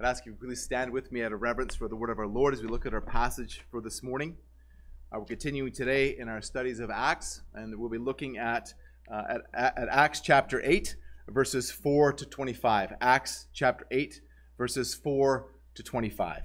I'd 0.00 0.06
ask 0.06 0.26
you 0.26 0.32
to 0.32 0.38
please 0.38 0.62
stand 0.62 0.92
with 0.92 1.10
me 1.10 1.24
out 1.24 1.32
of 1.32 1.42
reverence 1.42 1.74
for 1.74 1.88
the 1.88 1.96
word 1.96 2.10
of 2.10 2.20
our 2.20 2.28
Lord 2.28 2.54
as 2.54 2.62
we 2.62 2.68
look 2.68 2.86
at 2.86 2.94
our 2.94 3.00
passage 3.00 3.64
for 3.68 3.80
this 3.80 4.00
morning. 4.00 4.36
Uh, 5.10 5.18
we're 5.18 5.24
continuing 5.24 5.72
today 5.72 6.16
in 6.16 6.28
our 6.28 6.40
studies 6.40 6.78
of 6.78 6.88
Acts, 6.88 7.42
and 7.54 7.76
we'll 7.76 7.88
be 7.88 7.98
looking 7.98 8.38
at, 8.38 8.72
uh, 9.12 9.38
at, 9.54 9.76
at 9.76 9.88
Acts 9.88 10.20
chapter 10.20 10.62
8, 10.64 10.94
verses 11.26 11.72
4 11.72 12.12
to 12.12 12.26
25. 12.26 12.92
Acts 13.00 13.48
chapter 13.52 13.88
8, 13.90 14.20
verses 14.56 14.94
4 14.94 15.52
to 15.74 15.82
25. 15.82 16.42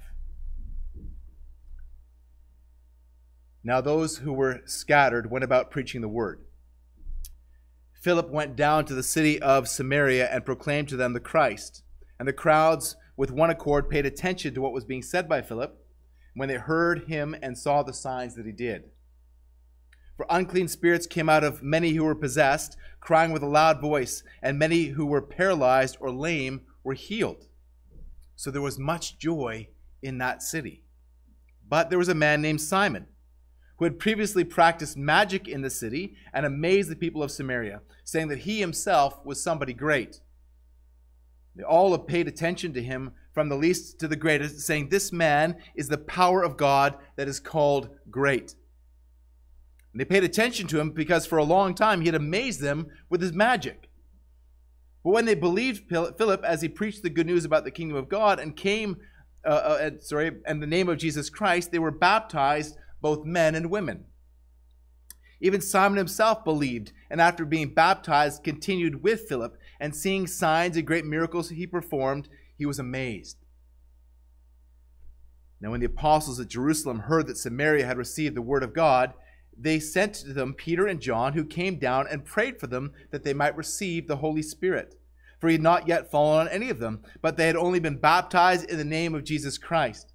Now, 3.62 3.80
those 3.80 4.16
who 4.16 4.32
were 4.32 4.62
scattered 4.66 5.30
went 5.30 5.44
about 5.44 5.70
preaching 5.70 6.00
the 6.00 6.08
word. 6.08 6.40
Philip 8.02 8.30
went 8.30 8.56
down 8.56 8.84
to 8.86 8.94
the 8.94 9.04
city 9.04 9.40
of 9.40 9.68
Samaria 9.68 10.28
and 10.28 10.44
proclaimed 10.44 10.88
to 10.88 10.96
them 10.96 11.12
the 11.12 11.20
Christ. 11.20 11.84
And 12.18 12.26
the 12.26 12.32
crowds 12.32 12.96
with 13.16 13.30
one 13.30 13.50
accord 13.50 13.88
paid 13.88 14.06
attention 14.06 14.54
to 14.54 14.60
what 14.60 14.72
was 14.72 14.84
being 14.84 15.02
said 15.02 15.28
by 15.28 15.42
Philip 15.42 15.78
when 16.34 16.48
they 16.48 16.56
heard 16.56 17.06
him 17.08 17.34
and 17.42 17.56
saw 17.56 17.82
the 17.82 17.92
signs 17.92 18.34
that 18.34 18.46
he 18.46 18.52
did. 18.52 18.90
For 20.16 20.26
unclean 20.30 20.68
spirits 20.68 21.06
came 21.06 21.28
out 21.28 21.44
of 21.44 21.62
many 21.62 21.90
who 21.90 22.04
were 22.04 22.14
possessed, 22.14 22.76
crying 23.00 23.32
with 23.32 23.42
a 23.42 23.46
loud 23.46 23.80
voice, 23.80 24.22
and 24.42 24.58
many 24.58 24.86
who 24.86 25.06
were 25.06 25.22
paralyzed 25.22 25.96
or 26.00 26.10
lame 26.10 26.62
were 26.82 26.94
healed. 26.94 27.48
So 28.36 28.50
there 28.50 28.62
was 28.62 28.78
much 28.78 29.18
joy 29.18 29.68
in 30.02 30.18
that 30.18 30.42
city. 30.42 30.82
But 31.68 31.90
there 31.90 31.98
was 31.98 32.08
a 32.08 32.14
man 32.14 32.42
named 32.42 32.60
Simon, 32.60 33.06
who 33.78 33.84
had 33.84 33.98
previously 33.98 34.44
practiced 34.44 34.96
magic 34.96 35.48
in 35.48 35.62
the 35.62 35.70
city 35.70 36.16
and 36.32 36.46
amazed 36.46 36.90
the 36.90 36.96
people 36.96 37.22
of 37.22 37.30
Samaria, 37.30 37.80
saying 38.04 38.28
that 38.28 38.40
he 38.40 38.60
himself 38.60 39.24
was 39.24 39.42
somebody 39.42 39.72
great. 39.72 40.20
They 41.56 41.62
all 41.62 41.92
have 41.92 42.06
paid 42.06 42.26
attention 42.26 42.72
to 42.74 42.82
him 42.82 43.12
from 43.32 43.48
the 43.48 43.56
least 43.56 43.98
to 44.00 44.08
the 44.08 44.16
greatest, 44.16 44.60
saying, 44.60 44.88
This 44.88 45.12
man 45.12 45.56
is 45.74 45.88
the 45.88 45.98
power 45.98 46.42
of 46.42 46.56
God 46.56 46.96
that 47.16 47.28
is 47.28 47.40
called 47.40 47.90
great. 48.10 48.54
And 49.92 50.00
they 50.00 50.04
paid 50.04 50.24
attention 50.24 50.66
to 50.68 50.80
him 50.80 50.90
because 50.90 51.26
for 51.26 51.38
a 51.38 51.44
long 51.44 51.74
time 51.74 52.00
he 52.00 52.06
had 52.06 52.16
amazed 52.16 52.60
them 52.60 52.88
with 53.08 53.20
his 53.20 53.32
magic. 53.32 53.88
But 55.04 55.10
when 55.10 55.24
they 55.24 55.34
believed 55.34 55.88
Philip 55.88 56.42
as 56.44 56.62
he 56.62 56.68
preached 56.68 57.02
the 57.02 57.10
good 57.10 57.26
news 57.26 57.44
about 57.44 57.64
the 57.64 57.70
kingdom 57.70 57.96
of 57.96 58.08
God 58.08 58.40
and 58.40 58.56
came, 58.56 58.96
uh, 59.44 59.48
uh, 59.48 59.90
sorry, 60.00 60.32
and 60.46 60.62
the 60.62 60.66
name 60.66 60.88
of 60.88 60.98
Jesus 60.98 61.30
Christ, 61.30 61.70
they 61.70 61.78
were 61.78 61.90
baptized, 61.90 62.76
both 63.00 63.24
men 63.24 63.54
and 63.54 63.70
women. 63.70 64.06
Even 65.40 65.60
Simon 65.60 65.98
himself 65.98 66.42
believed, 66.42 66.92
and 67.10 67.20
after 67.20 67.44
being 67.44 67.74
baptized, 67.74 68.42
continued 68.42 69.02
with 69.02 69.28
Philip 69.28 69.58
and 69.84 69.94
seeing 69.94 70.26
signs 70.26 70.78
and 70.78 70.86
great 70.86 71.04
miracles 71.04 71.50
he 71.50 71.66
performed, 71.66 72.26
he 72.56 72.64
was 72.64 72.78
amazed. 72.78 73.36
Now, 75.60 75.72
when 75.72 75.80
the 75.80 75.86
apostles 75.86 76.40
at 76.40 76.48
Jerusalem 76.48 77.00
heard 77.00 77.26
that 77.26 77.36
Samaria 77.36 77.84
had 77.84 77.98
received 77.98 78.34
the 78.34 78.40
word 78.40 78.62
of 78.62 78.72
God, 78.72 79.12
they 79.54 79.78
sent 79.78 80.14
to 80.14 80.32
them 80.32 80.54
Peter 80.54 80.86
and 80.86 81.02
John, 81.02 81.34
who 81.34 81.44
came 81.44 81.78
down 81.78 82.06
and 82.10 82.24
prayed 82.24 82.58
for 82.58 82.66
them 82.66 82.92
that 83.10 83.24
they 83.24 83.34
might 83.34 83.58
receive 83.58 84.08
the 84.08 84.16
Holy 84.16 84.40
Spirit. 84.40 84.94
For 85.38 85.48
he 85.48 85.56
had 85.56 85.62
not 85.62 85.86
yet 85.86 86.10
fallen 86.10 86.46
on 86.46 86.48
any 86.48 86.70
of 86.70 86.78
them, 86.78 87.02
but 87.20 87.36
they 87.36 87.46
had 87.46 87.54
only 87.54 87.78
been 87.78 87.98
baptized 87.98 88.70
in 88.70 88.78
the 88.78 88.84
name 88.86 89.14
of 89.14 89.22
Jesus 89.22 89.58
Christ. 89.58 90.14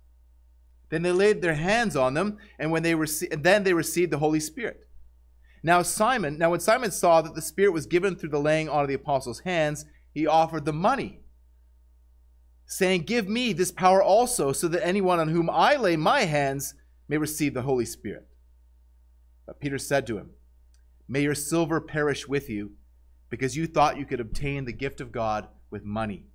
Then 0.90 1.04
they 1.04 1.12
laid 1.12 1.44
their 1.44 1.54
hands 1.54 1.96
on 1.96 2.16
them, 2.16 2.40
and 2.58 2.72
when 2.72 2.82
they 2.82 2.94
rece- 2.94 3.44
then 3.44 3.64
they 3.64 3.74
received 3.76 4.12
the 4.12 4.18
Holy 4.18 4.40
Spirit. 4.40 4.89
Now 5.62 5.82
Simon, 5.82 6.38
now 6.38 6.52
when 6.52 6.60
Simon 6.60 6.92
saw 6.92 7.22
that 7.22 7.36
the 7.36 7.42
Spirit 7.42 7.72
was 7.72 7.86
given 7.86 8.16
through 8.16 8.30
the 8.30 8.40
laying 8.40 8.70
on 8.70 8.84
of 8.84 8.88
the 8.88 8.94
apostles' 8.94 9.42
hands, 9.42 9.86
he 10.14 10.26
offered 10.26 10.66
the 10.66 10.74
money, 10.74 11.20
saying, 12.66 13.04
Give 13.04 13.28
me 13.28 13.54
this 13.54 13.72
power 13.72 14.02
also, 14.02 14.52
so 14.52 14.68
that 14.70 14.86
anyone 14.86 15.20
on 15.20 15.30
whom 15.30 15.50
I 15.50 15.76
lay 15.76 15.96
my 15.96 16.22
hands 16.22 16.76
may 17.08 17.18
receive 17.18 17.54
the 17.54 17.64
Holy 17.64 17.86
Spirit. 17.86 18.28
But 19.46 19.60
Peter 19.60 19.78
said 19.78 20.08
to 20.08 20.18
him, 20.18 20.32
May 21.08 21.22
your 21.22 21.36
silver 21.36 21.82
perish 21.82 22.28
with 22.28 22.50
you, 22.50 22.74
because 23.30 23.58
you 23.58 23.68
thought 23.68 23.98
you 23.98 24.06
could 24.06 24.20
obtain 24.20 24.66
the 24.66 24.72
gift 24.72 25.02
of 25.02 25.12
God 25.12 25.48
with 25.70 25.84
money. 25.84 26.26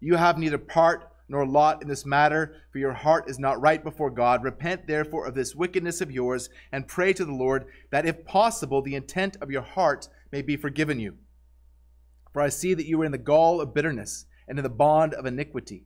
You 0.00 0.16
have 0.16 0.38
neither 0.38 0.58
part 0.58 1.12
nor 1.28 1.46
lot 1.46 1.82
in 1.82 1.88
this 1.88 2.06
matter, 2.06 2.56
for 2.72 2.78
your 2.78 2.94
heart 2.94 3.28
is 3.28 3.38
not 3.38 3.60
right 3.60 3.84
before 3.84 4.10
God. 4.10 4.42
Repent 4.42 4.86
therefore 4.86 5.26
of 5.26 5.34
this 5.34 5.54
wickedness 5.54 6.00
of 6.00 6.10
yours, 6.10 6.48
and 6.72 6.88
pray 6.88 7.12
to 7.12 7.24
the 7.24 7.32
Lord 7.32 7.66
that, 7.90 8.06
if 8.06 8.24
possible, 8.24 8.80
the 8.80 8.94
intent 8.94 9.36
of 9.40 9.50
your 9.50 9.62
heart 9.62 10.08
may 10.32 10.42
be 10.42 10.56
forgiven 10.56 10.98
you. 10.98 11.16
For 12.32 12.40
I 12.40 12.48
see 12.48 12.74
that 12.74 12.86
you 12.86 13.00
are 13.02 13.04
in 13.04 13.12
the 13.12 13.18
gall 13.18 13.60
of 13.60 13.74
bitterness 13.74 14.26
and 14.46 14.58
in 14.58 14.62
the 14.62 14.70
bond 14.70 15.14
of 15.14 15.26
iniquity. 15.26 15.84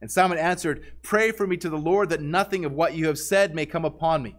And 0.00 0.10
Simon 0.10 0.38
answered, 0.38 0.84
Pray 1.02 1.32
for 1.32 1.46
me 1.46 1.56
to 1.56 1.68
the 1.68 1.78
Lord 1.78 2.10
that 2.10 2.20
nothing 2.20 2.64
of 2.64 2.72
what 2.72 2.94
you 2.94 3.06
have 3.06 3.18
said 3.18 3.54
may 3.54 3.66
come 3.66 3.84
upon 3.84 4.22
me. 4.22 4.36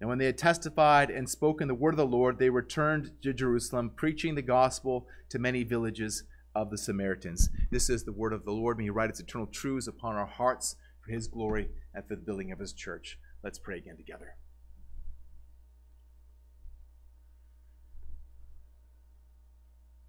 And 0.00 0.08
when 0.08 0.18
they 0.18 0.26
had 0.26 0.36
testified 0.36 1.10
and 1.10 1.28
spoken 1.28 1.68
the 1.68 1.74
word 1.74 1.94
of 1.94 1.98
the 1.98 2.06
Lord, 2.06 2.38
they 2.38 2.50
returned 2.50 3.12
to 3.22 3.32
Jerusalem, 3.32 3.90
preaching 3.94 4.34
the 4.34 4.42
gospel 4.42 5.06
to 5.30 5.38
many 5.38 5.62
villages 5.62 6.24
of 6.56 6.70
the 6.70 6.78
Samaritans. 6.78 7.50
This 7.70 7.90
is 7.90 8.04
the 8.04 8.12
word 8.12 8.32
of 8.32 8.44
the 8.44 8.50
Lord. 8.50 8.78
May 8.78 8.84
He 8.84 8.90
write 8.90 9.10
its 9.10 9.20
eternal 9.20 9.46
truths 9.46 9.86
upon 9.86 10.16
our 10.16 10.26
hearts 10.26 10.76
for 11.04 11.12
His 11.12 11.28
glory 11.28 11.68
and 11.94 12.02
for 12.06 12.16
the 12.16 12.22
building 12.22 12.50
of 12.50 12.58
His 12.58 12.72
church. 12.72 13.18
Let's 13.44 13.58
pray 13.58 13.76
again 13.76 13.96
together. 13.96 14.36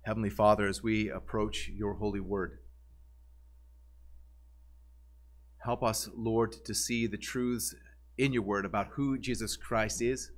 Heavenly 0.03 0.30
Father, 0.30 0.66
as 0.68 0.81
we 0.81 1.09
approach 1.09 1.68
your 1.68 1.96
holy 1.96 2.22
word, 2.22 2.59
help 5.57 5.84
us, 5.84 6.09
Lord, 6.16 6.56
to 6.63 6.74
see 6.74 7.07
the 7.07 7.18
truths 7.18 7.75
in 8.18 8.31
your 8.31 8.44
word 8.44 8.63
about 8.63 8.88
who 8.94 9.18
Jesus 9.18 9.57
Christ 9.57 10.02
is 10.02 10.31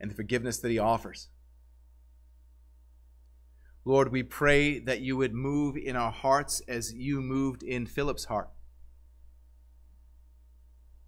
and 0.00 0.12
the 0.12 0.14
forgiveness 0.14 0.58
that 0.58 0.70
he 0.70 0.78
offers. 0.78 1.28
Lord, 3.84 4.12
we 4.12 4.22
pray 4.22 4.78
that 4.80 5.00
you 5.00 5.16
would 5.16 5.34
move 5.34 5.76
in 5.76 5.96
our 5.96 6.12
hearts 6.12 6.60
as 6.68 6.92
you 6.92 7.20
moved 7.20 7.62
in 7.62 7.86
Philip's 7.86 8.26
heart. 8.26 8.50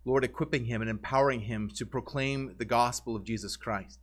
Lord, 0.05 0.25
equipping 0.25 0.65
him 0.65 0.81
and 0.81 0.91
empowering 0.91 1.43
him 1.43 1.71
to 1.77 1.87
proclaim 1.87 2.55
the 2.59 2.65
gospel 2.65 3.15
of 3.15 3.25
Jesus 3.25 3.57
Christ. 3.57 4.01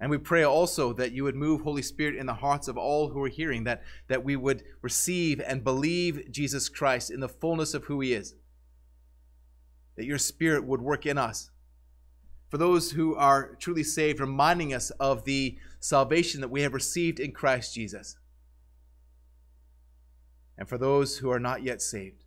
And 0.00 0.10
we 0.10 0.18
pray 0.18 0.44
also 0.44 0.92
that 0.92 1.10
you 1.10 1.24
would 1.24 1.34
move, 1.34 1.62
Holy 1.62 1.82
Spirit, 1.82 2.14
in 2.14 2.26
the 2.26 2.34
hearts 2.34 2.68
of 2.68 2.78
all 2.78 3.08
who 3.08 3.22
are 3.24 3.28
hearing, 3.28 3.64
that, 3.64 3.82
that 4.06 4.24
we 4.24 4.36
would 4.36 4.62
receive 4.80 5.40
and 5.40 5.64
believe 5.64 6.30
Jesus 6.30 6.68
Christ 6.68 7.10
in 7.10 7.18
the 7.18 7.28
fullness 7.28 7.74
of 7.74 7.84
who 7.84 8.00
he 8.00 8.12
is. 8.12 8.34
That 9.96 10.06
your 10.06 10.18
Spirit 10.18 10.64
would 10.64 10.80
work 10.80 11.04
in 11.04 11.18
us 11.18 11.50
for 12.48 12.58
those 12.58 12.92
who 12.92 13.14
are 13.16 13.56
truly 13.56 13.82
saved, 13.82 14.20
reminding 14.20 14.72
us 14.72 14.90
of 14.92 15.24
the 15.24 15.58
salvation 15.80 16.40
that 16.40 16.50
we 16.50 16.62
have 16.62 16.74
received 16.74 17.20
in 17.20 17.32
Christ 17.32 17.74
Jesus. 17.74 18.16
And 20.56 20.68
for 20.68 20.78
those 20.78 21.18
who 21.18 21.30
are 21.30 21.40
not 21.40 21.62
yet 21.62 21.80
saved, 21.80 22.24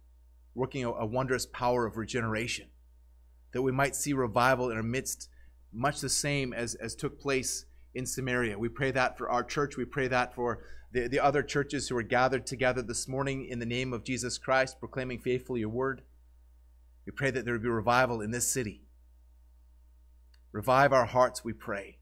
working 0.55 0.83
a, 0.85 1.05
wondrous 1.05 1.45
power 1.45 1.85
of 1.85 1.97
regeneration, 1.97 2.67
that 3.53 3.61
we 3.61 3.71
might 3.71 3.95
see 3.95 4.13
revival 4.13 4.69
in 4.69 4.77
our 4.77 4.83
midst, 4.83 5.29
much 5.73 5.99
the 5.99 6.09
same 6.09 6.53
as, 6.53 6.75
as 6.75 6.95
took 6.95 7.19
place 7.19 7.65
in 7.93 8.05
Samaria. 8.05 8.57
We 8.57 8.69
pray 8.69 8.91
that 8.91 9.17
for 9.17 9.29
our 9.29 9.43
church. 9.43 9.75
We 9.75 9.85
pray 9.85 10.07
that 10.07 10.33
for 10.33 10.63
the, 10.93 11.07
the 11.07 11.19
other 11.19 11.43
churches 11.43 11.89
who 11.89 11.97
are 11.97 12.03
gathered 12.03 12.45
together 12.45 12.81
this 12.81 13.07
morning 13.07 13.45
in 13.45 13.59
the 13.59 13.65
name 13.65 13.91
of 13.91 14.03
Jesus 14.03 14.37
Christ, 14.37 14.79
proclaiming 14.79 15.19
faithfully 15.19 15.59
your 15.61 15.69
word. 15.69 16.01
We 17.05 17.11
pray 17.11 17.31
that 17.31 17.43
there 17.43 17.53
would 17.53 17.63
be 17.63 17.69
revival 17.69 18.21
in 18.21 18.31
this 18.31 18.47
city 18.47 18.81
Revive 20.51 20.91
our 20.91 21.05
hearts, 21.05 21.43
we 21.43 21.53
pray. 21.53 21.97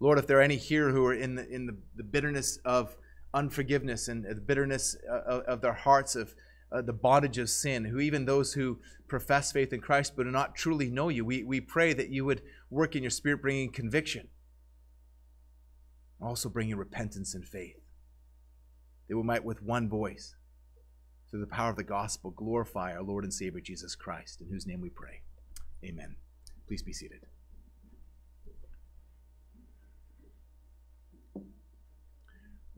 Lord, 0.00 0.18
if 0.18 0.26
there 0.26 0.38
are 0.38 0.42
any 0.42 0.56
here 0.56 0.90
who 0.90 1.04
are 1.06 1.14
in 1.14 1.34
the, 1.34 1.48
in 1.48 1.66
the, 1.66 1.76
the 1.96 2.04
bitterness 2.04 2.58
of 2.64 2.96
unforgiveness 3.34 4.08
and 4.08 4.24
the 4.24 4.40
bitterness 4.40 4.96
of, 5.08 5.42
of 5.42 5.60
their 5.60 5.72
hearts, 5.72 6.14
of 6.14 6.34
uh, 6.70 6.82
the 6.82 6.92
bondage 6.92 7.38
of 7.38 7.50
sin, 7.50 7.84
who 7.84 7.98
even 7.98 8.24
those 8.24 8.52
who 8.52 8.78
profess 9.08 9.52
faith 9.52 9.72
in 9.72 9.80
Christ 9.80 10.14
but 10.16 10.24
do 10.24 10.30
not 10.30 10.54
truly 10.54 10.90
know 10.90 11.08
you, 11.08 11.24
we, 11.24 11.42
we 11.42 11.60
pray 11.60 11.92
that 11.94 12.10
you 12.10 12.24
would 12.24 12.42
work 12.70 12.94
in 12.94 13.02
your 13.02 13.10
spirit, 13.10 13.42
bringing 13.42 13.72
conviction, 13.72 14.28
also 16.20 16.48
bringing 16.48 16.76
repentance 16.76 17.34
and 17.34 17.44
faith, 17.44 17.76
that 19.08 19.16
we 19.16 19.22
might 19.22 19.44
with 19.44 19.62
one 19.62 19.88
voice, 19.88 20.34
through 21.30 21.40
the 21.40 21.46
power 21.46 21.70
of 21.70 21.76
the 21.76 21.84
gospel, 21.84 22.30
glorify 22.30 22.94
our 22.94 23.02
Lord 23.02 23.24
and 23.24 23.32
Savior 23.32 23.60
Jesus 23.60 23.94
Christ, 23.94 24.40
in 24.40 24.48
whose 24.48 24.66
name 24.66 24.80
we 24.80 24.88
pray. 24.88 25.20
Amen. 25.84 26.16
Please 26.66 26.82
be 26.82 26.92
seated. 26.92 27.20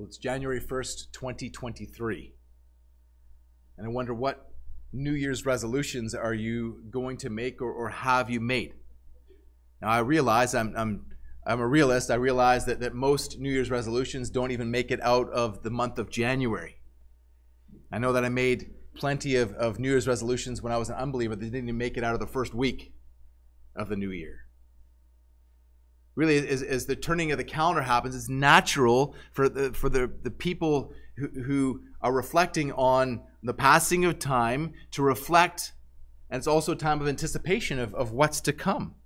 Well, 0.00 0.06
it's 0.06 0.16
January 0.16 0.62
1st, 0.62 1.12
2023. 1.12 2.32
And 3.76 3.86
I 3.86 3.90
wonder 3.90 4.14
what 4.14 4.50
New 4.94 5.12
Year's 5.12 5.44
resolutions 5.44 6.14
are 6.14 6.32
you 6.32 6.84
going 6.88 7.18
to 7.18 7.28
make 7.28 7.60
or, 7.60 7.70
or 7.70 7.90
have 7.90 8.30
you 8.30 8.40
made? 8.40 8.72
Now, 9.82 9.88
I 9.88 9.98
realize 9.98 10.54
I'm, 10.54 10.74
I'm 10.74 11.04
I'm 11.46 11.60
a 11.60 11.68
realist. 11.68 12.10
I 12.10 12.14
realize 12.14 12.64
that, 12.64 12.80
that 12.80 12.94
most 12.94 13.38
New 13.38 13.50
Year's 13.50 13.70
resolutions 13.70 14.30
don't 14.30 14.52
even 14.52 14.70
make 14.70 14.90
it 14.90 15.02
out 15.02 15.30
of 15.32 15.62
the 15.62 15.70
month 15.70 15.98
of 15.98 16.08
January. 16.08 16.80
I 17.92 17.98
know 17.98 18.14
that 18.14 18.24
I 18.24 18.30
made 18.30 18.70
plenty 18.94 19.36
of, 19.36 19.52
of 19.52 19.78
New 19.78 19.90
Year's 19.90 20.08
resolutions 20.08 20.62
when 20.62 20.72
I 20.72 20.78
was 20.78 20.88
an 20.88 20.96
unbeliever 20.96 21.36
that 21.36 21.44
didn't 21.44 21.64
even 21.64 21.76
make 21.76 21.98
it 21.98 22.04
out 22.04 22.14
of 22.14 22.20
the 22.20 22.26
first 22.26 22.54
week 22.54 22.94
of 23.76 23.90
the 23.90 23.96
new 23.96 24.12
year. 24.12 24.46
Really, 26.16 26.46
as, 26.48 26.62
as 26.62 26.86
the 26.86 26.96
turning 26.96 27.32
of 27.32 27.38
the 27.38 27.44
calendar 27.44 27.82
happens, 27.82 28.14
it's 28.16 28.28
natural 28.28 29.14
for 29.32 29.48
the, 29.48 29.72
for 29.72 29.88
the, 29.88 30.10
the 30.22 30.30
people 30.30 30.92
who, 31.16 31.28
who 31.42 31.82
are 32.00 32.12
reflecting 32.12 32.72
on 32.72 33.22
the 33.42 33.54
passing 33.54 34.04
of 34.04 34.18
time 34.18 34.72
to 34.90 35.02
reflect, 35.02 35.72
and 36.28 36.38
it's 36.38 36.46
also 36.46 36.72
a 36.72 36.76
time 36.76 37.00
of 37.00 37.08
anticipation 37.08 37.78
of, 37.78 37.94
of 37.94 38.12
what's 38.12 38.40
to 38.42 38.52
come. 38.52 38.96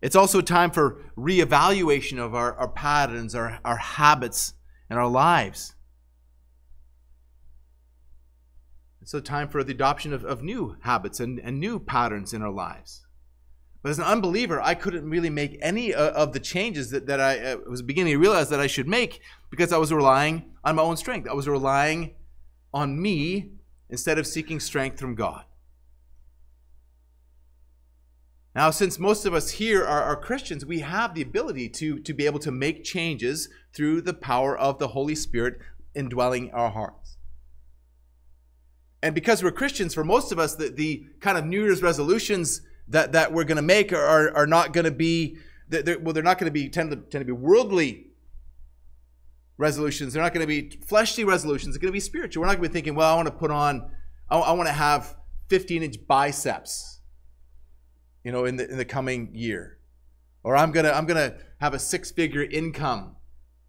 It's 0.00 0.16
also 0.16 0.40
a 0.40 0.42
time 0.42 0.72
for 0.72 1.00
reevaluation 1.16 2.18
of 2.18 2.34
our, 2.34 2.54
our 2.56 2.68
patterns, 2.68 3.34
our, 3.34 3.60
our 3.64 3.76
habits, 3.76 4.54
and 4.90 4.98
our 4.98 5.08
lives. 5.08 5.74
It's 9.00 9.14
a 9.14 9.20
time 9.20 9.48
for 9.48 9.62
the 9.62 9.72
adoption 9.72 10.12
of, 10.12 10.24
of 10.24 10.42
new 10.42 10.76
habits 10.82 11.20
and, 11.20 11.38
and 11.38 11.58
new 11.58 11.78
patterns 11.78 12.32
in 12.32 12.42
our 12.42 12.50
lives. 12.50 13.06
But 13.82 13.90
as 13.90 13.98
an 13.98 14.04
unbeliever, 14.04 14.60
I 14.60 14.74
couldn't 14.74 15.10
really 15.10 15.30
make 15.30 15.58
any 15.60 15.92
of 15.92 16.32
the 16.32 16.40
changes 16.40 16.90
that, 16.90 17.06
that 17.06 17.20
I 17.20 17.38
uh, 17.38 17.56
was 17.68 17.82
beginning 17.82 18.12
to 18.12 18.18
realize 18.18 18.48
that 18.50 18.60
I 18.60 18.68
should 18.68 18.86
make 18.86 19.20
because 19.50 19.72
I 19.72 19.78
was 19.78 19.92
relying 19.92 20.52
on 20.64 20.76
my 20.76 20.82
own 20.82 20.96
strength. 20.96 21.28
I 21.28 21.32
was 21.32 21.48
relying 21.48 22.14
on 22.72 23.00
me 23.02 23.50
instead 23.90 24.18
of 24.18 24.26
seeking 24.26 24.60
strength 24.60 25.00
from 25.00 25.16
God. 25.16 25.44
Now, 28.54 28.70
since 28.70 28.98
most 28.98 29.24
of 29.24 29.34
us 29.34 29.52
here 29.52 29.84
are, 29.84 30.02
are, 30.02 30.16
Christians, 30.16 30.64
we 30.64 30.80
have 30.80 31.14
the 31.14 31.22
ability 31.22 31.70
to, 31.70 31.98
to 32.00 32.12
be 32.12 32.26
able 32.26 32.38
to 32.40 32.50
make 32.50 32.84
changes 32.84 33.48
through 33.74 34.02
the 34.02 34.12
power 34.12 34.56
of 34.56 34.78
the 34.78 34.88
Holy 34.88 35.14
Spirit 35.14 35.58
indwelling 35.94 36.50
our 36.52 36.70
hearts. 36.70 37.16
And 39.02 39.14
because 39.14 39.42
we're 39.42 39.52
Christians, 39.52 39.94
for 39.94 40.04
most 40.04 40.32
of 40.32 40.38
us, 40.38 40.54
the, 40.54 40.68
the 40.68 41.06
kind 41.20 41.36
of 41.36 41.46
New 41.46 41.64
Year's 41.64 41.82
resolutions 41.82 42.60
that, 42.88 43.12
that 43.12 43.32
we're 43.32 43.44
going 43.44 43.56
to 43.56 43.62
make 43.62 43.92
are, 43.92 44.34
are 44.36 44.46
not 44.46 44.72
going 44.72 44.84
to 44.84 44.90
be, 44.90 45.38
they're, 45.68 45.98
well, 45.98 46.12
they're 46.12 46.22
not 46.22 46.38
going 46.38 46.50
to 46.50 46.52
be, 46.52 46.68
tend 46.68 46.90
to, 46.90 46.96
tend 46.96 47.22
to 47.22 47.24
be 47.24 47.32
worldly 47.32 48.08
resolutions. 49.56 50.12
They're 50.12 50.22
not 50.22 50.34
going 50.34 50.46
to 50.46 50.46
be 50.46 50.78
fleshly 50.84 51.24
resolutions. 51.24 51.74
They're 51.74 51.80
going 51.80 51.92
to 51.92 51.96
be 51.96 52.00
spiritual. 52.00 52.42
We're 52.42 52.48
not 52.48 52.56
going 52.56 52.64
to 52.64 52.68
be 52.68 52.72
thinking, 52.72 52.94
well, 52.94 53.12
I 53.12 53.16
want 53.16 53.28
to 53.28 53.34
put 53.34 53.50
on, 53.50 53.90
I, 54.28 54.38
I 54.38 54.52
want 54.52 54.68
to 54.68 54.74
have 54.74 55.16
15 55.48 55.82
inch 55.82 55.96
biceps 56.06 56.92
you 58.24 58.32
know, 58.32 58.44
in 58.44 58.56
the 58.56 58.70
in 58.70 58.78
the 58.78 58.84
coming 58.84 59.30
year. 59.34 59.78
Or 60.44 60.56
I'm 60.56 60.72
gonna 60.72 60.90
I'm 60.90 61.06
gonna 61.06 61.34
have 61.60 61.74
a 61.74 61.78
six-figure 61.78 62.42
income 62.42 63.16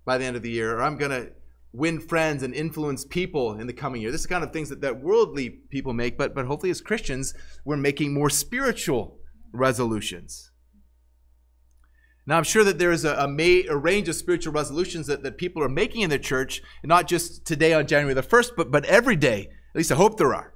by 0.05 0.17
the 0.17 0.25
end 0.25 0.35
of 0.35 0.41
the 0.41 0.49
year, 0.49 0.77
or 0.77 0.81
I'm 0.81 0.97
gonna 0.97 1.27
win 1.73 1.99
friends 1.99 2.43
and 2.43 2.53
influence 2.53 3.03
people 3.03 3.59
in 3.59 3.67
the 3.67 3.73
coming 3.73 4.01
year. 4.01 4.11
This 4.11 4.21
is 4.21 4.27
kind 4.27 4.43
of 4.43 4.53
things 4.53 4.69
that, 4.69 4.81
that 4.81 5.01
worldly 5.01 5.49
people 5.49 5.91
make, 5.91 6.17
but 6.17 6.33
but 6.35 6.45
hopefully 6.45 6.69
as 6.69 6.79
Christians, 6.79 7.33
we're 7.65 7.77
making 7.77 8.13
more 8.13 8.29
spiritual 8.29 9.17
resolutions. 9.51 10.51
Now, 12.25 12.37
I'm 12.37 12.43
sure 12.43 12.63
that 12.63 12.79
there 12.79 12.91
is 12.91 13.03
a, 13.03 13.15
a, 13.15 13.27
may, 13.27 13.65
a, 13.65 13.75
range 13.75 14.07
of 14.07 14.15
spiritual 14.15 14.53
resolutions 14.53 15.07
that, 15.07 15.23
that 15.23 15.37
people 15.37 15.61
are 15.61 15.67
making 15.67 16.01
in 16.01 16.09
the 16.09 16.17
church, 16.17 16.61
not 16.83 17.05
just 17.05 17.45
today 17.45 17.73
on 17.73 17.85
January 17.85 18.13
the 18.13 18.23
1st, 18.23 18.51
but, 18.55 18.71
but 18.71 18.85
every 18.85 19.17
day. 19.17 19.49
At 19.73 19.75
least 19.75 19.91
I 19.91 19.95
hope 19.95 20.17
there 20.17 20.33
are. 20.33 20.53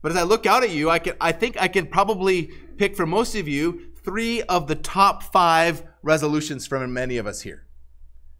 But 0.00 0.12
as 0.12 0.18
I 0.18 0.22
look 0.22 0.46
out 0.46 0.62
at 0.62 0.70
you, 0.70 0.88
I, 0.88 0.98
can, 0.98 1.14
I 1.20 1.32
think 1.32 1.60
I 1.60 1.68
can 1.68 1.88
probably 1.88 2.50
pick 2.78 2.96
for 2.96 3.04
most 3.04 3.34
of 3.34 3.46
you 3.48 3.92
three 4.02 4.42
of 4.44 4.66
the 4.66 4.76
top 4.76 5.24
five 5.24 5.82
resolutions 6.02 6.66
from 6.66 6.90
many 6.92 7.18
of 7.18 7.26
us 7.26 7.42
here. 7.42 7.65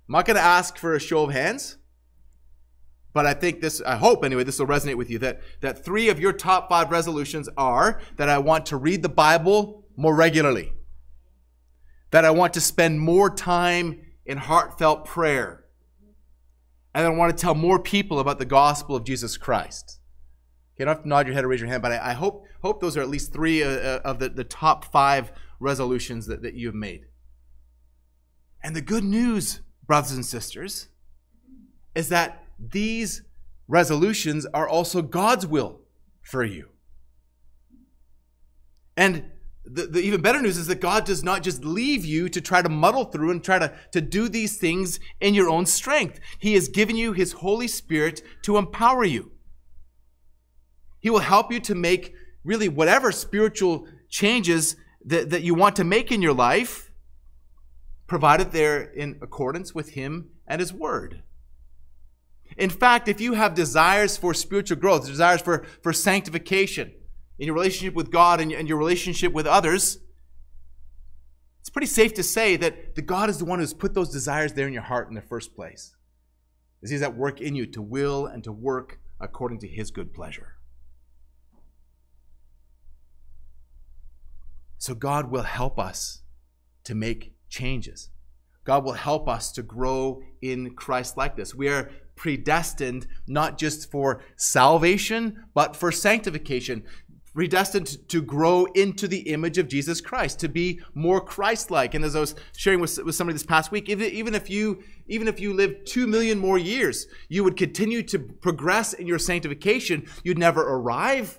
I'm 0.09 0.13
not 0.13 0.27
going 0.27 0.37
to 0.37 0.43
ask 0.43 0.79
for 0.79 0.95
a 0.95 1.01
show 1.01 1.25
of 1.25 1.33
hands, 1.33 1.79
but 3.13 3.27
I 3.27 3.35
think 3.35 3.61
this, 3.61 3.81
I 3.81 3.97
hope 3.97 4.25
anyway, 4.25 4.45
this 4.45 4.59
will 4.59 4.67
resonate 4.67 4.97
with 4.97 5.11
you 5.11 5.19
that, 5.21 5.41
that 5.63 5.85
three 5.85 6.09
of 6.09 6.21
your 6.21 6.33
top 6.33 6.69
five 6.69 6.91
resolutions 6.91 7.49
are 7.57 8.01
that 8.17 8.29
I 8.29 8.39
want 8.39 8.67
to 8.67 8.77
read 8.77 9.03
the 9.03 9.09
Bible 9.09 9.85
more 9.97 10.15
regularly, 10.15 10.73
that 12.11 12.25
I 12.25 12.31
want 12.31 12.55
to 12.55 12.61
spend 12.61 13.01
more 13.01 13.31
time 13.31 14.01
in 14.25 14.39
heartfelt 14.39 15.07
prayer, 15.07 15.65
and 16.95 17.07
I 17.07 17.11
want 17.11 17.37
to 17.37 17.41
tell 17.41 17.55
more 17.55 17.79
people 17.79 18.21
about 18.21 18.39
the 18.39 18.45
gospel 18.45 18.95
of 18.95 19.05
Jesus 19.05 19.37
Christ. 19.37 19.99
You 20.79 20.85
don't 20.85 20.95
have 20.95 21.03
to 21.03 21.09
nod 21.09 21.27
your 21.27 21.35
head 21.35 21.45
or 21.45 21.49
raise 21.49 21.61
your 21.61 21.71
hand, 21.71 21.83
but 21.83 21.93
I, 21.93 22.11
I 22.11 22.13
hope, 22.13 22.45
hope 22.63 22.81
those 22.81 22.97
are 22.97 23.01
at 23.01 23.09
least 23.09 23.33
three 23.33 23.63
uh, 23.63 23.69
uh, 23.69 24.01
of 24.05 24.19
the, 24.19 24.29
the 24.29 24.45
top 24.45 24.85
five 24.93 25.33
resolutions 25.59 26.27
that, 26.27 26.43
that 26.43 26.55
you 26.55 26.67
have 26.67 26.75
made. 26.75 27.07
And 28.63 28.77
the 28.77 28.83
good 28.83 29.05
news, 29.05 29.63
brothers 29.87 30.13
and 30.13 30.27
sisters, 30.27 30.89
is 31.95 32.09
that 32.09 32.45
these 32.59 33.23
resolutions 33.69 34.47
are 34.47 34.69
also 34.69 35.03
God's 35.03 35.47
will 35.47 35.81
for 36.23 36.45
you. 36.45 36.69
And 38.97 39.25
the, 39.65 39.87
the, 39.87 40.01
even 40.01 40.21
better 40.21 40.41
news 40.41 40.57
is 40.57 40.69
that 40.69 40.81
God 40.81 41.05
does 41.05 41.25
not 41.25 41.43
just 41.43 41.65
leave 41.65 42.05
you 42.05 42.29
to 42.29 42.41
try 42.41 42.63
to 42.63 42.69
muddle 42.69 43.05
through 43.05 43.31
and 43.33 43.43
try 43.43 43.59
to, 43.59 43.73
to 43.93 44.01
do 44.01 44.29
these 44.29 44.57
things 44.57 45.01
in 45.21 45.35
your 45.35 45.49
own 45.49 45.67
strength. 45.67 46.21
He 46.39 46.55
has 46.55 46.69
given 46.69 46.97
you 46.97 47.13
His 47.13 47.33
Holy 47.33 47.67
Spirit 47.67 48.23
to 48.43 48.57
empower 48.57 49.05
you. 49.05 49.33
He 51.01 51.11
will 51.11 51.21
help 51.21 51.53
you 51.53 51.61
to 51.61 51.75
make 51.75 52.15
really 52.45 52.69
whatever 52.69 53.11
spiritual 53.11 53.87
changes 54.09 54.77
that, 55.05 55.31
that 55.31 55.43
you 55.43 55.55
want 55.55 55.77
to 55.77 55.85
make 55.85 56.13
in 56.13 56.23
your 56.23 56.33
life, 56.33 56.86
provided 58.07 58.53
they're 58.53 58.83
in 58.83 59.19
accordance 59.21 59.75
with 59.75 59.91
Him 59.91 60.31
and 60.47 60.61
His 60.61 60.73
Word. 60.73 61.23
In 62.57 62.71
fact, 62.71 63.09
if 63.09 63.21
you 63.21 63.35
have 63.35 63.55
desires 63.55 64.17
for 64.17 64.33
spiritual 64.33 64.79
growth, 64.79 65.07
desires 65.07 65.43
for, 65.43 65.65
for 65.83 65.93
sanctification 65.93 66.93
in 67.39 67.47
your 67.47 67.55
relationship 67.55 67.95
with 67.95 68.11
God 68.11 68.41
and, 68.41 68.53
and 68.53 68.69
your 68.69 68.79
relationship 68.79 69.33
with 69.33 69.47
others, 69.47 69.99
it's 71.61 71.71
pretty 71.71 71.89
safe 71.89 72.15
to 72.15 72.23
say 72.23 72.57
that 72.57 72.95
the 72.95 73.03
God 73.03 73.29
is 73.29 73.39
the 73.39 73.45
one 73.45 73.59
who's 73.59 73.75
put 73.75 73.93
those 73.93 74.11
desires 74.11 74.53
there 74.53 74.67
in 74.67 74.73
your 74.73 74.83
heart 74.83 75.09
in 75.09 75.15
the 75.15 75.21
first 75.21 75.55
place. 75.55 75.97
As 76.83 76.91
He's 76.91 77.03
at 77.03 77.17
work 77.17 77.41
in 77.41 77.57
you 77.57 77.67
to 77.67 77.83
will 77.83 78.27
and 78.27 78.45
to 78.45 78.53
work 78.53 79.01
according 79.21 79.59
to 79.61 79.69
His 79.69 79.91
good 79.91 80.15
pleasure. 80.15 80.55
So 84.79 84.95
God 84.95 85.31
will 85.31 85.43
help 85.43 85.79
us 85.79 86.23
to 86.85 86.95
make 86.95 87.36
changes. 87.49 88.11
God 88.65 88.85
will 88.85 88.93
help 88.93 89.29
us 89.29 89.53
to 89.53 89.63
grow 89.63 90.23
in 90.43 90.75
Christ 90.75 91.17
likeness. 91.17 91.55
We 91.55 91.69
are 91.69 91.91
predestined 92.17 93.07
not 93.27 93.59
just 93.59 93.91
for 93.91 94.23
salvation, 94.37 95.45
but 95.55 95.77
for 95.77 95.93
sanctification. 95.93 96.83
Predestined 97.35 98.09
to 98.09 98.23
grow 98.23 98.65
into 98.65 99.07
the 99.07 99.29
image 99.29 99.59
of 99.59 99.69
Jesus 99.69 100.01
Christ, 100.01 100.41
to 100.41 100.49
be 100.49 100.81
more 100.95 101.21
Christ-like. 101.21 101.95
And 101.95 102.03
as 102.03 102.17
I 102.17 102.21
was 102.21 102.35
sharing 102.57 102.81
with, 102.81 102.99
with 103.05 103.15
somebody 103.15 103.35
this 103.35 103.43
past 103.45 103.71
week, 103.71 103.91
even, 103.91 104.11
even 104.11 104.35
if 104.35 104.49
you 104.49 104.83
even 105.07 105.29
if 105.29 105.39
you 105.39 105.53
live 105.53 105.85
two 105.85 106.07
million 106.07 106.39
more 106.39 106.57
years, 106.59 107.07
you 107.29 107.45
would 107.45 107.57
continue 107.57 108.03
to 108.05 108.19
progress 108.19 108.95
in 108.95 109.07
your 109.07 109.19
sanctification. 109.19 110.07
You'd 110.25 110.39
never 110.39 110.63
arrive 110.63 111.39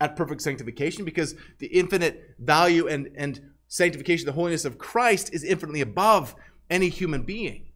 at 0.00 0.14
perfect 0.14 0.40
sanctification 0.40 1.04
because 1.04 1.34
the 1.58 1.66
infinite 1.66 2.36
value 2.38 2.86
and, 2.86 3.10
and 3.16 3.40
sanctification, 3.68 4.26
the 4.26 4.32
holiness 4.32 4.64
of 4.64 4.78
Christ 4.78 5.32
is 5.32 5.44
infinitely 5.44 5.82
above 5.82 6.34
any 6.68 6.88
human 6.88 7.22
being. 7.22 7.66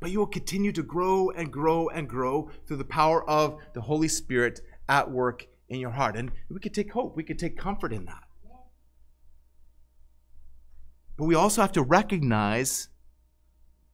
But 0.00 0.10
you 0.10 0.18
will 0.18 0.26
continue 0.26 0.72
to 0.72 0.82
grow 0.82 1.30
and 1.30 1.52
grow 1.52 1.88
and 1.88 2.08
grow 2.08 2.50
through 2.66 2.78
the 2.78 2.84
power 2.84 3.28
of 3.28 3.58
the 3.74 3.82
Holy 3.82 4.08
Spirit 4.08 4.60
at 4.88 5.10
work 5.10 5.46
in 5.68 5.78
your 5.78 5.90
heart. 5.90 6.16
And 6.16 6.32
we 6.50 6.58
could 6.58 6.74
take 6.74 6.92
hope, 6.92 7.16
we 7.16 7.22
could 7.22 7.38
take 7.38 7.56
comfort 7.56 7.92
in 7.92 8.06
that. 8.06 8.24
But 11.16 11.26
we 11.26 11.34
also 11.34 11.60
have 11.60 11.72
to 11.72 11.82
recognize 11.82 12.88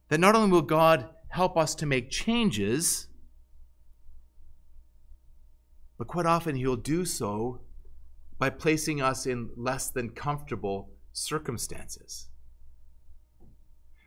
that 0.09 0.19
not 0.19 0.35
only 0.35 0.49
will 0.49 0.61
God 0.61 1.09
help 1.29 1.57
us 1.57 1.75
to 1.75 1.85
make 1.85 2.09
changes, 2.09 3.09
but 5.97 6.07
quite 6.07 6.25
often 6.25 6.55
he'll 6.55 6.77
do 6.77 7.03
so 7.03 7.61
by 8.39 8.49
placing 8.49 9.01
us 9.01 9.25
in 9.25 9.49
less 9.57 9.89
than 9.89 10.11
comfortable 10.11 10.89
circumstances. 11.17 12.27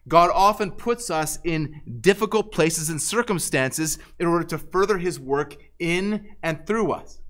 God 0.09 0.31
often 0.33 0.71
puts 0.73 1.11
us 1.11 1.39
in 1.45 1.83
difficult 2.01 2.53
places 2.53 2.89
and 2.89 3.01
circumstances 3.01 3.99
in 4.19 4.27
order 4.27 4.45
to 4.45 4.59
further 4.59 4.99
his 4.99 5.21
work 5.21 5.57
in 5.79 6.37
and 6.43 6.67
through 6.67 6.93
us. 6.93 7.21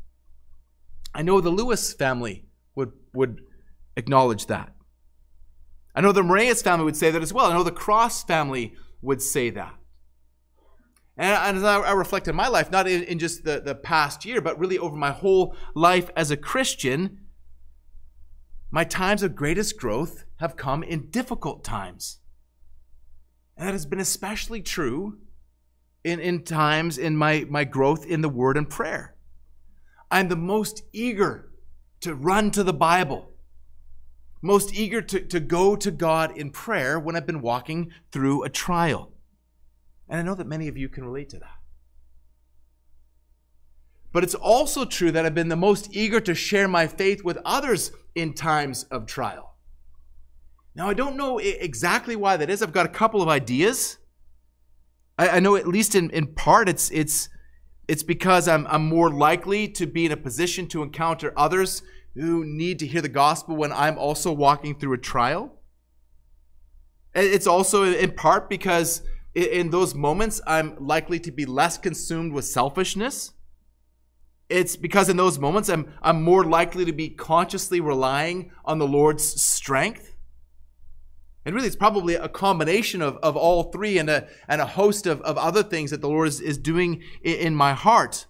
I 1.14 1.22
know 1.22 1.40
the 1.40 1.50
Lewis 1.50 1.92
family 1.92 2.44
would, 2.76 2.92
would 3.12 3.40
acknowledge 3.96 4.46
that. 4.46 4.72
I 5.94 6.00
know 6.00 6.12
the 6.12 6.22
Moraes 6.22 6.62
family 6.62 6.84
would 6.84 6.96
say 6.96 7.10
that 7.10 7.22
as 7.22 7.32
well. 7.32 7.46
I 7.46 7.54
know 7.54 7.64
the 7.64 7.72
Cross 7.72 8.25
family 8.25 8.75
would 9.02 9.20
say 9.20 9.50
that. 9.50 9.75
And 11.16 11.58
as 11.58 11.64
I 11.64 11.92
reflect 11.92 12.28
in 12.28 12.37
my 12.37 12.49
life, 12.49 12.70
not 12.70 12.88
in, 12.88 13.18
just 13.18 13.44
the, 13.44 13.60
the 13.60 13.75
past 13.75 14.25
year, 14.25 14.40
but 14.40 14.58
really 14.58 14.78
over 14.78 14.96
my 14.96 15.10
whole 15.10 15.54
life 15.75 16.08
as 16.16 16.30
a 16.30 16.37
Christian, 16.37 17.18
my 18.71 18.85
times 18.85 19.23
of 19.23 19.35
greatest 19.35 19.79
growth 19.79 20.25
have 20.37 20.57
come 20.57 20.83
in 20.83 21.11
difficult 21.11 21.65
times. 21.65 22.21
And 23.57 23.67
that 23.67 23.73
has 23.73 23.87
been 23.87 24.00
especially 24.00 24.62
true 24.62 25.19
in, 26.05 26.21
in 26.21 26.45
times 26.45 26.97
in 26.97 27.17
my, 27.17 27.47
my 27.49 27.65
growth 27.65 28.07
in 28.07 28.21
the 28.21 28.29
Word 28.29 28.57
and 28.57 28.69
prayer. 28.69 29.17
I'm 30.11 30.29
the 30.29 30.37
most 30.37 30.83
eager 30.93 31.50
to 32.00 32.15
run 32.15 32.50
to 32.53 32.62
the 32.62 32.73
Bible, 32.73 33.31
most 34.41 34.75
eager 34.75 35.03
to, 35.03 35.21
to 35.21 35.41
go 35.41 35.77
to 35.77 35.91
God 35.91 36.37
in 36.37 36.50
prayer 36.50 36.99
when 36.99 37.17
I've 37.17 37.27
been 37.27 37.43
walking 37.43 37.93
through 38.12 38.45
a 38.45 38.49
trial. 38.49 39.12
And 40.09 40.19
I 40.19 40.23
know 40.23 40.35
that 40.35 40.47
many 40.47 40.69
of 40.69 40.77
you 40.77 40.89
can 40.89 41.05
relate 41.05 41.29
to 41.31 41.39
that. 41.39 41.59
But 44.12 44.25
it's 44.25 44.35
also 44.35 44.85
true 44.85 45.12
that 45.12 45.25
I've 45.25 45.35
been 45.35 45.49
the 45.49 45.57
most 45.57 45.95
eager 45.95 46.21
to 46.21 46.35
share 46.35 46.67
my 46.67 46.87
faith 46.87 47.23
with 47.23 47.39
others 47.45 47.93
in 48.14 48.35
times 48.35 48.85
of 48.85 49.07
trial. 49.07 49.55
Now, 50.75 50.88
I 50.88 50.95
don't 50.95 51.17
know 51.17 51.38
exactly 51.38 52.17
why 52.17 52.37
that 52.37 52.49
is. 52.49 52.62
I've 52.62 52.73
got 52.73 52.87
a 52.87 52.90
couple 52.90 53.21
of 53.23 53.29
ideas. 53.29 53.99
I, 55.19 55.29
I 55.29 55.40
know, 55.40 55.57
at 55.57 55.67
least 55.67 55.95
in, 55.95 56.11
in 56.11 56.29
part, 56.29 56.69
it's, 56.69 56.90
it's, 56.90 57.29
it's 57.88 58.02
because 58.02 58.47
I'm, 58.47 58.67
I'm 58.69 58.87
more 58.87 59.11
likely 59.11 59.69
to 59.69 59.87
be 59.87 60.07
in 60.07 60.12
a 60.12 60.17
position 60.17 60.69
to 60.69 60.83
encounter 60.83 61.33
others 61.37 61.83
who 62.14 62.45
need 62.45 62.79
to 62.79 62.87
hear 62.87 63.02
the 63.02 63.09
gospel 63.09 63.57
when 63.57 63.73
I'm 63.73 63.99
also 63.99 64.33
walking 64.33 64.79
through 64.79 64.95
a 64.95 64.99
trial. 64.99 65.59
It's 67.14 67.47
also 67.47 67.85
in 67.85 68.12
part 68.12 68.49
because 68.49 69.02
in 69.35 69.71
those 69.71 69.95
moments, 69.95 70.40
I'm 70.47 70.76
likely 70.79 71.19
to 71.21 71.33
be 71.33 71.45
less 71.47 71.79
consumed 71.79 72.33
with 72.33 72.45
selfishness 72.45 73.33
it's 74.50 74.76
because 74.76 75.09
in 75.09 75.16
those 75.16 75.38
moments 75.38 75.69
I'm, 75.69 75.92
I'm 76.02 76.23
more 76.23 76.45
likely 76.45 76.85
to 76.85 76.92
be 76.92 77.09
consciously 77.09 77.80
relying 77.80 78.50
on 78.64 78.78
the 78.78 78.87
Lord's 78.87 79.40
strength. 79.40 80.16
And 81.45 81.54
really, 81.54 81.69
it's 81.69 81.76
probably 81.76 82.16
a 82.16 82.28
combination 82.28 83.00
of, 83.00 83.16
of 83.19 83.37
all 83.37 83.64
three 83.64 83.97
and 83.97 84.11
a, 84.11 84.28
and 84.47 84.61
a 84.61 84.66
host 84.66 85.07
of, 85.07 85.23
of 85.23 85.38
other 85.38 85.62
things 85.62 85.90
that 85.90 86.02
the 86.02 86.09
Lord 86.09 86.28
is, 86.28 86.40
is 86.40 86.59
doing 86.59 87.02
in, 87.23 87.35
in 87.37 87.54
my 87.54 87.73
heart. 87.73 88.26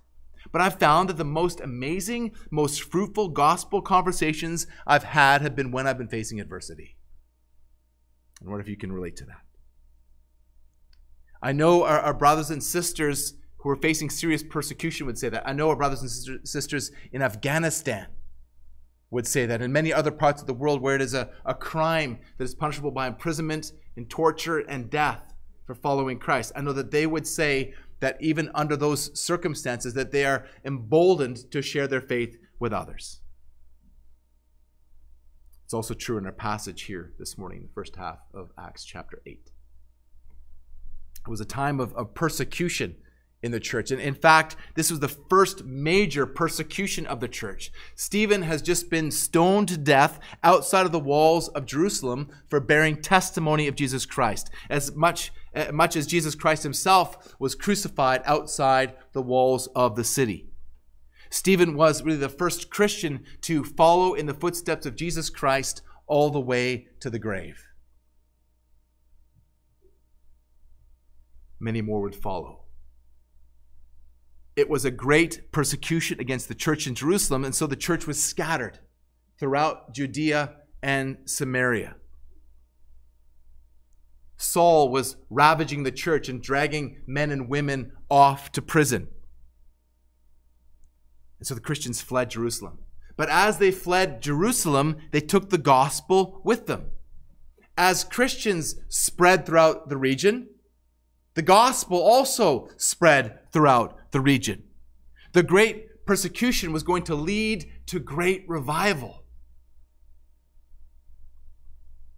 But 0.53 0.63
I've 0.63 0.79
found 0.79 1.09
that 1.09 1.17
the 1.17 1.25
most 1.25 1.61
amazing, 1.61 2.33
most 2.51 2.83
fruitful 2.83 3.29
gospel 3.29 3.83
conversations 3.83 4.67
I've 4.87 5.05
had 5.05 5.43
have 5.43 5.57
been 5.57 5.73
when 5.73 5.87
I've 5.87 5.99
been 5.99 6.09
facing 6.09 6.41
adversity. 6.41 6.97
And 8.41 8.51
what 8.51 8.61
if 8.61 8.69
you 8.69 8.77
can 8.77 8.93
relate 8.93 9.17
to 9.17 9.25
that? 9.27 9.43
I 11.43 11.53
know 11.53 11.85
our, 11.85 12.01
our 12.01 12.15
brothers 12.15 12.51
and 12.51 12.63
sisters 12.63 13.35
who 13.61 13.71
are 13.71 13.77
facing 13.77 14.11
serious 14.11 14.43
persecution 14.43 15.07
would 15.07 15.19
say 15.19 15.29
that. 15.29 15.47
I 15.47 15.53
know 15.53 15.69
our 15.69 15.77
brothers 15.77 16.27
and 16.27 16.49
sisters 16.49 16.91
in 17.13 17.23
Afghanistan 17.23 18.07
would 19.11 19.27
say 19.27 19.45
that, 19.47 19.61
in 19.61 19.73
many 19.73 19.93
other 19.93 20.11
parts 20.11 20.41
of 20.41 20.47
the 20.47 20.55
world 20.55 20.81
where 20.81 20.95
it 20.95 21.03
is 21.03 21.15
a, 21.15 21.31
a 21.45 21.55
crime 21.55 22.19
that 22.39 22.45
is 22.45 22.55
punishable 22.55 22.91
by 22.91 23.07
imprisonment 23.07 23.73
and 23.97 24.09
torture 24.09 24.59
and 24.59 24.89
death 24.89 25.35
for 25.67 25.75
following 25.75 26.19
Christ. 26.19 26.53
I 26.57 26.63
know 26.63 26.73
that 26.73 26.91
they 26.91 27.07
would 27.07 27.27
say 27.27 27.75
that 28.01 28.17
even 28.21 28.51
under 28.55 28.77
those 28.77 29.19
circumstances 29.19 29.95
that 29.95 30.11
they 30.11 30.25
are 30.25 30.47
emboldened 30.65 31.51
to 31.51 31.61
share 31.61 31.87
their 31.87 32.01
faith 32.01 32.39
with 32.59 32.73
others. 32.73 33.21
It's 35.65 35.75
also 35.75 35.95
true 35.95 36.19
in 36.19 36.27
our 36.27 36.33
passage 36.33 36.83
here 36.83 37.13
this 37.19 37.37
morning, 37.37 37.63
the 37.63 37.73
first 37.75 37.97
half 37.97 38.19
of 38.33 38.51
Acts 38.59 38.85
chapter 38.85 39.21
8. 39.27 39.51
It 41.27 41.31
was 41.31 41.41
a 41.41 41.45
time 41.45 41.79
of, 41.79 41.95
of 41.95 42.15
persecution 42.15 42.97
in 43.43 43.53
the 43.53 43.61
church. 43.61 43.91
And 43.91 44.01
in 44.01 44.15
fact, 44.15 44.57
this 44.75 44.91
was 44.91 45.01
the 45.01 45.09
first 45.09 45.65
major 45.65 46.27
persecution 46.27 47.07
of 47.07 47.21
the 47.21 47.29
church. 47.29 47.73
Stephen 47.95 48.43
has 48.43 48.61
just 48.61 48.91
been 48.91 49.11
stoned 49.11 49.69
to 49.69 49.79
death 49.79 50.21
outside 50.43 50.87
of 50.87 50.93
the 50.93 51.01
walls 51.01 51.49
of 51.49 51.67
Jerusalem 51.67 52.29
for 52.49 52.61
bearing 52.61 53.01
testimony 53.01 53.67
of 53.67 53.77
Jesus 53.77 54.05
Christ, 54.05 54.51
as 54.69 54.95
much, 54.95 55.33
as 55.55 55.69
eh, 55.69 55.71
much 55.71 55.97
as 55.97 56.07
Jesus 56.07 56.35
Christ 56.35 56.63
himself 56.63 57.35
was 57.39 57.55
crucified 57.55 58.23
outside 58.25 58.95
the 59.13 59.23
walls 59.23 59.69
of 59.75 59.97
the 59.97 60.05
city. 60.05 60.47
Stephen 61.31 61.75
was 61.75 62.03
really 62.03 62.19
the 62.19 62.29
first 62.29 62.71
Christian 62.71 63.25
to 63.43 63.65
follow 63.65 64.15
in 64.15 64.27
the 64.27 64.35
footsteps 64.35 64.85
of 64.85 64.97
Jesus 64.97 65.31
Christ 65.31 65.81
all 66.07 66.31
the 66.31 66.41
way 66.41 66.89
to 66.99 67.09
the 67.09 67.21
grave. 67.21 67.65
Many 71.61 71.83
more 71.83 72.01
would 72.01 72.17
follow 72.17 72.60
it 74.61 74.69
was 74.69 74.85
a 74.85 74.91
great 74.91 75.51
persecution 75.51 76.21
against 76.21 76.49
the 76.49 76.55
church 76.55 76.87
in 76.87 76.95
Jerusalem, 76.95 77.45
and 77.45 77.55
so 77.55 77.67
the 77.67 77.77
church 77.77 78.07
was 78.07 78.23
scattered 78.23 78.79
throughout 79.39 79.95
Judea 79.95 80.57
and 80.83 81.17
Samaria. 81.25 81.97
Saul 84.37 84.91
was 84.91 85.17
ravaging 85.31 85.83
the 85.83 85.91
church 85.91 86.29
and 86.29 86.43
dragging 86.43 87.03
men 87.07 87.31
and 87.31 87.49
women 87.49 87.93
off 88.11 88.53
to 88.53 88.63
prison. 88.63 89.09
And 91.39 91.47
so 91.47 91.55
the 91.55 91.61
Christians 91.61 92.03
fled 92.03 92.31
Jerusalem. 92.31 92.81
But 93.17 93.31
as 93.31 93.59
they 93.59 93.71
fled 93.71 94.23
Jerusalem, 94.23 94.97
they 95.11 95.21
took 95.21 95.49
the 95.49 95.59
gospel 95.59 96.43
with 96.45 96.67
them. 96.67 96.91
As 97.79 98.05
Christians 98.05 98.77
spread 98.89 99.47
throughout 99.47 99.89
the 99.89 99.97
region, 99.97 100.50
the 101.35 101.43
gospel 101.43 101.99
also 101.99 102.69
spread 102.77 103.51
throughout 103.53 103.99
the 104.11 104.21
region. 104.21 104.65
The 105.33 105.43
great 105.43 106.07
persecution 106.07 106.73
was 106.73 106.83
going 106.83 107.05
to 107.05 107.15
lead 107.15 107.71
to 107.87 108.01
great 108.01 108.45
revival. 108.49 109.23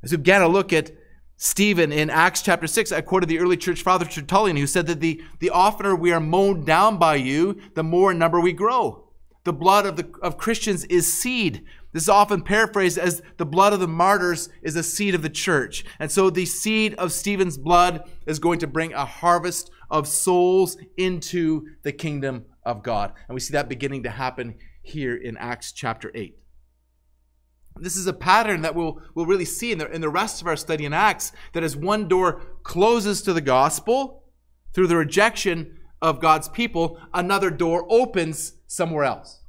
As 0.02 0.10
we 0.10 0.16
began 0.16 0.40
to 0.40 0.48
look 0.48 0.72
at 0.72 0.90
Stephen 1.36 1.92
in 1.92 2.08
Acts 2.08 2.42
chapter 2.42 2.66
6, 2.66 2.92
I 2.92 3.00
quoted 3.00 3.28
the 3.28 3.38
early 3.38 3.56
church 3.56 3.82
father 3.82 4.04
Tertullian, 4.04 4.56
who 4.56 4.66
said 4.66 4.86
that 4.86 5.00
the, 5.00 5.22
the 5.40 5.50
oftener 5.50 5.94
we 5.94 6.12
are 6.12 6.20
mown 6.20 6.64
down 6.64 6.98
by 6.98 7.16
you, 7.16 7.60
the 7.74 7.82
more 7.82 8.12
in 8.12 8.18
number 8.18 8.40
we 8.40 8.52
grow. 8.52 9.08
The 9.44 9.52
blood 9.52 9.86
of, 9.86 9.96
the, 9.96 10.08
of 10.22 10.38
Christians 10.38 10.84
is 10.84 11.12
seed. 11.12 11.64
This 11.92 12.04
is 12.04 12.08
often 12.08 12.42
paraphrased 12.42 12.96
as 12.96 13.22
the 13.36 13.44
blood 13.44 13.74
of 13.74 13.80
the 13.80 13.88
martyrs 13.88 14.48
is 14.62 14.76
a 14.76 14.82
seed 14.82 15.14
of 15.14 15.22
the 15.22 15.28
church. 15.28 15.84
And 15.98 16.10
so 16.10 16.30
the 16.30 16.46
seed 16.46 16.94
of 16.94 17.12
Stephen's 17.12 17.58
blood 17.58 18.08
is 18.26 18.38
going 18.38 18.60
to 18.60 18.66
bring 18.66 18.94
a 18.94 19.04
harvest 19.04 19.70
of 19.90 20.08
souls 20.08 20.78
into 20.96 21.66
the 21.82 21.92
kingdom 21.92 22.46
of 22.64 22.82
God. 22.82 23.12
And 23.28 23.34
we 23.34 23.40
see 23.40 23.52
that 23.52 23.68
beginning 23.68 24.04
to 24.04 24.10
happen 24.10 24.56
here 24.80 25.14
in 25.14 25.36
Acts 25.36 25.72
chapter 25.72 26.10
8. 26.14 26.38
This 27.76 27.96
is 27.96 28.06
a 28.06 28.12
pattern 28.12 28.62
that 28.62 28.74
we'll, 28.74 29.00
we'll 29.14 29.26
really 29.26 29.44
see 29.44 29.72
in 29.72 29.78
the, 29.78 29.90
in 29.90 30.00
the 30.00 30.08
rest 30.08 30.40
of 30.40 30.46
our 30.46 30.56
study 30.56 30.84
in 30.84 30.92
Acts 30.92 31.32
that 31.52 31.62
as 31.62 31.76
one 31.76 32.08
door 32.08 32.42
closes 32.62 33.22
to 33.22 33.32
the 33.32 33.40
gospel 33.40 34.24
through 34.72 34.86
the 34.86 34.96
rejection 34.96 35.78
of 36.00 36.20
God's 36.20 36.48
people, 36.48 36.98
another 37.12 37.50
door 37.50 37.86
opens 37.88 38.54
somewhere 38.66 39.04
else. 39.04 39.41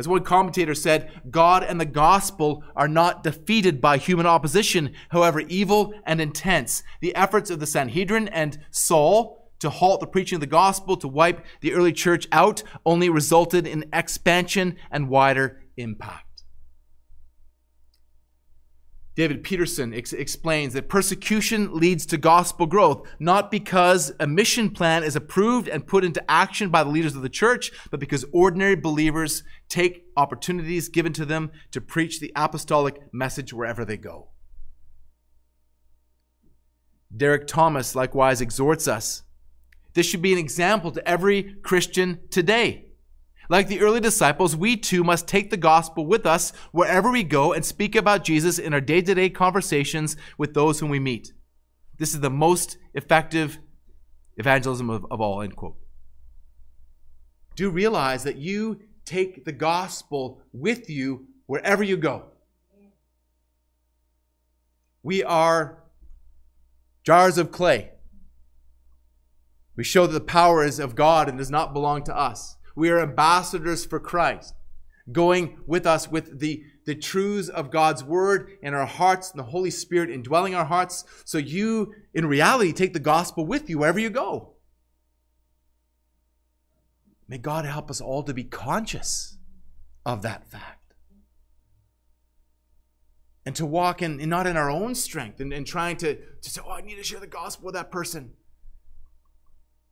As 0.00 0.08
one 0.08 0.24
commentator 0.24 0.74
said, 0.74 1.10
God 1.30 1.62
and 1.62 1.78
the 1.78 1.84
gospel 1.84 2.64
are 2.74 2.88
not 2.88 3.22
defeated 3.22 3.82
by 3.82 3.98
human 3.98 4.24
opposition, 4.24 4.94
however 5.10 5.40
evil 5.40 5.92
and 6.06 6.22
intense. 6.22 6.82
The 7.02 7.14
efforts 7.14 7.50
of 7.50 7.60
the 7.60 7.66
Sanhedrin 7.66 8.28
and 8.28 8.58
Saul 8.70 9.50
to 9.58 9.68
halt 9.68 10.00
the 10.00 10.06
preaching 10.06 10.36
of 10.36 10.40
the 10.40 10.46
gospel, 10.46 10.96
to 10.96 11.06
wipe 11.06 11.44
the 11.60 11.74
early 11.74 11.92
church 11.92 12.26
out, 12.32 12.62
only 12.86 13.10
resulted 13.10 13.66
in 13.66 13.84
expansion 13.92 14.74
and 14.90 15.10
wider 15.10 15.60
impact. 15.76 16.29
David 19.16 19.42
Peterson 19.42 19.92
ex- 19.92 20.12
explains 20.12 20.72
that 20.74 20.88
persecution 20.88 21.74
leads 21.74 22.06
to 22.06 22.16
gospel 22.16 22.66
growth, 22.66 23.08
not 23.18 23.50
because 23.50 24.12
a 24.20 24.26
mission 24.26 24.70
plan 24.70 25.02
is 25.02 25.16
approved 25.16 25.68
and 25.68 25.86
put 25.86 26.04
into 26.04 26.30
action 26.30 26.70
by 26.70 26.84
the 26.84 26.90
leaders 26.90 27.16
of 27.16 27.22
the 27.22 27.28
church, 27.28 27.72
but 27.90 28.00
because 28.00 28.24
ordinary 28.32 28.76
believers 28.76 29.42
take 29.68 30.04
opportunities 30.16 30.88
given 30.88 31.12
to 31.12 31.24
them 31.24 31.50
to 31.72 31.80
preach 31.80 32.20
the 32.20 32.32
apostolic 32.36 33.12
message 33.12 33.52
wherever 33.52 33.84
they 33.84 33.96
go. 33.96 34.28
Derek 37.14 37.48
Thomas 37.48 37.96
likewise 37.96 38.40
exhorts 38.40 38.86
us. 38.86 39.24
This 39.94 40.06
should 40.06 40.22
be 40.22 40.32
an 40.32 40.38
example 40.38 40.92
to 40.92 41.08
every 41.08 41.56
Christian 41.62 42.20
today. 42.30 42.89
Like 43.50 43.66
the 43.66 43.80
early 43.80 43.98
disciples, 43.98 44.54
we 44.54 44.76
too 44.76 45.02
must 45.02 45.26
take 45.26 45.50
the 45.50 45.56
gospel 45.56 46.06
with 46.06 46.24
us 46.24 46.52
wherever 46.70 47.10
we 47.10 47.24
go 47.24 47.52
and 47.52 47.64
speak 47.64 47.96
about 47.96 48.22
Jesus 48.22 48.60
in 48.60 48.72
our 48.72 48.80
day 48.80 49.02
to 49.02 49.12
day 49.12 49.28
conversations 49.28 50.16
with 50.38 50.54
those 50.54 50.78
whom 50.78 50.88
we 50.88 51.00
meet. 51.00 51.32
This 51.98 52.14
is 52.14 52.20
the 52.20 52.30
most 52.30 52.78
effective 52.94 53.58
evangelism 54.36 54.88
of, 54.88 55.04
of 55.10 55.20
all, 55.20 55.42
end 55.42 55.56
quote. 55.56 55.76
Do 57.56 57.70
realize 57.70 58.22
that 58.22 58.36
you 58.36 58.82
take 59.04 59.44
the 59.44 59.52
gospel 59.52 60.40
with 60.52 60.88
you 60.88 61.26
wherever 61.46 61.82
you 61.82 61.96
go. 61.96 62.26
We 65.02 65.24
are 65.24 65.82
jars 67.02 67.36
of 67.36 67.50
clay. 67.50 67.90
We 69.74 69.82
show 69.82 70.06
that 70.06 70.12
the 70.12 70.20
power 70.20 70.62
is 70.62 70.78
of 70.78 70.94
God 70.94 71.28
and 71.28 71.36
does 71.36 71.50
not 71.50 71.72
belong 71.72 72.04
to 72.04 72.16
us. 72.16 72.56
We 72.74 72.90
are 72.90 73.00
ambassadors 73.00 73.84
for 73.84 74.00
Christ, 74.00 74.54
going 75.10 75.58
with 75.66 75.86
us 75.86 76.10
with 76.10 76.40
the, 76.40 76.64
the 76.86 76.94
truths 76.94 77.48
of 77.48 77.70
God's 77.70 78.04
word 78.04 78.50
in 78.62 78.74
our 78.74 78.86
hearts 78.86 79.30
and 79.30 79.38
the 79.38 79.50
Holy 79.50 79.70
Spirit 79.70 80.10
indwelling 80.10 80.54
our 80.54 80.64
hearts. 80.64 81.04
So 81.24 81.38
you, 81.38 81.94
in 82.14 82.26
reality, 82.26 82.72
take 82.72 82.92
the 82.92 83.00
gospel 83.00 83.44
with 83.46 83.68
you 83.68 83.78
wherever 83.78 83.98
you 83.98 84.10
go. 84.10 84.54
May 87.28 87.38
God 87.38 87.64
help 87.64 87.90
us 87.90 88.00
all 88.00 88.22
to 88.24 88.34
be 88.34 88.44
conscious 88.44 89.38
of 90.04 90.22
that 90.22 90.50
fact. 90.50 90.94
And 93.46 93.56
to 93.56 93.64
walk 93.64 94.02
in, 94.02 94.16
not 94.28 94.46
in 94.46 94.56
our 94.56 94.70
own 94.70 94.94
strength 94.94 95.40
and, 95.40 95.52
and 95.52 95.66
trying 95.66 95.96
to, 95.98 96.16
to 96.16 96.50
say, 96.50 96.60
oh, 96.64 96.72
I 96.72 96.80
need 96.82 96.96
to 96.96 97.02
share 97.02 97.20
the 97.20 97.26
gospel 97.26 97.66
with 97.66 97.74
that 97.74 97.90
person. 97.90 98.32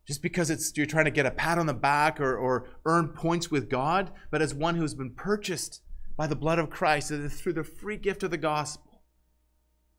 Just 0.08 0.22
because 0.22 0.48
it's 0.48 0.74
you're 0.74 0.86
trying 0.86 1.04
to 1.04 1.10
get 1.10 1.26
a 1.26 1.30
pat 1.30 1.58
on 1.58 1.66
the 1.66 1.74
back 1.74 2.18
or, 2.18 2.34
or 2.34 2.66
earn 2.86 3.08
points 3.08 3.50
with 3.50 3.68
God, 3.68 4.10
but 4.30 4.40
as 4.40 4.54
one 4.54 4.74
who's 4.74 4.94
been 4.94 5.12
purchased 5.12 5.82
by 6.16 6.26
the 6.26 6.34
blood 6.34 6.58
of 6.58 6.70
Christ 6.70 7.10
through 7.10 7.52
the 7.52 7.62
free 7.62 7.98
gift 7.98 8.22
of 8.22 8.30
the 8.30 8.38
gospel, 8.38 9.02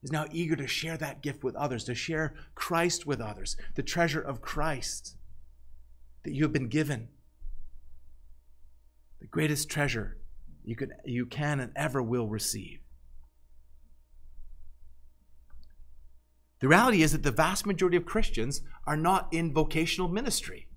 is 0.01 0.11
now 0.11 0.25
eager 0.31 0.55
to 0.55 0.65
share 0.65 0.97
that 0.97 1.21
gift 1.21 1.43
with 1.43 1.55
others, 1.55 1.83
to 1.83 1.93
share 1.93 2.33
Christ 2.55 3.05
with 3.05 3.21
others, 3.21 3.55
the 3.75 3.83
treasure 3.83 4.21
of 4.21 4.41
Christ 4.41 5.15
that 6.23 6.33
you 6.33 6.43
have 6.43 6.53
been 6.53 6.69
given 6.69 7.09
the 9.21 9.27
greatest 9.27 9.69
treasure 9.69 10.17
you 10.63 10.75
can, 10.75 10.91
you 11.05 11.25
can 11.25 11.59
and 11.59 11.71
ever 11.75 12.01
will 12.01 12.27
receive. 12.27 12.79
The 16.59 16.67
reality 16.67 17.01
is 17.03 17.13
that 17.13 17.23
the 17.23 17.31
vast 17.31 17.65
majority 17.65 17.97
of 17.97 18.05
Christians 18.05 18.61
are 18.85 18.97
not 18.97 19.31
in 19.31 19.53
vocational 19.53 20.09
ministry. 20.09 20.67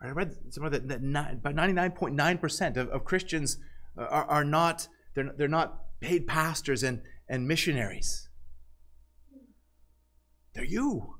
I 0.00 0.10
read 0.10 0.34
somewhere 0.50 0.70
that, 0.70 0.84
about 0.84 1.54
99.9% 1.54 2.76
of, 2.76 2.88
of 2.88 3.04
Christians 3.04 3.58
uh, 3.96 4.02
are, 4.02 4.24
are 4.24 4.44
not, 4.44 4.88
they're, 5.14 5.32
they're 5.36 5.48
not 5.48 6.00
paid 6.00 6.26
pastors 6.26 6.82
and, 6.82 7.02
and 7.28 7.48
missionaries. 7.48 8.28
They're 10.54 10.64
you. 10.64 11.16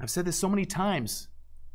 I've 0.00 0.10
said 0.10 0.24
this 0.24 0.38
so 0.38 0.48
many 0.48 0.66
times 0.66 1.28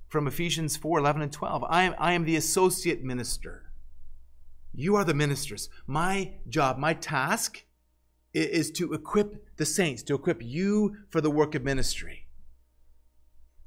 from 0.08 0.28
Ephesians 0.28 0.78
4 0.78 1.00
11 1.00 1.22
and 1.22 1.32
12. 1.32 1.64
I 1.68 1.84
am, 1.84 1.96
I 1.98 2.14
am 2.14 2.26
the 2.26 2.36
associate 2.36 3.04
minister. 3.04 3.72
You 4.74 4.96
are 4.96 5.04
the 5.04 5.14
ministers. 5.14 5.70
My 5.88 6.36
job, 6.48 6.78
my 6.78 6.94
task 6.94 7.64
is 8.34 8.72
to 8.72 8.94
equip 8.94 9.58
the 9.58 9.66
saints, 9.66 10.04
to 10.04 10.16
equip 10.16 10.42
you 10.42 10.98
for 11.10 11.22
the 11.22 11.32
work 11.32 11.56
of 11.56 11.64
ministry, 11.64 12.28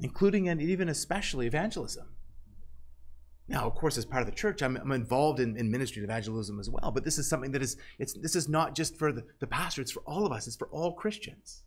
including 0.00 0.48
and 0.48 0.60
even 0.60 0.88
especially 0.88 1.46
evangelism. 1.46 2.08
Now, 3.46 3.66
of 3.66 3.74
course, 3.74 3.98
as 3.98 4.06
part 4.06 4.22
of 4.22 4.26
the 4.26 4.34
church, 4.34 4.62
I'm, 4.62 4.76
I'm 4.76 4.92
involved 4.92 5.38
in, 5.38 5.56
in, 5.56 5.70
ministry 5.70 6.00
and 6.00 6.10
evangelism 6.10 6.58
as 6.58 6.70
well. 6.70 6.90
But 6.90 7.04
this 7.04 7.18
is 7.18 7.28
something 7.28 7.52
that 7.52 7.62
is, 7.62 7.76
it's, 7.98 8.14
this 8.14 8.34
is 8.34 8.48
not 8.48 8.74
just 8.74 8.96
for 8.96 9.12
the, 9.12 9.24
the 9.38 9.46
pastor, 9.46 9.82
it's 9.82 9.92
for 9.92 10.02
all 10.06 10.24
of 10.24 10.32
us, 10.32 10.46
it's 10.46 10.56
for 10.56 10.68
all 10.68 10.94
Christians. 10.94 11.62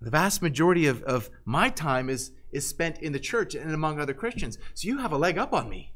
The 0.00 0.10
vast 0.10 0.42
majority 0.42 0.86
of, 0.86 1.02
of 1.04 1.30
my 1.44 1.70
time 1.70 2.10
is, 2.10 2.32
is 2.50 2.66
spent 2.66 2.98
in 2.98 3.12
the 3.12 3.20
church 3.20 3.54
and 3.54 3.72
among 3.72 4.00
other 4.00 4.14
Christians. 4.14 4.58
So 4.74 4.88
you 4.88 4.98
have 4.98 5.12
a 5.12 5.18
leg 5.18 5.38
up 5.38 5.52
on 5.52 5.70
me. 5.70 5.94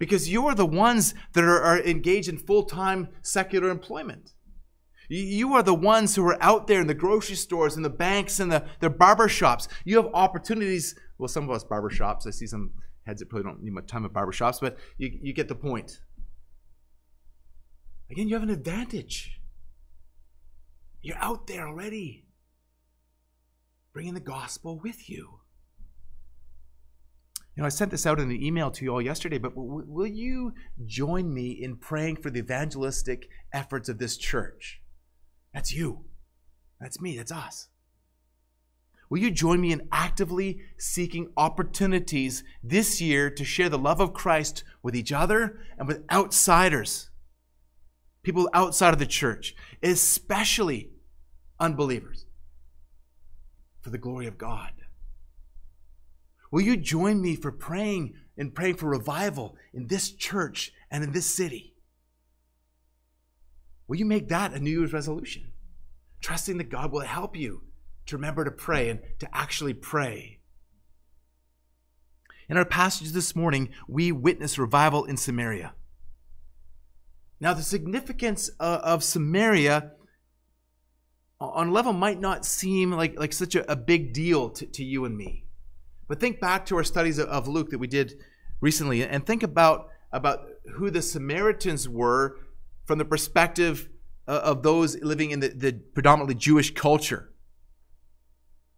Because 0.00 0.28
you're 0.28 0.56
the 0.56 0.66
ones 0.66 1.14
that 1.34 1.44
are, 1.44 1.62
are 1.62 1.78
engaged 1.78 2.28
in 2.28 2.38
full 2.38 2.64
time 2.64 3.08
secular 3.22 3.70
employment. 3.70 4.32
You 5.08 5.54
are 5.54 5.62
the 5.62 5.74
ones 5.74 6.16
who 6.16 6.26
are 6.26 6.42
out 6.42 6.66
there 6.66 6.80
in 6.80 6.86
the 6.86 6.94
grocery 6.94 7.36
stores, 7.36 7.76
in 7.76 7.82
the 7.82 7.90
banks, 7.90 8.40
and 8.40 8.50
the, 8.50 8.64
the 8.80 8.88
barber 8.90 9.28
shops. 9.28 9.68
You 9.84 9.96
have 9.96 10.08
opportunities. 10.14 10.94
Well, 11.18 11.28
some 11.28 11.44
of 11.44 11.50
us 11.50 11.62
barber 11.62 11.90
shops, 11.90 12.26
I 12.26 12.30
see 12.30 12.46
some 12.46 12.70
heads 13.04 13.20
that 13.20 13.28
probably 13.28 13.50
don't 13.50 13.62
need 13.62 13.72
much 13.72 13.88
time 13.88 14.04
at 14.04 14.12
barber 14.12 14.32
shops, 14.32 14.58
but 14.60 14.78
you, 14.96 15.10
you 15.20 15.32
get 15.32 15.48
the 15.48 15.54
point. 15.54 16.00
Again, 18.10 18.28
you 18.28 18.34
have 18.34 18.42
an 18.42 18.50
advantage. 18.50 19.40
You're 21.02 21.18
out 21.18 21.46
there 21.46 21.66
already 21.66 22.26
bringing 23.92 24.14
the 24.14 24.20
gospel 24.20 24.78
with 24.78 25.10
you. 25.10 25.39
You 27.56 27.62
know, 27.62 27.66
I 27.66 27.70
sent 27.70 27.90
this 27.90 28.06
out 28.06 28.20
in 28.20 28.30
an 28.30 28.42
email 28.42 28.70
to 28.70 28.84
you 28.84 28.92
all 28.92 29.02
yesterday, 29.02 29.38
but 29.38 29.52
will 29.54 30.06
you 30.06 30.54
join 30.86 31.34
me 31.34 31.50
in 31.50 31.76
praying 31.76 32.16
for 32.16 32.30
the 32.30 32.38
evangelistic 32.38 33.28
efforts 33.52 33.88
of 33.88 33.98
this 33.98 34.16
church? 34.16 34.80
That's 35.52 35.72
you. 35.72 36.04
That's 36.80 37.00
me. 37.00 37.16
That's 37.16 37.32
us. 37.32 37.68
Will 39.10 39.18
you 39.18 39.32
join 39.32 39.60
me 39.60 39.72
in 39.72 39.88
actively 39.90 40.62
seeking 40.78 41.32
opportunities 41.36 42.44
this 42.62 43.00
year 43.00 43.28
to 43.28 43.44
share 43.44 43.68
the 43.68 43.76
love 43.76 44.00
of 44.00 44.14
Christ 44.14 44.62
with 44.82 44.94
each 44.94 45.10
other 45.10 45.58
and 45.76 45.88
with 45.88 46.04
outsiders? 46.12 47.10
People 48.22 48.48
outside 48.54 48.92
of 48.92 49.00
the 49.00 49.06
church, 49.06 49.56
especially 49.82 50.90
unbelievers 51.58 52.26
for 53.80 53.90
the 53.90 53.98
glory 53.98 54.26
of 54.26 54.38
God. 54.38 54.72
Will 56.50 56.62
you 56.62 56.76
join 56.76 57.22
me 57.22 57.36
for 57.36 57.52
praying 57.52 58.14
and 58.36 58.54
praying 58.54 58.76
for 58.76 58.88
revival 58.88 59.56
in 59.72 59.86
this 59.86 60.10
church 60.10 60.72
and 60.90 61.04
in 61.04 61.12
this 61.12 61.26
city? 61.26 61.74
Will 63.86 63.96
you 63.96 64.04
make 64.04 64.28
that 64.28 64.52
a 64.52 64.60
New 64.60 64.70
Year's 64.70 64.92
resolution? 64.92 65.52
Trusting 66.20 66.58
that 66.58 66.70
God 66.70 66.92
will 66.92 67.00
help 67.00 67.36
you 67.36 67.62
to 68.06 68.16
remember 68.16 68.44
to 68.44 68.50
pray 68.50 68.88
and 68.88 69.00
to 69.20 69.28
actually 69.32 69.74
pray. 69.74 70.40
In 72.48 72.56
our 72.56 72.64
passage 72.64 73.12
this 73.12 73.36
morning, 73.36 73.70
we 73.86 74.10
witness 74.10 74.58
revival 74.58 75.04
in 75.04 75.16
Samaria. 75.16 75.74
Now, 77.38 77.54
the 77.54 77.62
significance 77.62 78.50
uh, 78.58 78.80
of 78.82 79.04
Samaria 79.04 79.92
on 81.40 81.68
a 81.68 81.72
level 81.72 81.92
might 81.92 82.20
not 82.20 82.44
seem 82.44 82.90
like, 82.92 83.18
like 83.18 83.32
such 83.32 83.54
a, 83.54 83.70
a 83.70 83.76
big 83.76 84.12
deal 84.12 84.50
to, 84.50 84.66
to 84.66 84.84
you 84.84 85.04
and 85.04 85.16
me. 85.16 85.46
But 86.10 86.18
think 86.18 86.40
back 86.40 86.66
to 86.66 86.76
our 86.76 86.82
studies 86.82 87.20
of, 87.20 87.46
Luke 87.46 87.70
that 87.70 87.78
we 87.78 87.86
did 87.86 88.18
recently 88.60 89.04
and 89.04 89.24
think 89.24 89.44
about, 89.44 89.90
about 90.10 90.40
who 90.74 90.90
the 90.90 91.02
Samaritans 91.02 91.88
were 91.88 92.36
from 92.84 92.98
the 92.98 93.04
perspective 93.04 93.88
uh, 94.26 94.40
of 94.42 94.64
those 94.64 95.00
living 95.02 95.30
in 95.30 95.38
the, 95.38 95.50
the 95.50 95.72
predominantly 95.94 96.34
Jewish 96.34 96.74
culture. 96.74 97.30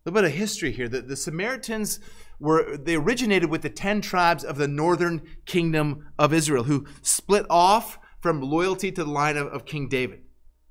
A 0.05 0.11
little 0.11 0.21
bit 0.21 0.31
of 0.31 0.37
history 0.37 0.73
here. 0.73 0.90
The, 0.90 1.01
the 1.01 1.16
Samaritans 1.16 2.01
were 2.38 2.77
they 2.77 2.97
originated 2.97 3.49
with 3.49 3.62
the 3.62 3.71
ten 3.71 4.03
tribes 4.03 4.45
of 4.45 4.59
the 4.59 4.68
northern 4.68 5.23
kingdom 5.47 6.09
of 6.18 6.35
Israel, 6.35 6.64
who 6.64 6.87
split 7.01 7.47
off 7.49 7.99
from 8.21 8.42
loyalty 8.42 8.92
to 8.92 9.05
the 9.05 9.11
line 9.11 9.38
of, 9.38 9.47
of 9.47 9.64
King 9.64 9.88
David 9.88 10.21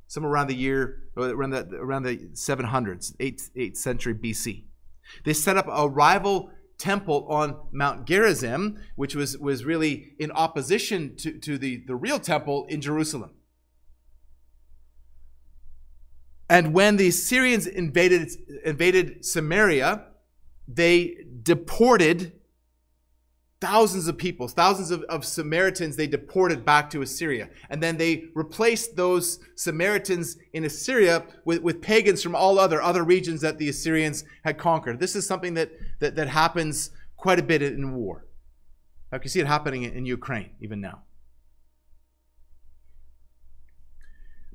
somewhere 0.05 0.31
around 0.31 0.45
the 0.45 0.55
year, 0.55 1.05
uh, 1.17 1.35
around 1.35 1.49
the, 1.49 1.67
around 1.77 2.03
the 2.03 2.17
700s, 2.33 3.15
8th, 3.17 3.49
8th 3.57 3.77
century 3.77 4.13
BC. 4.13 4.65
They 5.23 5.33
set 5.33 5.57
up 5.57 5.67
a 5.69 5.87
rival 5.87 6.51
temple 6.77 7.27
on 7.29 7.57
Mount 7.71 8.07
Gerizim, 8.07 8.79
which 8.95 9.15
was, 9.15 9.37
was 9.37 9.63
really 9.63 10.13
in 10.17 10.31
opposition 10.31 11.15
to, 11.17 11.37
to 11.39 11.57
the, 11.57 11.83
the 11.85 11.95
real 11.95 12.19
temple 12.19 12.65
in 12.69 12.81
Jerusalem. 12.81 13.31
And 16.49 16.73
when 16.73 16.97
the 16.97 17.11
Syrians 17.11 17.65
invaded, 17.65 18.29
invaded 18.65 19.23
Samaria, 19.23 20.05
they 20.67 21.17
deported 21.43 22.33
thousands 23.61 24.07
of 24.07 24.17
people, 24.17 24.47
thousands 24.47 24.89
of, 24.89 25.03
of 25.03 25.23
Samaritans, 25.23 25.95
they 25.95 26.07
deported 26.07 26.65
back 26.65 26.89
to 26.89 27.03
Assyria. 27.03 27.47
And 27.69 27.81
then 27.81 27.95
they 27.95 28.25
replaced 28.33 28.95
those 28.95 29.39
Samaritans 29.55 30.37
in 30.53 30.65
Assyria 30.65 31.23
with, 31.45 31.61
with 31.61 31.79
pagans 31.81 32.23
from 32.23 32.35
all 32.35 32.57
other, 32.57 32.81
other 32.81 33.03
regions 33.03 33.39
that 33.41 33.59
the 33.59 33.69
Assyrians 33.69 34.25
had 34.43 34.57
conquered. 34.57 34.99
This 34.99 35.15
is 35.15 35.27
something 35.27 35.53
that, 35.53 35.71
that, 35.99 36.15
that 36.15 36.27
happens 36.27 36.89
quite 37.15 37.39
a 37.39 37.43
bit 37.43 37.61
in 37.61 37.93
war. 37.93 38.25
I 39.11 39.19
can 39.19 39.29
see 39.29 39.39
it 39.39 39.47
happening 39.47 39.83
in 39.83 40.05
Ukraine 40.05 40.51
even 40.59 40.81
now. 40.81 41.03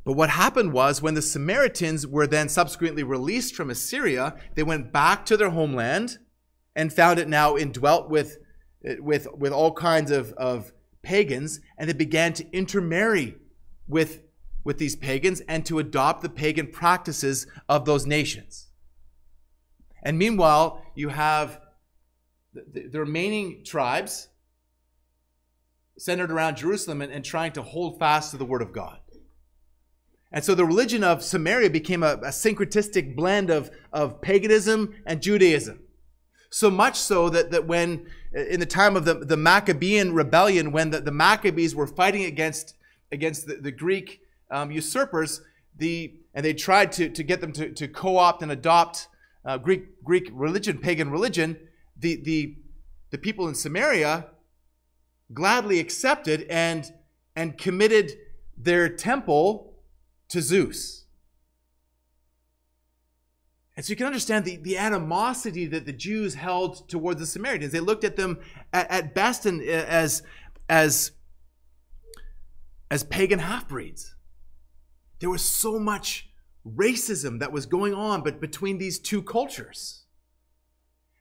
But 0.05 0.15
what 0.15 0.31
happened 0.31 0.73
was 0.73 1.03
when 1.03 1.15
the 1.15 1.23
Samaritans 1.23 2.07
were 2.07 2.27
then 2.27 2.49
subsequently 2.49 3.03
released 3.03 3.55
from 3.55 3.71
Assyria, 3.71 4.37
they 4.55 4.63
went 4.63 4.93
back 4.93 5.27
to 5.27 5.37
their 5.37 5.51
homeland 5.51 6.19
and 6.75 6.93
found 6.93 7.19
it 7.19 7.29
now 7.29 7.57
indwelt 7.57 8.09
with 8.09 8.39
Uh, 8.87 8.95
with, 8.99 9.27
with 9.33 9.53
all 9.53 9.73
kinds 9.73 10.11
of, 10.11 10.33
of 10.35 10.73
pagans, 11.03 11.61
and 11.79 11.89
they 11.89 11.95
began 11.95 12.33
to 12.35 12.51
intermarry 12.53 13.37
with, 13.89 14.23
with 14.65 14.79
these 14.79 14.97
pagans 14.97 15.41
and 15.49 15.65
to 15.67 15.79
adopt 15.79 16.23
the 16.23 16.29
pagan 16.29 16.67
practices 16.67 17.47
of 17.69 17.85
those 17.85 18.07
nations. 18.07 18.69
And 20.03 20.19
meanwhile, 20.19 20.85
you 20.95 21.09
have 21.09 21.61
the, 22.53 22.89
the 22.89 23.01
remaining 23.01 23.65
tribes 23.65 24.29
centered 25.99 26.31
around 26.31 26.57
Jerusalem 26.57 27.03
and, 27.03 27.13
and, 27.13 27.25
trying 27.25 27.53
to 27.53 27.63
hold 27.63 27.99
fast 27.99 28.31
to 28.31 28.37
the 28.37 28.45
word 28.45 28.63
of 28.63 28.73
God. 28.73 28.99
And 30.31 30.45
so 30.45 30.55
the 30.55 30.67
religion 30.67 31.03
of 31.03 31.23
Samaria 31.23 31.71
became 31.71 32.03
a, 32.03 32.15
a 32.17 32.29
syncretistic 32.29 33.17
blend 33.17 33.49
of, 33.49 33.71
of 33.93 34.21
paganism 34.21 34.95
and 35.07 35.23
Judaism. 35.23 35.81
So 36.57 36.71
much 36.71 36.99
so 36.99 37.29
that, 37.29 37.51
that 37.51 37.67
when, 37.67 38.07
in 38.33 38.61
the 38.61 38.65
time 38.65 38.97
of 38.97 39.05
the, 39.05 39.13
the 39.13 39.37
Maccabean 39.37 40.15
rebellion, 40.15 40.73
when 40.73 40.89
the, 40.89 41.03
the 41.03 41.13
Maccabees 41.13 41.75
were 41.75 41.87
fighting 41.87 42.25
against, 42.25 42.77
against 43.13 43.47
the, 43.47 43.57
the 43.57 43.71
Greek 43.71 44.23
um, 44.51 44.71
usurpers, 44.71 45.43
the, 45.77 46.15
and 46.33 46.47
they 46.47 46.55
tried 46.55 46.93
to, 46.93 47.11
to 47.11 47.23
get 47.23 47.43
them 47.43 47.53
to, 47.53 47.73
to 47.75 47.87
co 47.87 48.17
opt 48.17 48.43
and 48.43 48.51
adopt 48.51 49.09
uh, 49.45 49.59
Greek, 49.59 50.03
Greek 50.03 50.31
religion, 50.33 50.79
pagan 50.79 51.11
religion, 51.11 51.59
the, 51.95 52.23
the, 52.23 52.57
the 53.11 53.19
people 53.19 53.49
in 53.49 53.55
Samaria 53.55 54.25
gladly 55.35 55.79
accepted 55.79 56.47
and, 56.49 56.91
and 57.37 57.59
committed 57.59 58.13
their 58.57 58.89
temple 58.89 59.75
to 60.31 60.41
Zeus. 60.41 61.05
And 63.77 63.85
so 63.85 63.91
you 63.91 63.97
can 63.97 64.07
understand 64.07 64.45
the, 64.45 64.57
the 64.57 64.79
animosity 64.79 65.67
that 65.67 65.85
the 65.85 65.93
Jews 65.93 66.35
held 66.35 66.89
towards 66.89 67.21
the 67.21 67.27
Samaritans. 67.27 67.73
They 67.73 67.81
looked 67.81 68.05
at 68.05 68.17
them 68.17 68.39
at, 68.73 68.91
at 68.91 69.15
best 69.15 69.45
and 69.45 69.61
uh, 69.61 69.65
as, 69.65 70.23
as, 70.69 71.13
as 72.91 73.05
pagan 73.05 73.41
half 73.41 73.69
breeds. 73.69 74.15
There 75.21 75.29
was 75.29 75.45
so 75.45 75.79
much 75.79 76.31
racism 76.67 77.39
that 77.41 77.53
was 77.53 77.67
going 77.67 77.93
on 77.93 78.23
but 78.23 78.41
between 78.41 78.79
these 78.79 78.99
two 78.99 79.23
cultures. 79.23 80.05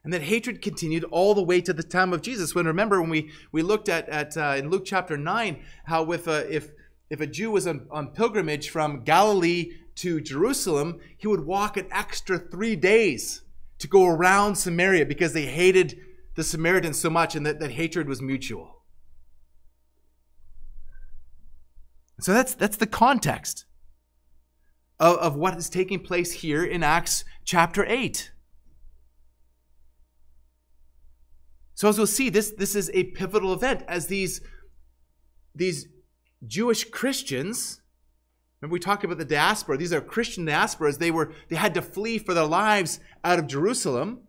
And 0.06 0.13
that 0.13 0.22
hatred 0.22 0.62
continued 0.62 1.04
all 1.06 1.34
the 1.34 1.44
way 1.44 1.60
to 1.62 1.74
the 1.74 1.84
time 1.84 2.13
of 2.13 2.22
Jesus. 2.22 2.56
When 2.56 2.68
remember 2.68 3.02
when 3.02 3.10
we, 3.10 3.32
we 3.52 3.63
looked 3.63 3.89
at, 3.89 4.08
at 4.08 4.38
uh, 4.38 4.56
in 4.58 4.70
Luke 4.70 4.86
chapter 4.86 5.18
9 5.18 5.62
how 5.86 6.04
with 6.04 6.28
a, 6.28 6.54
if 6.54 6.70
if 7.10 7.22
a 7.22 7.28
Jew 7.28 7.52
was 7.52 7.68
on, 7.68 7.88
on 7.91 8.08
pilgrimage 8.08 8.70
from 8.70 9.04
Galilee 9.04 9.74
to 9.95 10.19
Jerusalem, 10.21 10.99
he 11.17 11.27
would 11.27 11.45
walk 11.45 11.77
an 11.77 11.88
extra 11.91 12.38
three 12.38 12.75
days 12.75 13.41
to 13.79 13.88
go 13.88 14.05
around 14.05 14.55
Samaria 14.55 15.05
because 15.05 15.34
they 15.34 15.45
hated 15.45 15.97
the 16.36 16.43
Samaritans 16.43 16.99
so 16.99 17.10
much 17.10 17.36
and 17.36 17.45
that, 17.45 17.60
that 17.60 17.71
hatred 17.71 18.08
was 18.08 18.21
mutual. 18.21 18.84
So 22.19 22.34
that's, 22.34 22.55
that's 22.55 22.77
the 22.77 22.88
context 22.88 23.65
of, 24.99 25.17
of 25.17 25.36
what 25.36 25.58
is 25.58 25.69
taking 25.69 25.99
place 25.99 26.31
here 26.31 26.63
in 26.63 26.84
Acts 26.84 27.25
chapter 27.43 27.86
8. 27.86 28.31
So 31.73 31.89
as 31.89 31.97
we'll 31.97 32.08
see, 32.08 32.29
this, 32.29 32.51
this 32.51 32.73
is 32.73 32.89
a 32.93 33.03
pivotal 33.03 33.51
event 33.51 33.84
as 33.88 34.08
these, 34.08 34.39
these 35.53 35.88
Jewish 36.47 36.86
Christians 36.86 37.81
Remember, 38.65 38.73
we 38.73 38.80
talked 38.80 39.04
about 39.04 39.19
the 39.19 39.25
diaspora. 39.25 39.78
These 39.78 39.93
are 39.93 40.01
Christian 40.01 40.43
diasporas. 40.47 40.97
They 40.97 41.12
were 41.12 41.32
they 41.49 41.56
had 41.56 41.75
to 41.75 41.84
flee 41.84 42.17
for 42.17 42.34
their 42.34 42.45
lives 42.45 42.99
out 43.23 43.38
of 43.38 43.45
Jerusalem 43.45 44.21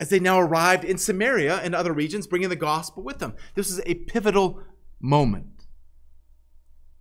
as 0.00 0.08
they 0.08 0.18
now 0.18 0.40
arrived 0.40 0.82
in 0.82 0.96
Samaria 0.96 1.56
and 1.56 1.74
other 1.74 1.92
regions, 1.92 2.26
bringing 2.26 2.48
the 2.48 2.56
gospel 2.56 3.02
with 3.02 3.18
them. 3.18 3.34
This 3.54 3.70
is 3.70 3.82
a 3.84 3.94
pivotal 3.94 4.62
moment. 4.98 5.66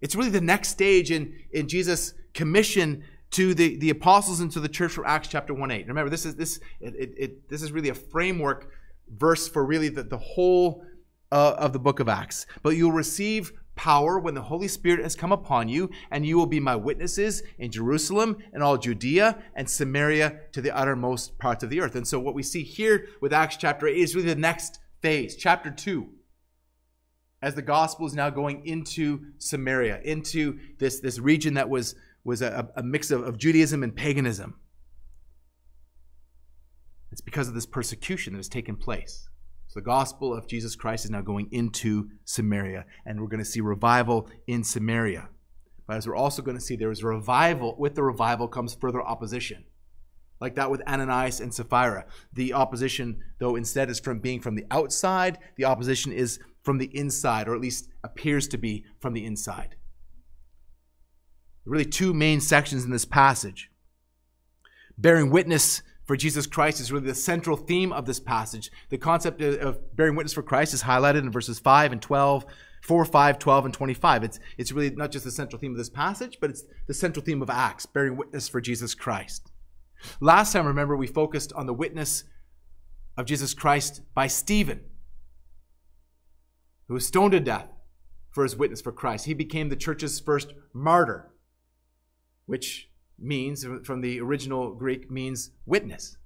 It's 0.01 0.13
really 0.13 0.29
the 0.29 0.41
next 0.41 0.67
stage 0.67 1.11
in, 1.11 1.33
in 1.53 1.69
Jesus' 1.69 2.13
commission 2.33 3.05
to 3.31 3.53
the, 3.53 3.77
the 3.77 3.89
apostles 3.89 4.41
and 4.41 4.51
to 4.51 4.59
the 4.59 4.67
church 4.67 4.91
from 4.91 5.05
Acts 5.07 5.29
chapter 5.29 5.53
1 5.53 5.71
8. 5.71 5.87
Remember, 5.87 6.09
this 6.09 6.25
is 6.25 6.35
this 6.35 6.59
it, 6.81 6.93
it, 6.93 7.13
it 7.17 7.49
this 7.49 7.61
is 7.61 7.71
really 7.71 7.89
a 7.89 7.95
framework 7.95 8.69
verse 9.07 9.47
for 9.47 9.65
really 9.65 9.87
the, 9.87 10.03
the 10.03 10.17
whole 10.17 10.83
uh, 11.31 11.55
of 11.57 11.71
the 11.71 11.79
book 11.79 12.01
of 12.01 12.09
Acts. 12.09 12.47
But 12.63 12.71
you'll 12.71 12.91
receive 12.91 13.53
power 13.81 14.19
when 14.19 14.35
the 14.35 14.43
Holy 14.43 14.67
Spirit 14.67 15.01
has 15.01 15.15
come 15.15 15.31
upon 15.31 15.67
you, 15.67 15.89
and 16.11 16.23
you 16.23 16.37
will 16.37 16.45
be 16.45 16.59
my 16.59 16.75
witnesses 16.75 17.41
in 17.57 17.71
Jerusalem 17.71 18.37
and 18.53 18.61
all 18.61 18.77
Judea 18.77 19.43
and 19.55 19.67
Samaria 19.67 20.39
to 20.51 20.61
the 20.61 20.69
uttermost 20.69 21.39
parts 21.39 21.63
of 21.63 21.71
the 21.71 21.81
earth. 21.81 21.95
And 21.95 22.07
so, 22.07 22.19
what 22.19 22.35
we 22.35 22.43
see 22.43 22.61
here 22.61 23.07
with 23.21 23.33
Acts 23.33 23.57
chapter 23.57 23.87
8 23.87 23.97
is 23.97 24.15
really 24.15 24.27
the 24.27 24.35
next 24.35 24.79
phase, 25.01 25.35
chapter 25.35 25.71
2, 25.71 26.07
as 27.41 27.55
the 27.55 27.63
gospel 27.63 28.05
is 28.05 28.13
now 28.13 28.29
going 28.29 28.67
into 28.67 29.31
Samaria, 29.39 29.99
into 30.03 30.59
this, 30.77 30.99
this 30.99 31.17
region 31.17 31.55
that 31.55 31.67
was, 31.67 31.95
was 32.23 32.43
a, 32.43 32.69
a 32.75 32.83
mix 32.83 33.09
of, 33.09 33.23
of 33.23 33.39
Judaism 33.39 33.81
and 33.81 33.95
paganism. 33.95 34.59
It's 37.11 37.21
because 37.21 37.47
of 37.47 37.55
this 37.55 37.65
persecution 37.65 38.33
that 38.33 38.39
has 38.39 38.47
taken 38.47 38.75
place. 38.75 39.27
So 39.71 39.79
the 39.79 39.85
gospel 39.85 40.33
of 40.33 40.47
Jesus 40.47 40.75
Christ 40.75 41.05
is 41.05 41.11
now 41.11 41.21
going 41.21 41.47
into 41.49 42.09
Samaria, 42.25 42.85
and 43.05 43.21
we're 43.21 43.29
going 43.29 43.41
to 43.41 43.49
see 43.49 43.61
revival 43.61 44.29
in 44.45 44.65
Samaria. 44.65 45.29
But 45.87 45.95
as 45.95 46.05
we're 46.05 46.15
also 46.17 46.41
going 46.41 46.57
to 46.57 46.61
see, 46.61 46.75
there 46.75 46.91
is 46.91 47.05
revival. 47.05 47.77
With 47.79 47.95
the 47.95 48.03
revival 48.03 48.49
comes 48.49 48.73
further 48.73 49.01
opposition, 49.01 49.63
like 50.41 50.55
that 50.55 50.69
with 50.69 50.85
Ananias 50.85 51.39
and 51.39 51.53
Sapphira. 51.53 52.05
The 52.33 52.51
opposition, 52.51 53.21
though, 53.39 53.55
instead 53.55 53.89
is 53.89 54.01
from 54.01 54.19
being 54.19 54.41
from 54.41 54.55
the 54.55 54.65
outside, 54.71 55.39
the 55.55 55.63
opposition 55.63 56.11
is 56.11 56.37
from 56.63 56.77
the 56.77 56.93
inside, 56.93 57.47
or 57.47 57.55
at 57.55 57.61
least 57.61 57.87
appears 58.03 58.49
to 58.49 58.57
be 58.57 58.83
from 58.99 59.13
the 59.13 59.25
inside. 59.25 59.77
Really, 61.63 61.85
two 61.85 62.13
main 62.13 62.41
sections 62.41 62.83
in 62.83 62.91
this 62.91 63.05
passage 63.05 63.71
bearing 64.97 65.29
witness 65.29 65.81
for 66.11 66.17
Jesus 66.17 66.45
Christ 66.45 66.81
is 66.81 66.91
really 66.91 67.07
the 67.07 67.15
central 67.15 67.55
theme 67.55 67.93
of 67.93 68.05
this 68.05 68.19
passage. 68.19 68.69
The 68.89 68.97
concept 68.97 69.41
of 69.41 69.95
bearing 69.95 70.17
witness 70.17 70.33
for 70.33 70.43
Christ 70.43 70.73
is 70.73 70.83
highlighted 70.83 71.19
in 71.19 71.31
verses 71.31 71.57
5 71.57 71.93
and 71.93 72.01
12, 72.01 72.45
4, 72.81 73.05
5, 73.05 73.39
12, 73.39 73.65
and 73.65 73.73
25. 73.73 74.25
It's, 74.25 74.39
it's 74.57 74.73
really 74.73 74.89
not 74.89 75.13
just 75.13 75.23
the 75.23 75.31
central 75.31 75.57
theme 75.57 75.71
of 75.71 75.77
this 75.77 75.89
passage, 75.89 76.39
but 76.41 76.49
it's 76.49 76.65
the 76.85 76.93
central 76.93 77.23
theme 77.23 77.41
of 77.41 77.49
Acts, 77.49 77.85
bearing 77.85 78.17
witness 78.17 78.49
for 78.49 78.59
Jesus 78.59 78.93
Christ. 78.93 79.53
Last 80.19 80.51
time, 80.51 80.67
remember, 80.67 80.97
we 80.97 81.07
focused 81.07 81.53
on 81.53 81.65
the 81.65 81.73
witness 81.73 82.25
of 83.15 83.25
Jesus 83.25 83.53
Christ 83.53 84.01
by 84.13 84.27
Stephen, 84.27 84.81
who 86.89 86.95
was 86.95 87.07
stoned 87.07 87.31
to 87.31 87.39
death 87.39 87.69
for 88.31 88.43
his 88.43 88.57
witness 88.57 88.81
for 88.81 88.91
Christ. 88.91 89.27
He 89.27 89.33
became 89.33 89.69
the 89.69 89.77
church's 89.77 90.19
first 90.19 90.53
martyr, 90.73 91.31
which 92.47 92.90
means, 93.21 93.65
from 93.83 94.01
the 94.01 94.19
original 94.19 94.73
Greek, 94.73 95.09
means 95.09 95.51
witness. 95.65 96.17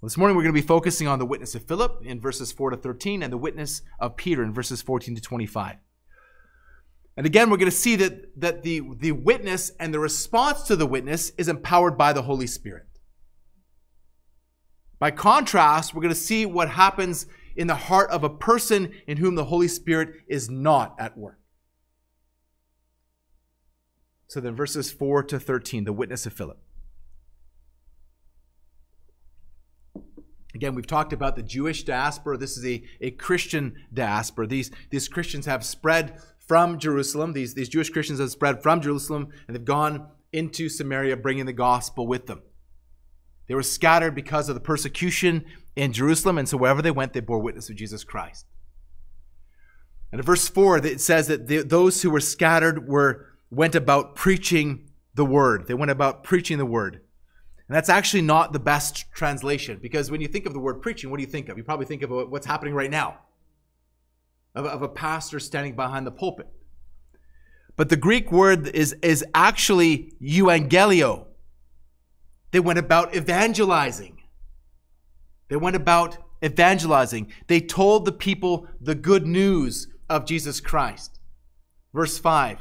Well, 0.00 0.08
this 0.08 0.16
morning 0.16 0.36
we're 0.36 0.44
going 0.44 0.54
to 0.54 0.60
be 0.60 0.66
focusing 0.66 1.06
on 1.08 1.18
the 1.18 1.26
witness 1.26 1.54
of 1.54 1.64
Philip 1.64 2.02
in 2.04 2.20
verses 2.20 2.52
4 2.52 2.70
to 2.70 2.76
13 2.76 3.22
and 3.22 3.32
the 3.32 3.38
witness 3.38 3.82
of 3.98 4.16
Peter 4.16 4.42
in 4.42 4.52
verses 4.52 4.80
14 4.80 5.14
to 5.14 5.20
25. 5.20 5.76
And 7.16 7.26
again, 7.26 7.50
we're 7.50 7.58
going 7.58 7.70
to 7.70 7.76
see 7.76 7.96
that, 7.96 8.40
that 8.40 8.62
the, 8.62 8.82
the 8.98 9.12
witness 9.12 9.72
and 9.78 9.92
the 9.92 9.98
response 9.98 10.62
to 10.62 10.76
the 10.76 10.86
witness 10.86 11.32
is 11.36 11.48
empowered 11.48 11.98
by 11.98 12.14
the 12.14 12.22
Holy 12.22 12.46
Spirit. 12.46 12.86
By 14.98 15.10
contrast, 15.10 15.94
we're 15.94 16.02
going 16.02 16.14
to 16.14 16.20
see 16.20 16.46
what 16.46 16.70
happens 16.70 17.26
in 17.56 17.66
the 17.66 17.74
heart 17.74 18.10
of 18.10 18.24
a 18.24 18.30
person 18.30 18.92
in 19.06 19.18
whom 19.18 19.34
the 19.34 19.44
Holy 19.44 19.68
Spirit 19.68 20.14
is 20.28 20.48
not 20.48 20.94
at 20.98 21.18
work. 21.18 21.38
So 24.30 24.38
then, 24.38 24.54
verses 24.54 24.92
4 24.92 25.24
to 25.24 25.40
13, 25.40 25.82
the 25.82 25.92
witness 25.92 26.24
of 26.24 26.32
Philip. 26.32 26.56
Again, 30.54 30.76
we've 30.76 30.86
talked 30.86 31.12
about 31.12 31.34
the 31.34 31.42
Jewish 31.42 31.82
diaspora. 31.82 32.38
This 32.38 32.56
is 32.56 32.64
a, 32.64 32.80
a 33.00 33.10
Christian 33.10 33.74
diaspora. 33.92 34.46
These, 34.46 34.70
these 34.90 35.08
Christians 35.08 35.46
have 35.46 35.64
spread 35.64 36.20
from 36.38 36.78
Jerusalem. 36.78 37.32
These, 37.32 37.54
these 37.54 37.68
Jewish 37.68 37.90
Christians 37.90 38.20
have 38.20 38.30
spread 38.30 38.62
from 38.62 38.80
Jerusalem 38.80 39.30
and 39.48 39.56
they've 39.56 39.64
gone 39.64 40.06
into 40.32 40.68
Samaria 40.68 41.16
bringing 41.16 41.46
the 41.46 41.52
gospel 41.52 42.06
with 42.06 42.28
them. 42.28 42.42
They 43.48 43.56
were 43.56 43.64
scattered 43.64 44.14
because 44.14 44.48
of 44.48 44.54
the 44.54 44.60
persecution 44.60 45.44
in 45.74 45.92
Jerusalem, 45.92 46.38
and 46.38 46.48
so 46.48 46.56
wherever 46.56 46.82
they 46.82 46.92
went, 46.92 47.14
they 47.14 47.20
bore 47.20 47.40
witness 47.40 47.68
of 47.68 47.74
Jesus 47.74 48.04
Christ. 48.04 48.46
And 50.12 50.20
in 50.20 50.24
verse 50.24 50.46
4, 50.48 50.86
it 50.86 51.00
says 51.00 51.26
that 51.26 51.48
the, 51.48 51.62
those 51.62 52.02
who 52.02 52.10
were 52.10 52.20
scattered 52.20 52.88
were 52.88 53.29
went 53.50 53.74
about 53.74 54.14
preaching 54.14 54.90
the 55.14 55.24
word. 55.24 55.66
They 55.66 55.74
went 55.74 55.90
about 55.90 56.22
preaching 56.24 56.58
the 56.58 56.66
word. 56.66 57.00
And 57.68 57.76
that's 57.76 57.88
actually 57.88 58.22
not 58.22 58.52
the 58.52 58.58
best 58.58 59.12
translation 59.12 59.78
because 59.80 60.10
when 60.10 60.20
you 60.20 60.28
think 60.28 60.46
of 60.46 60.52
the 60.52 60.58
word 60.58 60.82
preaching, 60.82 61.10
what 61.10 61.18
do 61.18 61.22
you 61.22 61.30
think 61.30 61.48
of? 61.48 61.56
You 61.56 61.64
probably 61.64 61.86
think 61.86 62.02
of 62.02 62.10
what's 62.10 62.46
happening 62.46 62.74
right 62.74 62.90
now 62.90 63.18
of, 64.54 64.66
of 64.66 64.82
a 64.82 64.88
pastor 64.88 65.38
standing 65.38 65.76
behind 65.76 66.06
the 66.06 66.10
pulpit. 66.10 66.48
But 67.76 67.88
the 67.88 67.96
Greek 67.96 68.30
word 68.32 68.68
is, 68.68 68.94
is 69.02 69.24
actually 69.34 70.12
euangelio. 70.20 71.26
They 72.50 72.60
went 72.60 72.78
about 72.78 73.14
evangelizing. 73.14 74.20
They 75.48 75.56
went 75.56 75.76
about 75.76 76.18
evangelizing. 76.44 77.32
They 77.46 77.60
told 77.60 78.04
the 78.04 78.12
people 78.12 78.68
the 78.80 78.94
good 78.94 79.26
news 79.26 79.88
of 80.08 80.26
Jesus 80.26 80.60
Christ. 80.60 81.20
Verse 81.94 82.18
5 82.18 82.58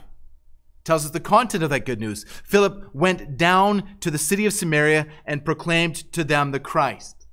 tells 0.89 1.05
us 1.05 1.11
the 1.11 1.19
content 1.19 1.63
of 1.63 1.69
that 1.69 1.85
good 1.85 1.99
news. 1.99 2.25
Philip 2.43 2.89
went 2.95 3.37
down 3.37 3.83
to 3.99 4.09
the 4.09 4.17
city 4.17 4.47
of 4.47 4.53
Samaria 4.53 5.05
and 5.23 5.45
proclaimed 5.45 6.11
to 6.13 6.23
them 6.23 6.49
the 6.49 6.59
Christ. 6.59 7.27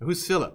Who's 0.00 0.26
Philip? 0.26 0.54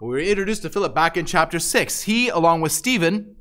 We 0.00 0.08
were 0.08 0.18
introduced 0.18 0.62
to 0.62 0.68
Philip 0.68 0.96
back 0.96 1.16
in 1.16 1.26
chapter 1.26 1.60
6. 1.60 2.02
He, 2.02 2.28
along 2.28 2.60
with 2.60 2.72
Stephen, 2.72 3.36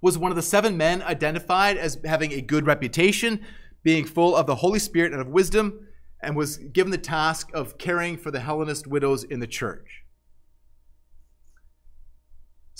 was 0.00 0.16
one 0.16 0.30
of 0.30 0.36
the 0.36 0.42
seven 0.42 0.76
men 0.76 1.02
identified 1.02 1.76
as 1.76 1.98
having 2.04 2.30
a 2.30 2.40
good 2.40 2.64
reputation, 2.64 3.44
being 3.82 4.04
full 4.04 4.36
of 4.36 4.46
the 4.46 4.54
Holy 4.54 4.78
Spirit 4.78 5.10
and 5.10 5.20
of 5.20 5.26
wisdom, 5.26 5.84
and 6.22 6.36
was 6.36 6.58
given 6.58 6.92
the 6.92 6.96
task 6.96 7.50
of 7.54 7.76
caring 7.76 8.16
for 8.16 8.30
the 8.30 8.38
Hellenist 8.38 8.86
widows 8.86 9.24
in 9.24 9.40
the 9.40 9.48
church. 9.48 10.04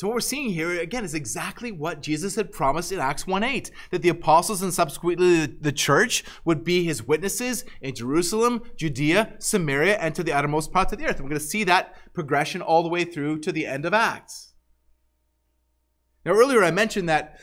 So 0.00 0.06
what 0.06 0.14
we're 0.14 0.20
seeing 0.20 0.48
here 0.48 0.80
again 0.80 1.04
is 1.04 1.12
exactly 1.12 1.70
what 1.70 2.00
Jesus 2.00 2.34
had 2.34 2.52
promised 2.52 2.90
in 2.90 2.98
Acts 2.98 3.26
1:8 3.26 3.70
that 3.90 4.00
the 4.00 4.08
apostles 4.08 4.62
and 4.62 4.72
subsequently 4.72 5.44
the 5.44 5.72
church 5.72 6.24
would 6.42 6.64
be 6.64 6.84
his 6.84 7.06
witnesses 7.06 7.66
in 7.82 7.94
Jerusalem, 7.94 8.62
Judea, 8.78 9.34
Samaria, 9.40 9.98
and 9.98 10.14
to 10.14 10.24
the 10.24 10.32
uttermost 10.32 10.72
parts 10.72 10.94
of 10.94 10.98
the 10.98 11.04
earth. 11.04 11.16
And 11.16 11.24
we're 11.24 11.32
going 11.32 11.40
to 11.40 11.46
see 11.46 11.64
that 11.64 11.94
progression 12.14 12.62
all 12.62 12.82
the 12.82 12.88
way 12.88 13.04
through 13.04 13.40
to 13.40 13.52
the 13.52 13.66
end 13.66 13.84
of 13.84 13.92
Acts. 13.92 14.54
Now 16.24 16.32
earlier 16.32 16.64
I 16.64 16.70
mentioned 16.70 17.06
that 17.10 17.38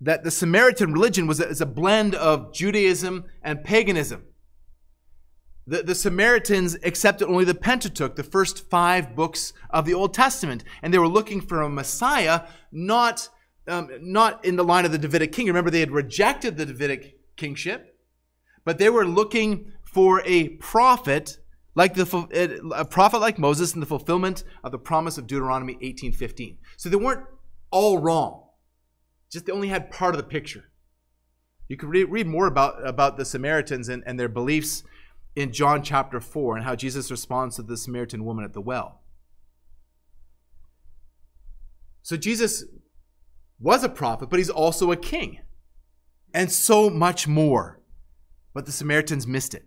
that 0.00 0.24
the 0.24 0.32
Samaritan 0.32 0.92
religion 0.92 1.28
was 1.28 1.38
a, 1.38 1.48
is 1.48 1.60
a 1.60 1.66
blend 1.66 2.16
of 2.16 2.52
Judaism 2.52 3.26
and 3.44 3.62
paganism. 3.62 4.24
The, 5.66 5.82
the 5.82 5.94
Samaritans 5.94 6.76
accepted 6.82 7.28
only 7.28 7.44
the 7.44 7.54
Pentateuch, 7.54 8.16
the 8.16 8.22
first 8.22 8.68
five 8.68 9.14
books 9.14 9.52
of 9.70 9.84
the 9.84 9.94
Old 9.94 10.12
Testament, 10.12 10.64
and 10.82 10.92
they 10.92 10.98
were 10.98 11.08
looking 11.08 11.40
for 11.40 11.62
a 11.62 11.68
Messiah, 11.68 12.42
not, 12.72 13.28
um, 13.68 13.88
not 14.00 14.44
in 14.44 14.56
the 14.56 14.64
line 14.64 14.84
of 14.84 14.92
the 14.92 14.98
Davidic 14.98 15.32
king. 15.32 15.46
Remember, 15.46 15.70
they 15.70 15.80
had 15.80 15.92
rejected 15.92 16.56
the 16.56 16.66
Davidic 16.66 17.18
kingship, 17.36 17.96
but 18.64 18.78
they 18.78 18.90
were 18.90 19.06
looking 19.06 19.72
for 19.84 20.22
a 20.24 20.48
prophet 20.50 21.38
like 21.74 21.94
the 21.94 22.62
a 22.74 22.84
prophet 22.84 23.18
like 23.18 23.38
Moses 23.38 23.72
in 23.72 23.80
the 23.80 23.86
fulfillment 23.86 24.44
of 24.62 24.72
the 24.72 24.78
promise 24.78 25.16
of 25.16 25.26
Deuteronomy 25.26 25.78
18:15. 25.80 26.58
So 26.76 26.90
they 26.90 26.96
weren't 26.96 27.24
all 27.70 27.98
wrong. 27.98 28.48
Just 29.30 29.46
they 29.46 29.52
only 29.52 29.68
had 29.68 29.90
part 29.90 30.14
of 30.14 30.18
the 30.18 30.26
picture. 30.26 30.64
You 31.68 31.78
can 31.78 31.88
read, 31.88 32.10
read 32.10 32.26
more 32.26 32.46
about, 32.46 32.86
about 32.86 33.16
the 33.16 33.24
Samaritans 33.24 33.88
and, 33.88 34.02
and 34.04 34.20
their 34.20 34.28
beliefs 34.28 34.84
in 35.34 35.52
John 35.52 35.82
chapter 35.82 36.20
4 36.20 36.56
and 36.56 36.64
how 36.64 36.74
Jesus 36.74 37.10
responds 37.10 37.56
to 37.56 37.62
the 37.62 37.76
Samaritan 37.76 38.24
woman 38.24 38.44
at 38.44 38.52
the 38.52 38.60
well. 38.60 39.02
So 42.02 42.16
Jesus 42.16 42.64
was 43.58 43.84
a 43.84 43.88
prophet, 43.88 44.28
but 44.28 44.38
he's 44.38 44.50
also 44.50 44.90
a 44.90 44.96
king, 44.96 45.38
and 46.34 46.50
so 46.50 46.90
much 46.90 47.28
more. 47.28 47.80
But 48.52 48.66
the 48.66 48.72
Samaritans 48.72 49.26
missed 49.26 49.54
it. 49.54 49.64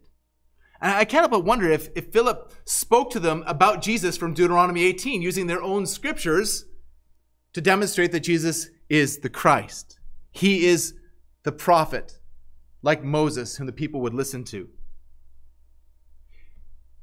And 0.81 0.91
I 0.91 1.05
can't 1.05 1.21
help 1.21 1.31
but 1.31 1.45
wonder 1.45 1.71
if, 1.71 1.89
if 1.95 2.11
Philip 2.11 2.51
spoke 2.65 3.09
to 3.11 3.19
them 3.19 3.43
about 3.47 3.81
Jesus 3.81 4.17
from 4.17 4.33
Deuteronomy 4.33 4.83
18 4.83 5.21
using 5.21 5.47
their 5.47 5.61
own 5.61 5.85
scriptures 5.85 6.65
to 7.53 7.61
demonstrate 7.61 8.11
that 8.11 8.19
Jesus 8.19 8.69
is 8.89 9.19
the 9.19 9.29
Christ. 9.29 9.97
He 10.31 10.65
is 10.65 10.93
the 11.43 11.53
prophet, 11.53 12.19
like 12.81 13.03
Moses, 13.03 13.55
whom 13.55 13.65
the 13.65 13.73
people 13.73 14.01
would 14.01 14.13
listen 14.13 14.43
to. 14.45 14.69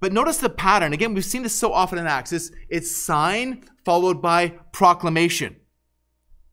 But 0.03 0.13
notice 0.13 0.39
the 0.39 0.51
pattern. 0.51 0.93
Again, 0.93 1.15
we've 1.15 1.25
seen 1.25 1.45
this 1.45 1.55
so 1.55 1.73
often 1.73 1.97
in 1.97 2.09
Acts. 2.09 2.33
It's, 2.33 2.51
it's 2.69 2.91
sign 2.91 3.63
followed 3.85 4.21
by 4.21 4.49
proclamation. 4.73 5.55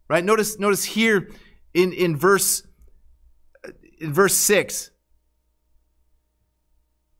Right? 0.07 0.23
Notice, 0.23 0.59
notice 0.59 0.83
here 0.83 1.31
in, 1.73 1.91
in 1.91 2.15
verse 2.15 2.61
in 3.99 4.13
verse 4.13 4.35
6 4.35 4.91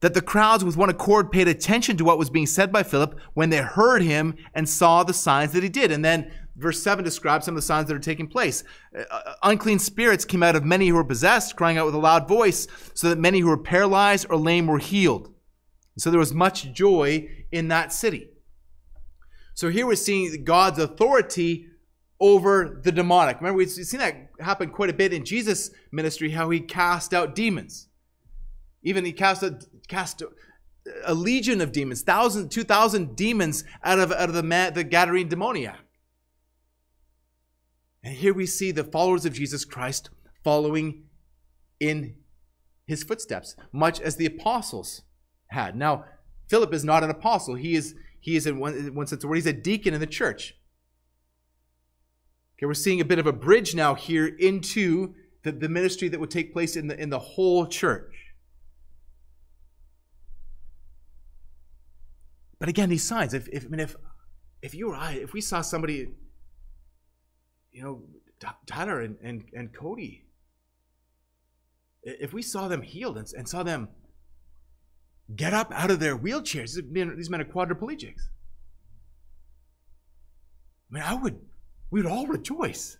that 0.02 0.14
the 0.14 0.22
crowds 0.22 0.64
with 0.64 0.78
one 0.78 0.90
accord 0.90 1.32
paid 1.32 1.48
attention 1.48 1.98
to 1.98 2.06
what 2.06 2.20
was 2.20 2.30
being 2.30 2.46
said 2.46 2.72
by 2.72 2.84
Philip 2.84 3.20
when 3.34 3.50
they 3.50 3.58
heard 3.58 4.04
him 4.04 4.36
and 4.54 4.70
saw 4.70 5.04
the 5.04 5.14
signs 5.14 5.52
that 5.54 5.64
he 5.64 5.68
did. 5.68 5.92
And 5.92 6.06
then 6.06 6.32
verse 6.56 6.82
7 6.84 7.04
describes 7.04 7.46
some 7.46 7.56
of 7.56 7.58
the 7.58 7.66
signs 7.66 7.88
that 7.88 7.96
are 7.96 8.00
taking 8.00 8.28
place. 8.28 8.64
Uh, 8.96 9.02
uh 9.10 9.34
unclean 9.42 9.80
spirits 9.80 10.26
came 10.26 10.44
out 10.44 10.56
of 10.56 10.64
many 10.64 10.90
who 10.90 10.96
were 10.96 11.04
possessed, 11.04 11.56
crying 11.56 11.80
out 11.80 11.88
with 11.88 11.96
a 11.96 12.00
loud 12.00 12.28
voice, 12.28 12.68
so 12.94 13.10
that 13.10 13.18
many 13.18 13.40
who 13.40 13.48
were 13.48 13.58
paralyzed 13.58 14.28
or 14.30 14.38
lame 14.38 14.68
were 14.68 14.78
healed. 14.78 15.34
So 15.98 16.10
there 16.10 16.20
was 16.20 16.34
much 16.34 16.72
joy 16.72 17.30
in 17.52 17.68
that 17.68 17.92
city. 17.92 18.30
So 19.54 19.70
here 19.70 19.86
we're 19.86 19.96
seeing 19.96 20.46
God's 20.46 20.80
authority 20.80 21.68
over 22.22 22.80
the 22.84 22.92
demonic. 22.92 23.38
Remember, 23.38 23.58
we've 23.58 23.70
seen 23.70 24.00
that 24.00 24.30
happen 24.40 24.70
quite 24.70 24.90
a 24.90 24.94
bit 24.94 25.12
in 25.14 25.26
Jesus' 25.26 25.72
ministry, 25.92 26.32
how 26.32 26.50
he 26.50 26.62
cast 26.62 27.14
out 27.14 27.36
demons. 27.36 27.88
Even 28.84 29.04
he 29.04 29.12
cast 29.12 29.44
a, 29.44 29.60
cast 29.90 30.24
a 31.06 31.14
legion 31.14 31.60
of 31.60 31.74
demons, 31.74 32.02
thousand, 32.02 32.50
two 32.50 32.64
thousand 32.64 33.16
demons 33.16 33.66
out 33.84 34.00
of, 34.00 34.12
out 34.14 34.30
of 34.30 34.36
the, 34.36 34.44
man, 34.44 34.74
the 34.74 34.86
Gadarene 34.86 35.28
demoniac. 35.28 35.80
And 38.02 38.16
here 38.16 38.34
we 38.34 38.46
see 38.46 38.72
the 38.72 38.86
followers 38.86 39.26
of 39.26 39.34
Jesus 39.34 39.66
Christ 39.66 40.10
following 40.42 41.04
in 41.82 42.16
his 42.86 43.04
footsteps, 43.04 43.58
much 43.74 44.00
as 44.00 44.16
the 44.16 44.26
apostles 44.26 45.02
had. 45.50 45.76
Now, 45.76 46.06
Philip 46.48 46.74
is 46.74 46.84
not 46.84 47.04
an 47.04 47.10
apostle. 47.10 47.56
He 47.56 47.76
is, 47.76 47.96
he 48.20 48.36
is 48.36 48.48
in 48.48 48.60
one, 48.60 48.74
in 48.74 48.96
one 48.96 49.08
sense 49.08 49.24
word, 49.24 49.36
he's 49.36 49.46
a 49.46 49.54
deacon 49.54 49.94
in 49.94 50.00
the 50.00 50.08
church. 50.08 50.56
Okay, 52.58 52.66
we're 52.66 52.74
seeing 52.74 53.02
a 53.02 53.06
bit 53.06 53.20
of 53.20 53.28
a 53.28 53.34
bridge 53.34 53.76
now 53.76 53.96
here 53.96 54.28
into 54.28 55.14
the, 55.44 55.52
the 55.52 55.70
ministry 55.70 56.10
that 56.10 56.20
would 56.20 56.32
take 56.32 56.52
place 56.52 56.76
in 56.76 56.88
the, 56.88 57.00
in 57.00 57.10
the 57.10 57.20
whole 57.20 57.66
church. 57.66 58.16
But 62.60 62.68
again, 62.68 62.90
these 62.90 63.04
signs, 63.04 63.34
if, 63.34 63.48
if 63.48 63.66
I 63.66 63.68
mean 63.70 63.80
if 63.80 63.96
if 64.62 64.76
you 64.76 64.90
or 64.92 64.96
I, 64.96 65.14
if 65.14 65.34
we 65.34 65.42
saw 65.42 65.62
somebody, 65.62 66.10
you 67.72 67.84
know, 67.84 68.04
Tyler 68.66 69.02
and, 69.02 69.18
and, 69.24 69.44
and 69.54 69.74
Cody, 69.74 70.26
if 72.04 72.34
we 72.34 72.42
saw 72.42 72.68
them 72.68 72.82
healed 72.82 73.18
and, 73.18 73.28
and 73.38 73.48
saw 73.48 73.64
them 73.64 73.90
get 75.36 75.54
up 75.54 75.72
out 75.74 75.92
of 75.92 76.00
their 76.00 76.18
wheelchairs. 76.18 76.74
These 76.76 77.30
men 77.30 77.42
are 77.42 77.46
quadriplegics. 77.46 78.30
I 80.90 80.94
mean, 80.94 81.04
I 81.04 81.14
would, 81.14 81.40
we 81.92 82.02
would 82.02 82.12
all 82.12 82.28
rejoice. 82.28 82.98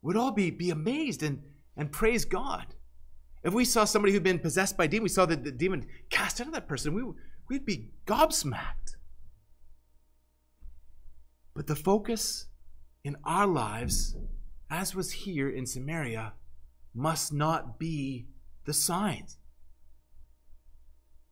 We'd 0.00 0.16
all 0.16 0.32
be, 0.32 0.50
be 0.50 0.70
amazed 0.70 1.22
and, 1.22 1.42
and 1.76 1.90
praise 1.90 2.24
God. 2.24 2.74
If 3.42 3.52
we 3.52 3.64
saw 3.64 3.84
somebody 3.84 4.12
who'd 4.12 4.22
been 4.22 4.38
possessed 4.38 4.76
by 4.76 4.86
demon, 4.86 5.04
we 5.04 5.08
saw 5.08 5.26
the, 5.26 5.36
the 5.36 5.50
demon 5.50 5.86
cast 6.10 6.40
out 6.40 6.46
of 6.46 6.52
that 6.52 6.68
person, 6.68 6.94
we, 6.94 7.02
we'd 7.48 7.66
be 7.66 7.90
gobsmacked. 8.06 8.96
But 11.54 11.66
the 11.66 11.76
focus 11.76 12.46
in 13.04 13.16
our 13.24 13.46
lives, 13.46 14.16
as 14.70 14.94
was 14.94 15.12
here 15.12 15.50
in 15.50 15.66
Samaria, 15.66 16.34
must 16.94 17.32
not 17.32 17.78
be 17.78 18.26
the 18.64 18.72
signs. 18.72 19.38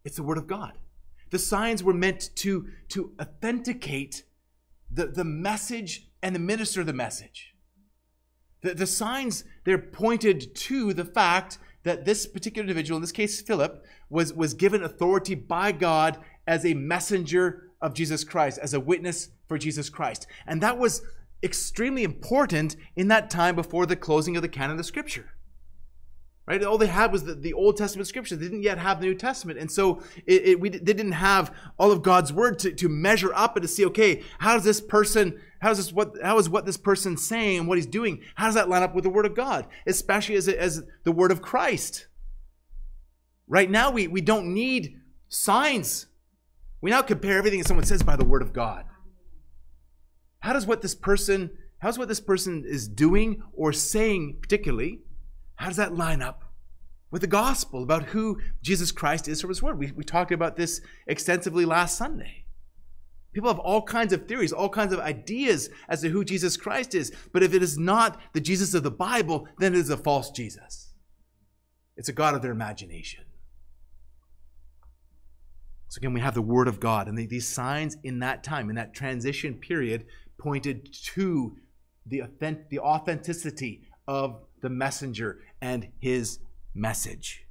It's 0.05 0.17
the 0.17 0.23
Word 0.23 0.39
of 0.39 0.47
God. 0.47 0.73
The 1.31 1.39
signs 1.39 1.83
were 1.83 1.95
meant 1.95 2.31
to, 2.37 2.69
to 2.89 3.13
authenticate 3.21 4.25
the, 4.91 5.07
the 5.07 5.25
message 5.25 6.09
and 6.23 6.35
the 6.35 6.41
minister 6.41 6.83
the 6.85 6.93
message. 6.93 7.55
The, 8.63 8.75
the 8.75 8.87
signs, 8.87 9.45
they're 9.65 9.79
pointed 9.79 10.55
to 10.55 10.93
the 10.93 11.05
fact 11.05 11.59
that 11.83 12.05
this 12.05 12.27
particular 12.27 12.63
individual, 12.63 12.97
in 12.97 13.03
this 13.03 13.13
case 13.13 13.41
Philip, 13.41 13.85
was, 14.11 14.35
was 14.35 14.55
given 14.55 14.83
authority 14.83 15.35
by 15.35 15.73
God 15.73 16.19
as 16.47 16.67
a 16.67 16.75
messenger 16.75 17.71
of 17.81 17.95
Jesus 17.95 18.25
Christ, 18.25 18.59
as 18.59 18.75
a 18.75 18.81
witness 18.81 19.31
for 19.49 19.57
Jesus 19.57 19.89
Christ. 19.89 20.27
And 20.47 20.61
that 20.63 20.79
was 20.79 21.03
extremely 21.43 22.05
important 22.05 22.77
in 22.97 23.09
that 23.09 23.31
time 23.31 23.57
before 23.57 23.87
the 23.87 23.97
closing 23.97 24.37
of 24.37 24.43
the 24.43 24.49
canon 24.49 24.73
of 24.73 24.79
the 24.79 24.85
Scripture. 24.85 25.31
Right? 26.51 26.65
All 26.65 26.79
they 26.79 26.89
had 26.89 27.13
was 27.13 27.23
the, 27.23 27.37
the 27.37 27.53
Old 27.53 27.77
Testament 27.77 28.09
scripture. 28.09 28.35
They 28.35 28.47
didn't 28.47 28.65
yet 28.65 28.77
have 28.77 28.99
the 28.99 29.07
New 29.07 29.15
Testament. 29.15 29.61
And 29.61 29.71
so 29.71 30.03
it, 30.27 30.43
it, 30.45 30.61
we, 30.61 30.69
they 30.69 30.79
didn't 30.81 31.13
have 31.13 31.55
all 31.79 31.93
of 31.93 32.03
God's 32.03 32.33
word 32.33 32.59
to, 32.59 32.73
to 32.73 32.89
measure 32.89 33.33
up 33.33 33.55
and 33.55 33.63
to 33.63 33.69
see, 33.69 33.87
okay, 33.87 34.25
how 34.41 34.55
does 34.55 34.65
this 34.65 34.81
person, 34.81 35.41
how 35.61 35.71
is 35.71 35.77
this 35.77 35.93
what, 35.93 36.17
how 36.21 36.39
is 36.39 36.49
what 36.49 36.67
this 36.67 36.77
person's 36.77 37.25
saying 37.25 37.61
and 37.61 37.69
what 37.69 37.79
he's 37.79 37.87
doing, 37.87 38.23
how 38.35 38.47
does 38.47 38.57
that 38.57 38.69
line 38.69 38.83
up 38.83 38.97
with 38.97 39.05
the 39.05 39.11
word 39.11 39.27
of 39.27 39.37
God? 39.37 39.69
Especially 39.87 40.35
as, 40.35 40.49
as 40.49 40.83
the 41.05 41.13
word 41.13 41.31
of 41.31 41.41
Christ. 41.41 42.09
Right 43.47 43.71
now, 43.71 43.93
we, 43.93 44.09
we 44.09 44.21
don't 44.21 44.53
need 44.53 44.97
signs. 45.29 46.09
We 46.81 46.91
now 46.91 47.03
compare 47.03 47.39
everything 47.39 47.61
that 47.61 47.69
someone 47.69 47.87
says 47.87 48.03
by 48.03 48.17
the 48.17 48.25
word 48.25 48.43
of 48.43 48.53
God. 48.53 48.87
How 50.41 50.53
does 50.53 50.67
what 50.67 50.83
this 50.83 50.97
person, 50.97 51.51
how's 51.79 51.97
what 51.97 52.09
this 52.09 52.19
person 52.19 52.65
is 52.67 52.89
doing 52.89 53.41
or 53.53 53.73
saying 53.73 54.39
particularly, 54.43 55.03
how 55.61 55.67
does 55.67 55.77
that 55.77 55.95
line 55.95 56.23
up 56.23 56.55
with 57.11 57.21
the 57.21 57.29
gospel 57.29 57.83
about 57.83 58.05
who 58.05 58.41
Jesus 58.63 58.91
Christ 58.91 59.29
is 59.29 59.43
from 59.43 59.51
his 59.51 59.63
word? 59.63 59.79
We, 59.79 59.93
we 59.93 60.05
talked 60.05 60.33
about 60.33 60.57
this 60.57 60.81
extensively 61.07 61.67
last 61.67 61.99
Sunday. 61.99 62.47
People 63.35 63.51
have 63.51 63.59
all 63.59 63.83
kinds 63.83 64.15
of 64.15 64.27
theories, 64.27 64.55
all 64.55 64.71
kinds 64.71 64.95
of 64.95 65.01
ideas 65.01 65.69
as 65.87 66.01
to 66.01 66.09
who 66.09 66.25
Jesus 66.25 66.57
Christ 66.57 66.95
is. 66.95 67.13
But 67.35 67.43
if 67.43 67.53
it 67.53 67.63
is 67.63 67.77
not 67.77 68.19
the 68.33 68.41
Jesus 68.41 68.73
of 68.73 68.85
the 68.85 68.91
Bible, 68.91 69.49
then 69.59 69.75
it 69.75 69.79
is 69.81 69.91
a 69.91 69.99
false 69.99 70.31
Jesus. 70.31 70.95
It's 71.95 72.09
a 72.09 72.15
God 72.15 72.35
of 72.35 72.41
their 72.41 72.53
imagination. 72.53 73.25
So 75.89 75.99
again, 75.99 76.15
we 76.15 76.21
have 76.21 76.35
the 76.35 76.41
Word 76.41 76.69
of 76.69 76.81
God, 76.81 77.07
and 77.07 77.19
these 77.19 77.47
signs 77.47 77.99
in 78.03 78.21
that 78.21 78.43
time, 78.43 78.71
in 78.71 78.77
that 78.77 78.95
transition 78.95 79.57
period, 79.57 80.07
pointed 80.39 80.91
to 81.15 81.59
the, 82.07 82.21
authentic, 82.21 82.71
the 82.71 82.79
authenticity 82.79 83.83
of 84.09 84.41
the 84.61 84.69
messenger 84.69 85.41
and 85.61 85.89
his 86.01 86.39
message. 86.75 87.47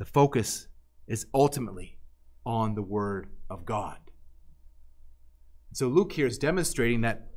the 0.00 0.04
focus 0.06 0.66
is 1.06 1.26
ultimately 1.34 1.98
on 2.46 2.74
the 2.74 2.82
Word 2.82 3.28
of 3.50 3.66
God. 3.66 3.98
So 5.74 5.88
Luke 5.88 6.12
here 6.12 6.26
is 6.26 6.38
demonstrating 6.38 7.02
that 7.02 7.28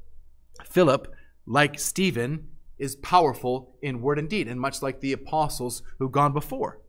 Philip, 0.63 1.13
like 1.45 1.77
Stephen, 1.77 2.47
is 2.77 2.95
powerful 2.95 3.75
in 3.81 4.01
word 4.01 4.17
and 4.17 4.29
deed, 4.29 4.47
and 4.47 4.61
much 4.61 4.81
like 4.81 5.01
the 5.01 5.11
apostles 5.11 5.83
who've 5.99 6.11
gone 6.11 6.31
before. 6.31 6.79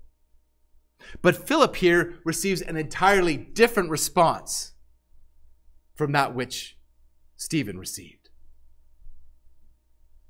But 1.23 1.47
Philip 1.49 1.75
here 1.77 2.21
receives 2.25 2.63
an 2.63 2.77
entirely 2.77 3.37
different 3.37 3.91
response 3.91 4.75
from 5.97 6.13
that 6.13 6.37
which 6.37 6.79
Stephen 7.37 7.79
received. 7.79 8.31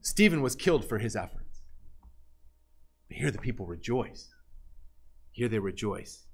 Stephen 0.01 0.41
was 0.41 0.57
killed 0.57 0.87
for 0.89 0.99
his 0.99 1.15
efforts. 1.15 1.44
But 3.09 3.19
here 3.19 3.31
the 3.31 3.39
people 3.39 3.67
rejoice. 3.67 4.35
Here 5.31 5.49
they 5.49 5.59
rejoice. 5.59 6.27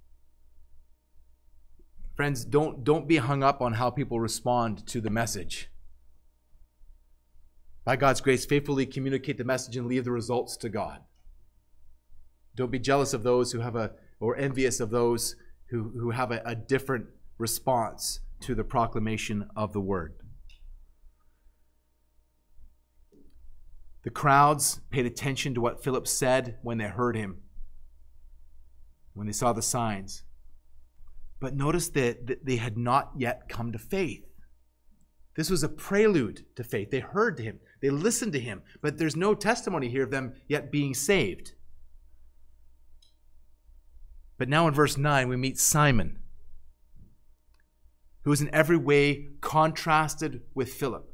Friends, 2.14 2.44
don't, 2.44 2.84
don't 2.84 3.08
be 3.08 3.16
hung 3.16 3.42
up 3.42 3.62
on 3.62 3.72
how 3.74 3.90
people 3.90 4.20
respond 4.20 4.86
to 4.88 5.00
the 5.00 5.10
message. 5.10 5.70
By 7.84 7.96
God's 7.96 8.20
grace, 8.20 8.44
faithfully 8.44 8.84
communicate 8.84 9.38
the 9.38 9.44
message 9.44 9.76
and 9.76 9.86
leave 9.86 10.04
the 10.04 10.12
results 10.12 10.56
to 10.58 10.68
God. 10.68 11.00
Don't 12.54 12.70
be 12.70 12.78
jealous 12.78 13.14
of 13.14 13.22
those 13.22 13.52
who 13.52 13.60
have 13.60 13.74
a, 13.74 13.92
or 14.18 14.36
envious 14.36 14.80
of 14.80 14.90
those 14.90 15.34
who, 15.70 15.92
who 15.98 16.10
have 16.10 16.30
a, 16.30 16.42
a 16.44 16.54
different 16.54 17.06
response 17.38 18.20
to 18.40 18.54
the 18.54 18.64
proclamation 18.64 19.48
of 19.56 19.72
the 19.72 19.80
word. 19.80 20.14
The 24.02 24.10
crowds 24.10 24.80
paid 24.90 25.04
attention 25.04 25.54
to 25.54 25.60
what 25.60 25.82
Philip 25.84 26.08
said 26.08 26.58
when 26.62 26.78
they 26.78 26.84
heard 26.84 27.16
him, 27.16 27.42
when 29.12 29.26
they 29.26 29.32
saw 29.32 29.52
the 29.52 29.62
signs. 29.62 30.22
But 31.38 31.54
notice 31.54 31.88
that 31.90 32.44
they 32.44 32.56
had 32.56 32.78
not 32.78 33.12
yet 33.16 33.48
come 33.48 33.72
to 33.72 33.78
faith. 33.78 34.24
This 35.36 35.50
was 35.50 35.62
a 35.62 35.68
prelude 35.68 36.44
to 36.56 36.64
faith. 36.64 36.90
They 36.90 37.00
heard 37.00 37.38
him, 37.38 37.60
they 37.80 37.90
listened 37.90 38.32
to 38.32 38.40
him, 38.40 38.62
but 38.80 38.98
there's 38.98 39.16
no 39.16 39.34
testimony 39.34 39.88
here 39.88 40.04
of 40.04 40.10
them 40.10 40.34
yet 40.48 40.72
being 40.72 40.94
saved. 40.94 41.52
But 44.38 44.48
now 44.48 44.66
in 44.66 44.74
verse 44.74 44.96
9, 44.96 45.28
we 45.28 45.36
meet 45.36 45.58
Simon, 45.58 46.18
who 48.24 48.32
is 48.32 48.40
in 48.40 48.54
every 48.54 48.76
way 48.76 49.28
contrasted 49.42 50.42
with 50.54 50.72
Philip 50.72 51.09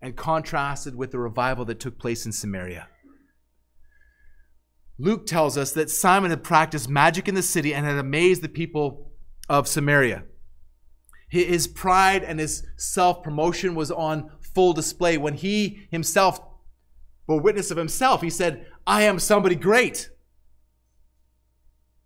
and 0.00 0.16
contrasted 0.16 0.94
with 0.94 1.10
the 1.10 1.18
revival 1.18 1.64
that 1.64 1.80
took 1.80 1.98
place 1.98 2.24
in 2.24 2.32
Samaria. 2.32 2.88
Luke 4.98 5.26
tells 5.26 5.56
us 5.56 5.72
that 5.72 5.90
Simon 5.90 6.30
had 6.30 6.42
practiced 6.42 6.88
magic 6.88 7.28
in 7.28 7.34
the 7.34 7.42
city 7.42 7.72
and 7.72 7.86
had 7.86 7.96
amazed 7.96 8.42
the 8.42 8.48
people 8.48 9.12
of 9.48 9.68
Samaria. 9.68 10.24
His 11.28 11.66
pride 11.66 12.24
and 12.24 12.40
his 12.40 12.66
self 12.76 13.22
promotion 13.22 13.74
was 13.74 13.90
on 13.90 14.30
full 14.54 14.72
display 14.72 15.18
when 15.18 15.34
he 15.34 15.86
himself 15.90 16.40
bore 17.26 17.40
witness 17.40 17.70
of 17.70 17.76
himself. 17.76 18.22
He 18.22 18.30
said, 18.30 18.66
I 18.86 19.02
am 19.02 19.18
somebody 19.18 19.54
great. 19.54 20.10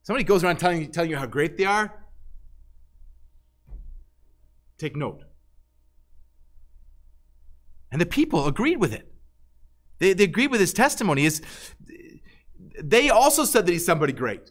Somebody 0.03 0.25
goes 0.25 0.43
around 0.43 0.57
telling 0.57 0.83
you, 0.83 0.89
telling 0.89 1.11
you 1.11 1.17
how 1.17 1.27
great 1.27 1.57
they 1.57 1.65
are. 1.65 2.05
Take 4.77 4.97
note. 4.97 5.23
And 7.93 8.01
the 8.01 8.07
people 8.07 8.49
agreed 8.49 8.79
with 8.79 8.93
it. 8.93 9.13
They, 9.99 10.15
they 10.15 10.25
agreed 10.25 10.51
with 10.51 10.61
his 10.61 10.73
testimony. 10.73 11.27
Is 11.27 11.43
they 12.83 13.11
also 13.11 13.45
said 13.45 13.67
that 13.67 13.73
he's 13.73 13.87
somebody 13.87 14.13
great. 14.13 14.51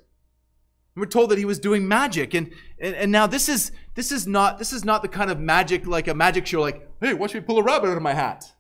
We're 0.96 1.06
told 1.06 1.32
that 1.32 1.38
he 1.38 1.46
was 1.46 1.58
doing 1.58 1.88
magic, 1.88 2.34
and, 2.34 2.54
and 2.80 2.94
and 2.96 3.12
now 3.12 3.26
this 3.26 3.50
is 3.50 3.72
this 3.96 4.12
is 4.12 4.28
not 4.28 4.60
this 4.60 4.72
is 4.72 4.86
not 4.86 5.02
the 5.02 5.08
kind 5.08 5.32
of 5.32 5.40
magic 5.40 5.88
like 5.88 6.08
a 6.08 6.14
magic 6.14 6.46
show. 6.46 6.62
Like, 6.62 6.88
hey, 7.02 7.14
watch 7.14 7.34
me 7.34 7.40
pull 7.40 7.58
a 7.58 7.64
rabbit 7.64 7.90
out 7.90 7.98
of 7.98 8.04
my 8.04 8.14
hat. 8.14 8.54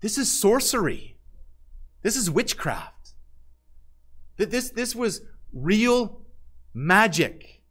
This 0.00 0.18
is 0.18 0.30
sorcery. 0.30 1.18
This 2.02 2.16
is 2.16 2.30
witchcraft. 2.30 3.14
This 4.36 4.70
this 4.70 4.94
was 4.94 5.22
real 5.52 6.22
magic, 6.72 7.62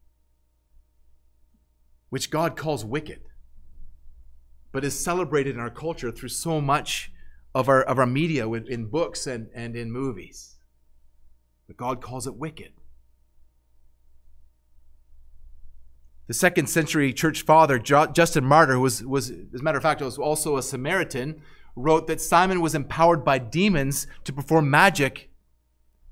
which 2.09 2.29
God 2.29 2.55
calls 2.55 2.85
wicked, 2.85 3.21
but 4.71 4.83
is 4.83 4.97
celebrated 4.97 5.55
in 5.55 5.61
our 5.61 5.69
culture 5.69 6.11
through 6.11 6.29
so 6.29 6.61
much 6.61 7.11
of 7.55 7.69
our 7.69 7.81
of 7.83 7.97
our 7.97 8.05
media 8.05 8.49
in 8.49 8.85
books 8.85 9.27
and, 9.27 9.49
and 9.55 9.75
in 9.75 9.91
movies. 9.91 10.55
But 11.67 11.77
God 11.77 12.01
calls 12.01 12.27
it 12.27 12.35
wicked. 12.35 12.73
The 16.27 16.33
second 16.33 16.67
century 16.67 17.13
church 17.13 17.43
father, 17.43 17.79
Justin 17.79 18.45
Martyr, 18.45 18.73
who 18.73 18.81
was, 18.81 19.03
was, 19.03 19.31
as 19.31 19.61
a 19.61 19.63
matter 19.63 19.77
of 19.77 19.83
fact, 19.83 20.01
was 20.01 20.17
also 20.17 20.57
a 20.57 20.61
Samaritan, 20.61 21.41
wrote 21.75 22.07
that 22.07 22.19
Simon 22.19 22.59
was 22.59 22.75
empowered 22.75 23.23
by 23.23 23.37
demons 23.37 24.07
to 24.25 24.33
perform 24.33 24.69
magic. 24.69 25.29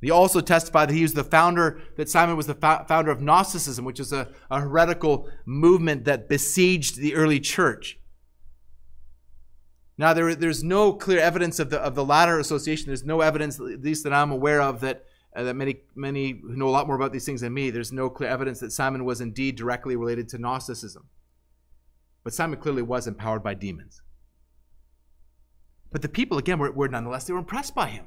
He 0.01 0.11
also 0.11 0.39
testified 0.39 0.89
that 0.89 0.93
he 0.93 1.01
was 1.01 1.15
the 1.15 1.23
founder, 1.23 1.81
that 1.97 2.09
Simon 2.09 2.37
was 2.37 2.47
the 2.47 2.55
founder 2.55 3.11
of 3.11 3.21
Gnosticism, 3.21 3.83
which 3.83 3.99
is 3.99 4.13
a, 4.13 4.29
a 4.49 4.61
heretical 4.61 5.27
movement 5.45 6.05
that 6.05 6.29
besieged 6.29 6.97
the 6.97 7.15
early 7.15 7.39
church. 7.39 7.99
Now, 9.97 10.13
there, 10.13 10.35
there's 10.35 10.63
no 10.63 10.93
clear 10.93 11.19
evidence 11.19 11.59
of 11.59 11.69
the, 11.69 11.79
of 11.79 11.95
the 11.95 12.03
latter 12.03 12.39
association. 12.39 12.87
There's 12.87 13.05
no 13.05 13.21
evidence, 13.21 13.59
at 13.59 13.81
least 13.81 14.03
that 14.03 14.13
I'm 14.13 14.31
aware 14.31 14.61
of, 14.61 14.81
that 14.81 15.05
uh, 15.35 15.43
that 15.43 15.55
many 15.55 15.81
many 15.95 16.31
who 16.31 16.55
know 16.55 16.67
a 16.67 16.71
lot 16.71 16.87
more 16.87 16.95
about 16.95 17.11
these 17.11 17.25
things 17.25 17.41
than 17.41 17.53
me, 17.53 17.69
there's 17.69 17.91
no 17.91 18.09
clear 18.09 18.29
evidence 18.29 18.61
that 18.61 18.71
Simon 18.71 19.03
was 19.03 19.19
indeed 19.19 19.57
directly 19.57 19.95
related 19.97 20.29
to 20.29 20.37
Gnosticism. 20.37 21.09
But 22.23 22.33
Simon 22.33 22.59
clearly 22.59 22.81
was 22.81 23.05
empowered 23.05 23.43
by 23.43 23.53
demons. 23.53 24.01
But 25.91 26.01
the 26.01 26.09
people, 26.09 26.37
again, 26.37 26.57
were, 26.57 26.71
were 26.71 26.87
nonetheless, 26.87 27.25
they 27.25 27.33
were 27.33 27.39
impressed 27.39 27.75
by 27.75 27.87
him. 27.87 28.05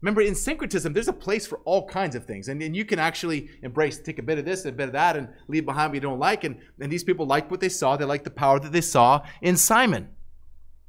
Remember, 0.00 0.20
in 0.20 0.34
syncretism, 0.34 0.92
there's 0.92 1.08
a 1.08 1.14
place 1.14 1.46
for 1.46 1.58
all 1.64 1.88
kinds 1.88 2.14
of 2.14 2.26
things. 2.26 2.48
And, 2.48 2.62
and 2.62 2.76
you 2.76 2.84
can 2.84 2.98
actually 2.98 3.48
embrace, 3.62 3.98
take 3.98 4.18
a 4.18 4.22
bit 4.22 4.38
of 4.38 4.44
this 4.44 4.66
and 4.66 4.74
a 4.74 4.76
bit 4.76 4.88
of 4.88 4.92
that 4.92 5.16
and 5.16 5.28
leave 5.48 5.64
behind 5.64 5.90
what 5.90 5.94
you 5.94 6.00
don't 6.00 6.18
like. 6.18 6.44
And, 6.44 6.60
and 6.78 6.92
these 6.92 7.02
people 7.02 7.24
liked 7.24 7.50
what 7.50 7.60
they 7.60 7.70
saw. 7.70 7.96
They 7.96 8.04
liked 8.04 8.24
the 8.24 8.30
power 8.30 8.60
that 8.60 8.72
they 8.72 8.82
saw 8.82 9.22
in 9.40 9.56
Simon. 9.56 10.10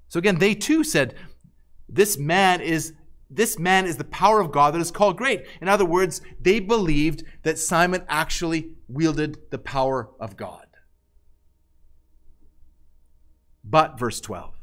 So 0.08 0.20
again, 0.20 0.38
they 0.38 0.56
too 0.56 0.84
said, 0.84 1.16
This 1.90 2.18
man 2.18 2.62
is 2.62 2.94
this 3.30 3.58
man 3.58 3.86
is 3.86 3.98
the 3.98 4.04
power 4.04 4.40
of 4.40 4.52
God 4.52 4.74
that 4.74 4.82
is 4.82 4.92
called 4.92 5.18
great. 5.18 5.46
In 5.60 5.68
other 5.68 5.86
words, 5.86 6.22
they 6.40 6.60
believed 6.60 7.24
that 7.44 7.58
Simon 7.58 8.06
actually 8.08 8.72
wielded 8.88 9.40
the 9.50 9.58
power 9.58 10.10
of 10.20 10.38
God. 10.38 10.68
But, 13.64 13.98
verse 13.98 14.22
12, 14.22 14.54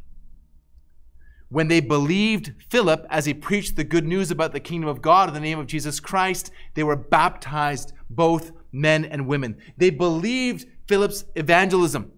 when 1.49 1.69
they 1.69 1.81
believed 1.81 2.53
Philip 2.71 3.05
as 3.11 3.27
he 3.27 3.35
preached 3.35 3.77
the 3.77 3.85
good 3.85 4.07
news 4.07 4.31
about 4.31 4.53
the 4.53 4.61
kingdom 4.61 4.89
of 4.89 5.03
God 5.03 5.29
in 5.29 5.35
the 5.35 5.41
name 5.41 5.59
of 5.59 5.67
Jesus 5.67 5.99
Christ, 5.99 6.51
they 6.75 6.85
were 6.85 6.97
baptized, 6.97 7.93
both 8.09 8.53
men 8.71 9.05
and 9.05 9.27
women. 9.27 9.59
They 9.77 9.91
believed 9.91 10.67
Philip's 10.87 11.25
evangelism. 11.35 12.13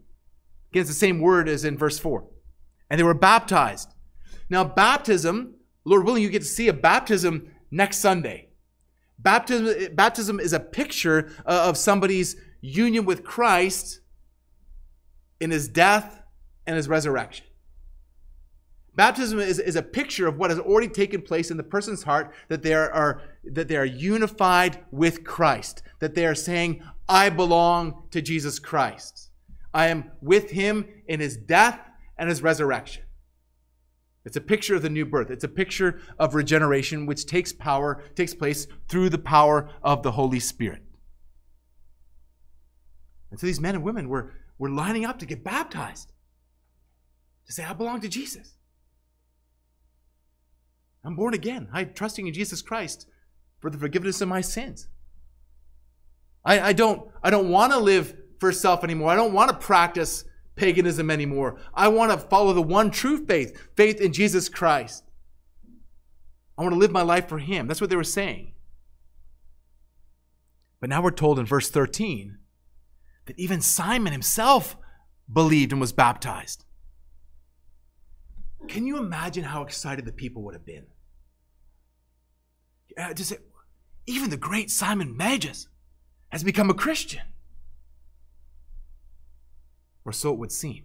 Again, 0.70 0.82
it's 0.82 0.90
the 0.90 0.94
same 0.94 1.20
word 1.20 1.48
as 1.48 1.64
in 1.64 1.78
verse 1.78 1.98
4. 1.98 2.24
And 2.90 2.98
they 2.98 3.04
were 3.04 3.14
baptized. 3.14 3.88
Now, 4.50 4.64
baptism 4.64 5.54
Lord 5.84 6.04
willing, 6.04 6.22
you 6.22 6.30
get 6.30 6.42
to 6.42 6.48
see 6.48 6.68
a 6.68 6.72
baptism 6.72 7.50
next 7.70 7.98
Sunday. 7.98 8.48
Baptism, 9.18 9.94
baptism 9.94 10.40
is 10.40 10.52
a 10.52 10.60
picture 10.60 11.30
uh, 11.46 11.66
of 11.68 11.76
somebody's 11.76 12.36
union 12.60 13.04
with 13.04 13.24
Christ 13.24 14.00
in 15.40 15.50
his 15.50 15.68
death 15.68 16.22
and 16.66 16.76
his 16.76 16.88
resurrection. 16.88 17.46
Baptism 18.96 19.40
is, 19.40 19.58
is 19.58 19.76
a 19.76 19.82
picture 19.82 20.26
of 20.26 20.38
what 20.38 20.50
has 20.50 20.58
already 20.58 20.88
taken 20.88 21.20
place 21.20 21.50
in 21.50 21.56
the 21.56 21.64
person's 21.64 22.04
heart 22.04 22.32
that 22.48 22.62
they 22.62 22.72
are, 22.72 22.90
are, 22.90 23.22
that 23.44 23.68
they 23.68 23.76
are 23.76 23.84
unified 23.84 24.84
with 24.90 25.24
Christ, 25.24 25.82
that 25.98 26.14
they 26.14 26.26
are 26.26 26.34
saying, 26.34 26.82
I 27.08 27.28
belong 27.28 28.04
to 28.12 28.22
Jesus 28.22 28.58
Christ. 28.58 29.30
I 29.74 29.88
am 29.88 30.12
with 30.22 30.50
him 30.50 30.86
in 31.08 31.18
his 31.18 31.36
death 31.36 31.80
and 32.16 32.28
his 32.28 32.42
resurrection. 32.42 33.04
It's 34.24 34.36
a 34.36 34.40
picture 34.40 34.74
of 34.74 34.82
the 34.82 34.90
new 34.90 35.04
birth. 35.04 35.30
It's 35.30 35.44
a 35.44 35.48
picture 35.48 36.00
of 36.18 36.34
regeneration, 36.34 37.04
which 37.04 37.26
takes 37.26 37.52
power, 37.52 38.02
takes 38.14 38.34
place 38.34 38.66
through 38.88 39.10
the 39.10 39.18
power 39.18 39.68
of 39.82 40.02
the 40.02 40.12
Holy 40.12 40.40
Spirit. 40.40 40.82
And 43.30 43.38
so 43.38 43.46
these 43.46 43.60
men 43.60 43.74
and 43.74 43.84
women 43.84 44.08
were, 44.08 44.32
were 44.58 44.70
lining 44.70 45.04
up 45.04 45.18
to 45.18 45.26
get 45.26 45.44
baptized, 45.44 46.12
to 47.46 47.52
say, 47.52 47.64
I 47.64 47.74
belong 47.74 48.00
to 48.00 48.08
Jesus. 48.08 48.54
I'm 51.04 51.16
born 51.16 51.34
again. 51.34 51.68
I'm 51.72 51.92
trusting 51.92 52.26
in 52.26 52.32
Jesus 52.32 52.62
Christ 52.62 53.06
for 53.60 53.70
the 53.70 53.76
forgiveness 53.76 54.22
of 54.22 54.28
my 54.28 54.40
sins. 54.40 54.88
I, 56.44 56.60
I 56.60 56.72
don't, 56.72 57.10
I 57.22 57.30
don't 57.30 57.50
want 57.50 57.72
to 57.72 57.78
live 57.78 58.16
for 58.38 58.52
self 58.52 58.84
anymore. 58.84 59.10
I 59.10 59.16
don't 59.16 59.32
want 59.32 59.50
to 59.50 59.56
practice 59.56 60.24
paganism 60.56 61.10
anymore. 61.10 61.58
I 61.74 61.88
want 61.88 62.12
to 62.12 62.18
follow 62.18 62.52
the 62.52 62.62
one 62.62 62.90
true 62.90 63.24
faith, 63.26 63.58
faith 63.76 64.00
in 64.00 64.12
Jesus 64.12 64.48
Christ. 64.48 65.04
I 66.56 66.62
want 66.62 66.74
to 66.74 66.78
live 66.78 66.92
my 66.92 67.02
life 67.02 67.28
for 67.28 67.38
Him. 67.38 67.66
That's 67.66 67.80
what 67.80 67.90
they 67.90 67.96
were 67.96 68.04
saying. 68.04 68.52
But 70.80 70.90
now 70.90 71.02
we're 71.02 71.10
told 71.10 71.38
in 71.38 71.46
verse 71.46 71.70
13 71.70 72.38
that 73.26 73.38
even 73.38 73.60
Simon 73.60 74.12
himself 74.12 74.76
believed 75.32 75.72
and 75.72 75.80
was 75.80 75.92
baptized. 75.92 76.64
Can 78.68 78.86
you 78.86 78.98
imagine 78.98 79.44
how 79.44 79.62
excited 79.62 80.04
the 80.04 80.12
people 80.12 80.42
would 80.42 80.54
have 80.54 80.66
been? 80.66 80.86
Uh, 82.96 83.12
to 83.14 83.24
say, 83.24 83.36
even 84.06 84.30
the 84.30 84.36
great 84.36 84.70
Simon 84.70 85.16
Magus 85.16 85.68
has 86.28 86.44
become 86.44 86.70
a 86.70 86.74
Christian. 86.74 87.22
Or 90.04 90.12
so 90.12 90.32
it 90.32 90.38
would 90.38 90.52
seem. 90.52 90.84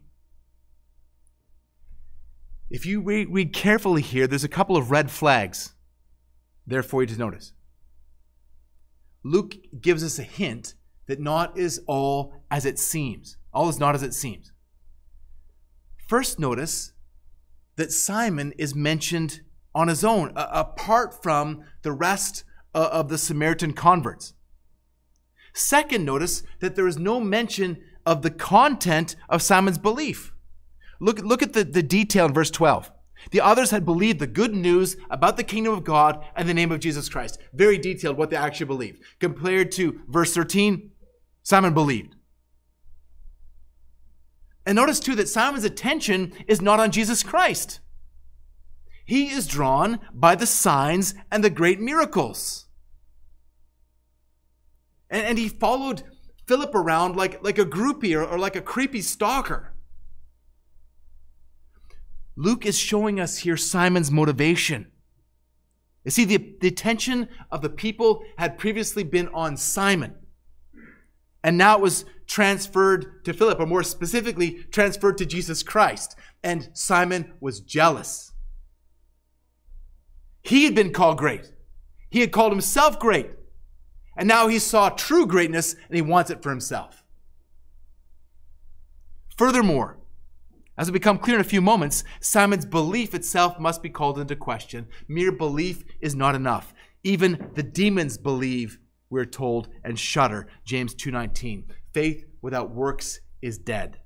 If 2.70 2.86
you 2.86 3.02
read, 3.02 3.30
read 3.32 3.54
carefully 3.54 4.02
here, 4.02 4.28
there's 4.28 4.44
a 4.44 4.50
couple 4.50 4.78
of 4.78 4.92
red 4.92 5.10
flags 5.10 5.74
there 6.66 6.84
for 6.84 7.02
you 7.02 7.08
to 7.08 7.18
notice. 7.18 7.54
Luke 9.24 9.56
gives 9.82 10.04
us 10.04 10.20
a 10.20 10.24
hint 10.24 10.76
that 11.08 11.20
not 11.20 11.58
is 11.58 11.82
all 11.88 12.34
as 12.52 12.66
it 12.66 12.78
seems. 12.78 13.38
All 13.52 13.68
is 13.68 13.80
not 13.80 13.96
as 13.96 14.04
it 14.04 14.14
seems. 14.14 14.52
First, 16.08 16.40
notice 16.40 16.94
that 17.76 17.92
Simon 17.92 18.54
is 18.58 18.76
mentioned 18.76 19.42
on 19.74 19.88
his 19.88 20.04
own, 20.04 20.32
apart 20.36 21.22
from 21.22 21.64
the 21.82 21.92
rest 21.92 22.44
of 22.74 23.10
the 23.10 23.18
Samaritan 23.18 23.74
converts. 23.74 24.34
Second, 25.54 26.06
notice 26.06 26.44
that 26.60 26.76
there 26.76 26.88
is 26.88 26.98
no 26.98 27.20
mention 27.20 27.82
of 28.10 28.24
the 28.24 28.32
content 28.32 29.16
of 29.30 29.44
Simon's 29.44 29.78
belief. 29.78 30.34
Look, 31.00 31.20
look 31.20 31.44
at 31.44 31.54
the, 31.54 31.64
the 31.64 31.84
detail 31.84 32.26
in 32.26 32.34
verse 32.34 32.50
12. 32.50 32.92
The 33.30 33.40
others 33.40 33.70
had 33.70 33.86
believed 33.86 34.18
the 34.18 34.26
good 34.26 34.56
news 34.56 34.98
about 35.12 35.38
the 35.38 35.44
kingdom 35.44 35.74
of 35.74 35.84
God 35.84 36.26
and 36.36 36.50
the 36.50 36.54
name 36.56 36.72
of 36.72 36.80
Jesus 36.80 37.08
Christ. 37.08 37.38
Very 37.54 37.78
detailed 37.78 38.18
what 38.18 38.32
they 38.32 38.36
actually 38.36 38.66
believed. 38.66 39.04
Compared 39.20 39.72
to 39.74 40.02
verse 40.08 40.34
13, 40.34 40.90
Simon 41.44 41.76
believed. 41.76 42.16
And 44.66 44.76
notice 44.76 45.00
too 45.00 45.14
that 45.16 45.30
Simon's 45.30 45.64
attention 45.64 46.34
is 46.48 46.62
not 46.64 46.80
on 46.80 46.90
Jesus 46.90 47.22
Christ. 47.22 47.80
He 49.06 49.30
is 49.30 49.46
drawn 49.46 50.00
by 50.12 50.34
the 50.34 50.48
signs 50.48 51.14
and 51.32 51.44
the 51.44 51.52
great 51.52 51.80
miracles. 51.80 52.66
And, 55.12 55.24
and 55.28 55.38
he 55.38 55.48
followed 55.48 56.02
Philip 56.50 56.74
around 56.74 57.16
like, 57.16 57.44
like 57.44 57.60
a 57.60 57.64
groupie 57.64 58.16
or, 58.16 58.26
or 58.26 58.40
like 58.40 58.56
a 58.56 58.62
creepy 58.62 59.02
stalker. 59.02 59.72
Luke 62.36 62.66
is 62.66 62.76
showing 62.76 63.20
us 63.20 63.38
here 63.38 63.56
Simon's 63.56 64.10
motivation. 64.10 64.92
You 66.04 66.10
see, 66.10 66.26
the, 66.26 66.56
the 66.60 66.70
attention 66.70 67.28
of 67.52 67.62
the 67.62 67.70
people 67.70 68.24
had 68.40 68.58
previously 68.58 69.04
been 69.04 69.28
on 69.28 69.58
Simon. 69.58 70.16
And 71.44 71.56
now 71.56 71.76
it 71.78 71.82
was 71.82 72.06
transferred 72.26 73.24
to 73.26 73.34
Philip, 73.34 73.60
or 73.60 73.68
more 73.68 73.84
specifically, 73.84 74.64
transferred 74.72 75.20
to 75.20 75.28
Jesus 75.28 75.62
Christ. 75.62 76.16
And 76.44 76.72
Simon 76.74 77.32
was 77.40 77.60
jealous. 77.60 78.32
He 80.42 80.66
had 80.66 80.74
been 80.74 80.94
called 80.94 81.20
great, 81.20 81.54
he 82.10 82.22
had 82.22 82.32
called 82.32 82.52
himself 82.52 82.98
great. 82.98 83.30
And 84.20 84.28
now 84.28 84.50
he 84.50 84.60
saw 84.60 84.90
true 84.90 85.26
greatness 85.26 85.74
and 85.74 85.96
he 85.96 86.02
wants 86.02 86.30
it 86.30 86.44
for 86.44 86.50
himself. 86.50 87.06
Furthermore, 89.38 89.98
as 90.78 90.88
will 90.88 90.94
become 90.94 91.18
clear 91.18 91.36
in 91.36 91.42
a 91.42 91.46
few 91.46 91.62
moments, 91.62 92.04
Simon's 92.20 92.66
belief 92.66 93.16
itself 93.16 93.58
must 93.60 93.82
be 93.82 93.90
called 93.90 94.20
into 94.20 94.36
question. 94.36 94.88
Mere 95.08 95.32
belief 95.32 95.86
is 96.02 96.16
not 96.16 96.36
enough. 96.36 96.74
Even 97.02 97.50
the 97.56 97.64
demons 97.64 98.18
believe, 98.18 98.78
we're 99.10 99.24
told, 99.24 99.70
and 99.86 99.98
shudder. 99.98 100.48
James 100.66 100.94
2:19. 100.94 101.68
Faith 101.94 102.26
without 102.42 102.72
works 102.72 103.22
is 103.42 103.58
dead. 103.58 104.02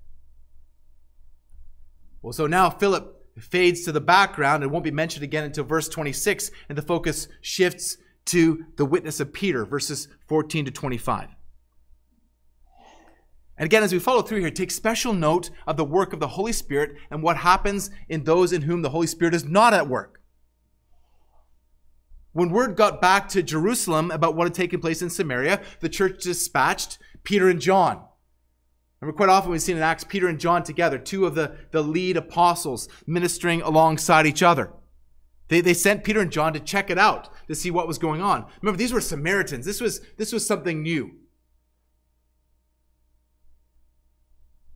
Well, 2.22 2.34
so 2.34 2.46
now 2.46 2.70
Philip 2.70 3.20
fades 3.40 3.84
to 3.86 3.92
the 3.92 4.00
background 4.00 4.62
and 4.62 4.72
won't 4.72 4.84
be 4.84 4.92
mentioned 4.92 5.24
again 5.24 5.44
until 5.44 5.64
verse 5.64 5.90
26, 5.90 6.52
and 6.70 6.78
the 6.78 6.84
focus 6.84 7.28
shifts 7.42 7.98
to 8.26 8.66
the 8.78 8.86
witness 8.86 9.20
of 9.20 9.34
Peter, 9.34 9.66
verses 9.66 10.08
14 10.28 10.66
to 10.66 10.72
25. 10.72 11.30
And 13.58 13.66
again, 13.66 13.84
as 13.84 13.94
we 13.94 14.00
follow 14.00 14.22
through 14.22 14.40
here, 14.40 14.50
take 14.50 14.72
special 14.72 15.14
note 15.14 15.50
of 15.68 15.78
the 15.78 15.86
work 15.86 16.14
of 16.14 16.20
the 16.20 16.30
Holy 16.30 16.54
Spirit 16.54 16.96
and 17.12 17.22
what 17.22 17.38
happens 17.38 17.92
in 18.10 18.24
those 18.24 18.52
in 18.52 18.64
whom 18.64 18.82
the 18.82 18.90
Holy 18.90 19.08
Spirit 19.08 19.36
is 19.36 19.46
not 19.46 19.74
at 19.74 19.88
work. 19.88 20.22
When 22.32 22.50
word 22.50 22.76
got 22.76 23.00
back 23.00 23.30
to 23.30 23.44
Jerusalem 23.44 24.10
about 24.10 24.36
what 24.36 24.46
had 24.46 24.56
taken 24.56 24.80
place 24.80 25.04
in 25.04 25.12
Samaria, 25.12 25.62
the 25.82 25.90
church 25.90 26.24
dispatched 26.24 26.98
Peter 27.24 27.48
and 27.48 27.62
John. 27.62 28.04
Remember, 29.00 29.16
quite 29.16 29.30
often 29.30 29.52
we've 29.52 29.62
seen 29.62 29.78
in 29.78 29.84
Acts 29.84 30.04
Peter 30.04 30.28
and 30.28 30.40
John 30.40 30.64
together, 30.64 30.98
two 30.98 31.26
of 31.26 31.36
the, 31.36 31.58
the 31.72 31.84
lead 31.84 32.18
apostles 32.18 32.88
ministering 33.06 33.62
alongside 33.62 34.26
each 34.26 34.42
other. 34.42 34.72
They, 35.50 35.62
they 35.62 35.74
sent 35.74 36.04
Peter 36.04 36.22
and 36.22 36.32
John 36.32 36.54
to 36.54 36.60
check 36.60 36.90
it 36.90 36.98
out, 36.98 37.30
to 37.48 37.56
see 37.56 37.72
what 37.72 37.88
was 37.88 37.98
going 37.98 38.22
on. 38.22 38.46
Remember, 38.62 38.78
these 38.78 38.94
were 38.94 39.02
Samaritans. 39.02 39.66
This 39.66 39.82
was, 39.82 40.02
this 40.18 40.32
was 40.32 40.46
something 40.46 40.82
new. 40.82 41.16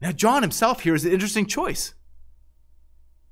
Now, 0.01 0.11
John 0.11 0.41
himself 0.43 0.81
here 0.81 0.95
is 0.95 1.05
an 1.05 1.11
interesting 1.11 1.45
choice. 1.45 1.93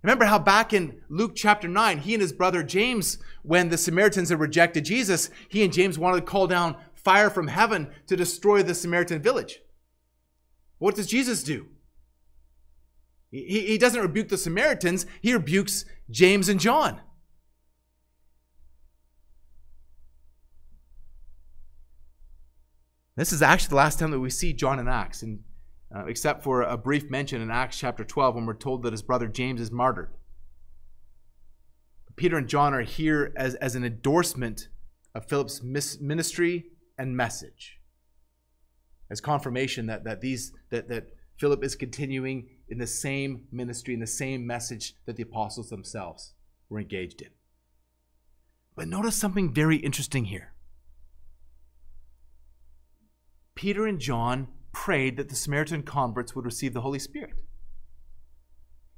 Remember 0.01 0.25
how 0.25 0.37
back 0.37 0.71
in 0.71 1.01
Luke 1.09 1.33
chapter 1.35 1.67
9, 1.67 1.99
he 1.99 2.13
and 2.13 2.21
his 2.21 2.33
brother 2.33 2.61
James, 2.61 3.17
when 3.41 3.69
the 3.69 3.77
Samaritans 3.77 4.29
had 4.29 4.39
rejected 4.39 4.85
Jesus, 4.85 5.29
he 5.49 5.63
and 5.63 5.73
James 5.73 5.97
wanted 5.97 6.17
to 6.17 6.25
call 6.25 6.47
down 6.47 6.75
fire 6.93 7.29
from 7.29 7.47
heaven 7.47 7.89
to 8.07 8.15
destroy 8.15 8.61
the 8.61 8.75
Samaritan 8.75 9.21
village. 9.21 9.61
What 10.77 10.95
does 10.95 11.07
Jesus 11.07 11.43
do? 11.43 11.67
He, 13.31 13.61
he 13.61 13.77
doesn't 13.77 14.01
rebuke 14.01 14.29
the 14.29 14.37
Samaritans, 14.37 15.05
he 15.21 15.33
rebukes 15.33 15.85
James 16.09 16.49
and 16.49 16.59
John. 16.59 17.01
This 23.15 23.31
is 23.31 23.41
actually 23.41 23.69
the 23.69 23.75
last 23.75 23.99
time 23.99 24.11
that 24.11 24.19
we 24.19 24.29
see 24.29 24.53
John 24.53 24.79
in 24.79 24.87
Acts. 24.87 25.21
And 25.21 25.39
uh, 25.95 26.05
except 26.07 26.43
for 26.43 26.61
a 26.61 26.77
brief 26.77 27.09
mention 27.09 27.41
in 27.41 27.49
Acts 27.49 27.79
chapter 27.79 28.03
12 28.03 28.35
when 28.35 28.45
we're 28.45 28.53
told 28.53 28.83
that 28.83 28.91
his 28.91 29.01
brother 29.01 29.27
James 29.27 29.61
is 29.61 29.71
martyred. 29.71 30.13
Peter 32.15 32.37
and 32.37 32.47
John 32.47 32.73
are 32.73 32.81
here 32.81 33.33
as, 33.35 33.55
as 33.55 33.75
an 33.75 33.83
endorsement 33.83 34.69
of 35.13 35.27
Philip's 35.27 35.61
ministry 35.63 36.65
and 36.97 37.15
message, 37.15 37.79
as 39.09 39.19
confirmation 39.19 39.85
that, 39.87 40.05
that, 40.05 40.21
these, 40.21 40.53
that, 40.69 40.87
that 40.87 41.09
Philip 41.37 41.63
is 41.63 41.75
continuing 41.75 42.47
in 42.69 42.77
the 42.77 42.87
same 42.87 43.43
ministry, 43.51 43.93
in 43.93 43.99
the 43.99 44.07
same 44.07 44.47
message 44.47 44.95
that 45.05 45.17
the 45.17 45.23
apostles 45.23 45.69
themselves 45.69 46.33
were 46.69 46.79
engaged 46.79 47.21
in. 47.21 47.29
But 48.75 48.87
notice 48.87 49.15
something 49.15 49.53
very 49.53 49.77
interesting 49.77 50.25
here. 50.25 50.54
Peter 53.55 53.87
and 53.87 53.99
John 53.99 54.49
prayed 54.73 55.17
that 55.17 55.29
the 55.29 55.35
Samaritan 55.35 55.83
converts 55.83 56.35
would 56.35 56.45
receive 56.45 56.73
the 56.73 56.81
Holy 56.81 56.99
Spirit. 56.99 57.41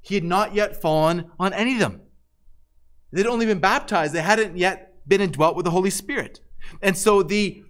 He 0.01 0.15
had 0.15 0.23
not 0.23 0.55
yet 0.55 0.81
fallen 0.81 1.31
on 1.39 1.53
any 1.53 1.73
of 1.73 1.79
them. 1.79 2.01
They'd 3.11 3.27
only 3.27 3.45
been 3.45 3.59
baptized, 3.59 4.13
they 4.13 4.21
hadn't 4.21 4.57
yet 4.57 5.07
been 5.07 5.21
indwelt 5.21 5.55
with 5.55 5.65
the 5.65 5.71
Holy 5.71 5.89
Spirit. 5.89 6.41
And 6.81 6.97
so 6.97 7.23
the, 7.23 7.63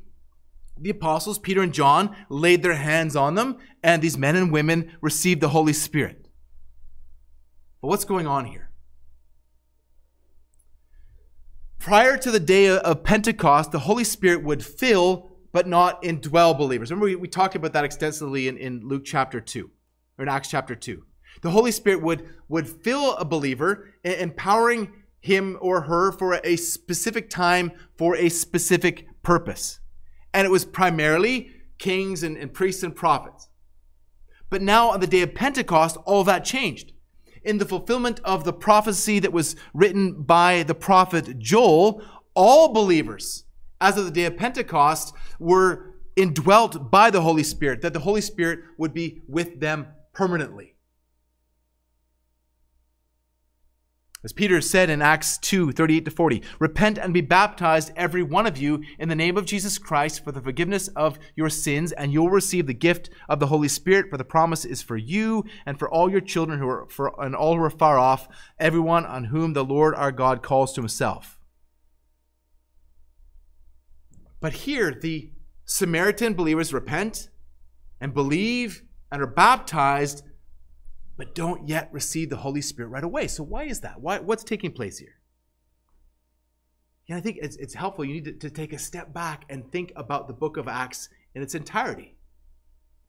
the 0.79 0.89
apostles, 0.89 1.37
Peter 1.37 1.61
and 1.61 1.73
John, 1.73 2.15
laid 2.29 2.63
their 2.63 2.75
hands 2.75 3.15
on 3.15 3.35
them, 3.35 3.57
and 3.83 4.01
these 4.01 4.17
men 4.17 4.35
and 4.35 4.51
women 4.51 4.97
received 5.01 5.41
the 5.41 5.49
Holy 5.49 5.73
Spirit. 5.73 6.29
But 7.81 7.89
what's 7.89 8.05
going 8.05 8.25
on 8.25 8.45
here? 8.45 8.71
Prior 11.77 12.17
to 12.17 12.31
the 12.31 12.39
day 12.39 12.69
of 12.69 13.03
Pentecost, 13.03 13.71
the 13.71 13.79
Holy 13.79 14.03
Spirit 14.03 14.43
would 14.43 14.65
fill 14.65 15.26
but 15.51 15.67
not 15.67 16.01
indwell 16.03 16.57
believers. 16.57 16.91
Remember, 16.91 17.05
we, 17.05 17.15
we 17.15 17.27
talked 17.27 17.55
about 17.55 17.73
that 17.73 17.85
extensively 17.85 18.47
in, 18.47 18.57
in 18.57 18.87
Luke 18.87 19.03
chapter 19.05 19.39
2, 19.39 19.69
or 20.17 20.23
in 20.23 20.29
Acts 20.29 20.49
chapter 20.49 20.75
2. 20.75 21.03
The 21.41 21.51
Holy 21.51 21.71
Spirit 21.71 22.01
would, 22.01 22.29
would 22.47 22.67
fill 22.67 23.15
a 23.15 23.25
believer, 23.25 23.93
empowering 24.03 24.91
him 25.19 25.57
or 25.61 25.81
her 25.81 26.11
for 26.11 26.39
a 26.43 26.55
specific 26.55 27.29
time 27.29 27.71
for 27.97 28.15
a 28.15 28.29
specific 28.29 29.07
purpose. 29.21 29.79
And 30.33 30.45
it 30.45 30.51
was 30.51 30.65
primarily 30.65 31.51
kings 31.77 32.23
and, 32.23 32.37
and 32.37 32.53
priests 32.53 32.83
and 32.83 32.95
prophets. 32.95 33.49
But 34.49 34.61
now 34.61 34.89
on 34.91 34.99
the 34.99 35.07
day 35.07 35.21
of 35.21 35.35
Pentecost, 35.35 35.97
all 36.05 36.23
that 36.23 36.45
changed. 36.45 36.93
In 37.43 37.57
the 37.57 37.65
fulfillment 37.65 38.19
of 38.23 38.43
the 38.43 38.53
prophecy 38.53 39.19
that 39.19 39.33
was 39.33 39.55
written 39.73 40.23
by 40.23 40.63
the 40.63 40.75
prophet 40.75 41.39
Joel, 41.39 42.01
all 42.33 42.73
believers 42.73 43.45
as 43.79 43.97
of 43.97 44.05
the 44.05 44.11
day 44.11 44.25
of 44.25 44.37
Pentecost, 44.37 45.13
were 45.39 45.95
indwelt 46.15 46.89
by 46.89 47.11
the 47.11 47.21
Holy 47.21 47.43
Spirit, 47.43 47.81
that 47.81 47.93
the 47.93 47.99
Holy 47.99 48.21
Spirit 48.21 48.59
would 48.77 48.93
be 48.93 49.21
with 49.27 49.59
them 49.59 49.87
permanently. 50.13 50.73
As 54.23 54.33
Peter 54.33 54.59
said 54.59 54.89
in 54.89 55.01
Acts 55.01 55.37
2 55.37 55.71
38 55.71 56.05
to 56.05 56.11
40, 56.11 56.41
repent 56.59 56.97
and 56.97 57.13
be 57.13 57.21
baptized, 57.21 57.93
every 57.95 58.23
one 58.23 58.47
of 58.47 58.57
you, 58.57 58.83
in 58.97 59.09
the 59.09 59.15
name 59.15 59.37
of 59.37 59.45
Jesus 59.45 59.77
Christ 59.77 60.23
for 60.23 60.31
the 60.31 60.41
forgiveness 60.41 60.89
of 60.89 61.19
your 61.35 61.49
sins, 61.49 61.91
and 61.91 62.11
you'll 62.11 62.31
receive 62.31 62.65
the 62.65 62.73
gift 62.73 63.11
of 63.29 63.39
the 63.39 63.47
Holy 63.47 63.67
Spirit, 63.67 64.09
for 64.09 64.17
the 64.17 64.25
promise 64.25 64.65
is 64.65 64.81
for 64.81 64.97
you 64.97 65.45
and 65.65 65.77
for 65.77 65.89
all 65.89 66.09
your 66.09 66.19
children 66.19 66.59
who 66.59 66.67
are 66.67 66.87
for, 66.89 67.13
and 67.23 67.35
all 67.35 67.55
who 67.55 67.63
are 67.63 67.69
far 67.69 67.99
off, 67.99 68.27
everyone 68.59 69.05
on 69.05 69.25
whom 69.25 69.53
the 69.53 69.63
Lord 69.63 69.93
our 69.95 70.11
God 70.11 70.41
calls 70.41 70.73
to 70.73 70.81
himself. 70.81 71.36
But 74.39 74.53
here, 74.53 74.91
the 74.91 75.31
Samaritan 75.65 76.33
believers 76.33 76.73
repent 76.73 77.29
and 77.99 78.13
believe 78.13 78.83
and 79.11 79.21
are 79.21 79.27
baptized 79.27 80.23
but 81.17 81.33
don't 81.33 81.67
yet 81.67 81.89
receive 81.91 82.29
the 82.29 82.37
Holy 82.37 82.61
Spirit 82.61 82.89
right 82.89 83.03
away. 83.03 83.27
So 83.27 83.43
why 83.43 83.63
is 83.63 83.81
that? 83.81 83.99
Why, 83.99 84.19
what's 84.19 84.43
taking 84.43 84.71
place 84.71 84.99
here? 84.99 85.15
Yeah, 87.07 87.17
I 87.17 87.21
think 87.21 87.39
it's, 87.41 87.55
it's 87.55 87.73
helpful. 87.73 88.05
You 88.05 88.13
need 88.13 88.25
to, 88.25 88.33
to 88.33 88.49
take 88.49 88.71
a 88.71 88.77
step 88.77 89.13
back 89.13 89.45
and 89.49 89.69
think 89.71 89.91
about 89.95 90.27
the 90.27 90.33
book 90.33 90.57
of 90.57 90.67
Acts 90.67 91.09
in 91.33 91.41
its 91.41 91.55
entirety. 91.55 92.15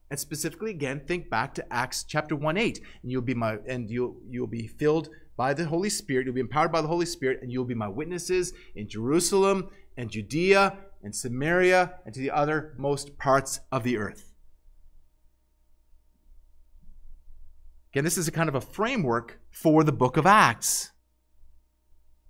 And 0.09 0.19
specifically, 0.19 0.71
again, 0.71 1.01
think 1.05 1.29
back 1.29 1.53
to 1.55 1.73
Acts 1.73 2.03
chapter 2.03 2.35
1 2.35 2.57
8. 2.57 2.81
And 3.03 3.11
you'll 3.11 3.21
be 3.21 3.35
my 3.35 3.59
and 3.67 3.89
you'll 3.91 4.15
you'll 4.27 4.47
be 4.47 4.65
filled 4.65 5.09
by 5.37 5.53
the 5.53 5.65
Holy 5.65 5.89
Spirit. 5.89 6.25
You'll 6.25 6.33
be 6.33 6.41
empowered 6.41 6.71
by 6.71 6.81
the 6.81 6.87
Holy 6.87 7.05
Spirit, 7.05 7.43
and 7.43 7.51
you'll 7.51 7.65
be 7.65 7.75
my 7.75 7.87
witnesses 7.87 8.53
in 8.73 8.89
Jerusalem 8.89 9.69
and 9.97 10.09
Judea 10.09 10.77
and 11.03 11.15
Samaria 11.15 11.95
and 12.05 12.13
to 12.13 12.19
the 12.19 12.31
othermost 12.33 13.17
parts 13.17 13.61
of 13.71 13.83
the 13.83 13.97
earth. 13.97 14.33
Again, 17.91 18.03
this 18.03 18.17
is 18.17 18.27
a 18.27 18.31
kind 18.31 18.49
of 18.49 18.55
a 18.55 18.61
framework 18.61 19.39
for 19.49 19.83
the 19.83 19.91
book 19.91 20.17
of 20.17 20.25
Acts. 20.25 20.91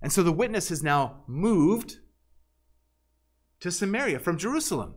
And 0.00 0.12
so 0.12 0.22
the 0.22 0.32
witness 0.32 0.70
has 0.70 0.82
now 0.82 1.24
moved 1.26 1.98
to 3.60 3.70
Samaria 3.70 4.18
from 4.18 4.38
Jerusalem. 4.38 4.94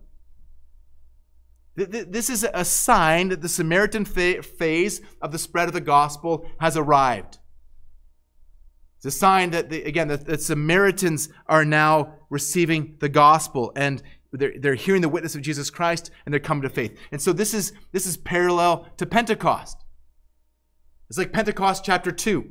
This 1.76 2.30
is 2.30 2.48
a 2.54 2.64
sign 2.64 3.30
that 3.30 3.42
the 3.42 3.50
Samaritan 3.50 4.06
phase 4.06 5.02
of 5.22 5.32
the 5.32 5.40
spread 5.40 5.68
of 5.68 5.74
the 5.74 5.82
gospel 5.82 6.46
has 6.60 6.78
arrived. 6.78 7.40
It's 9.04 9.16
a 9.16 9.20
sign 9.20 9.50
that, 9.50 9.70
the, 9.70 9.84
again, 9.84 10.08
that 10.08 10.26
the 10.26 10.38
Samaritans 10.38 11.28
are 11.48 11.66
now 11.66 12.14
receiving 12.30 12.96
the 13.00 13.10
gospel 13.10 13.74
and 13.76 14.02
they're, 14.32 14.54
they're 14.58 14.76
hearing 14.76 15.02
the 15.02 15.10
witness 15.10 15.36
of 15.36 15.42
Jesus 15.42 15.70
Christ 15.70 16.10
and 16.26 16.32
they're 16.32 16.40
coming 16.40 16.62
to 16.62 16.70
faith. 16.70 16.98
And 17.12 17.22
so 17.22 17.34
this 17.34 17.54
is, 17.54 17.74
this 17.92 18.06
is 18.06 18.16
parallel 18.16 18.88
to 18.96 19.06
Pentecost. 19.06 19.84
It's 21.10 21.18
like 21.18 21.34
Pentecost 21.34 21.84
chapter 21.84 22.14
2. 22.14 22.50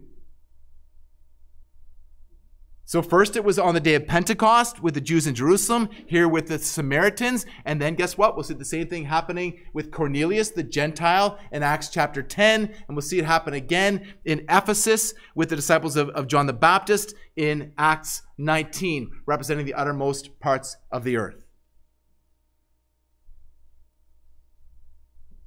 So, 2.92 3.00
first 3.00 3.36
it 3.36 3.44
was 3.44 3.58
on 3.58 3.72
the 3.72 3.80
day 3.80 3.94
of 3.94 4.06
Pentecost 4.06 4.82
with 4.82 4.92
the 4.92 5.00
Jews 5.00 5.26
in 5.26 5.34
Jerusalem, 5.34 5.88
here 6.06 6.28
with 6.28 6.48
the 6.48 6.58
Samaritans. 6.58 7.46
And 7.64 7.80
then 7.80 7.94
guess 7.94 8.18
what? 8.18 8.36
We'll 8.36 8.44
see 8.44 8.52
the 8.52 8.66
same 8.66 8.86
thing 8.86 9.06
happening 9.06 9.60
with 9.72 9.90
Cornelius, 9.90 10.50
the 10.50 10.62
Gentile, 10.62 11.38
in 11.52 11.62
Acts 11.62 11.88
chapter 11.88 12.22
10. 12.22 12.64
And 12.64 12.74
we'll 12.90 13.00
see 13.00 13.18
it 13.18 13.24
happen 13.24 13.54
again 13.54 14.12
in 14.26 14.44
Ephesus 14.46 15.14
with 15.34 15.48
the 15.48 15.56
disciples 15.56 15.96
of, 15.96 16.10
of 16.10 16.26
John 16.26 16.44
the 16.44 16.52
Baptist 16.52 17.14
in 17.34 17.72
Acts 17.78 18.24
19, 18.36 19.10
representing 19.24 19.64
the 19.64 19.72
uttermost 19.72 20.38
parts 20.38 20.76
of 20.90 21.02
the 21.02 21.16
earth. 21.16 21.46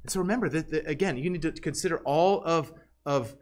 And 0.02 0.12
so 0.12 0.20
remember 0.20 0.50
that, 0.50 0.72
that 0.72 0.88
again, 0.88 1.16
you 1.20 1.30
need 1.30 1.44
to 1.44 1.52
consider 1.52 2.00
all 2.00 2.42
of 2.44 2.74
of 3.06 3.36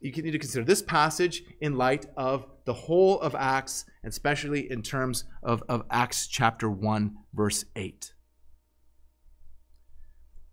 you 0.00 0.22
need 0.22 0.32
to 0.32 0.38
consider 0.38 0.64
this 0.64 0.82
passage 0.82 1.42
in 1.60 1.76
light 1.76 2.06
of 2.16 2.46
the 2.64 2.72
whole 2.72 3.20
of 3.20 3.34
Acts, 3.34 3.86
especially 4.04 4.70
in 4.70 4.82
terms 4.82 5.24
of, 5.42 5.62
of 5.68 5.84
Acts 5.90 6.26
chapter 6.26 6.68
1, 6.68 7.16
verse 7.32 7.64
8. 7.74 8.12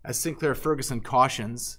As 0.04 0.18
Sinclair 0.18 0.54
Ferguson 0.54 1.00
cautions, 1.00 1.78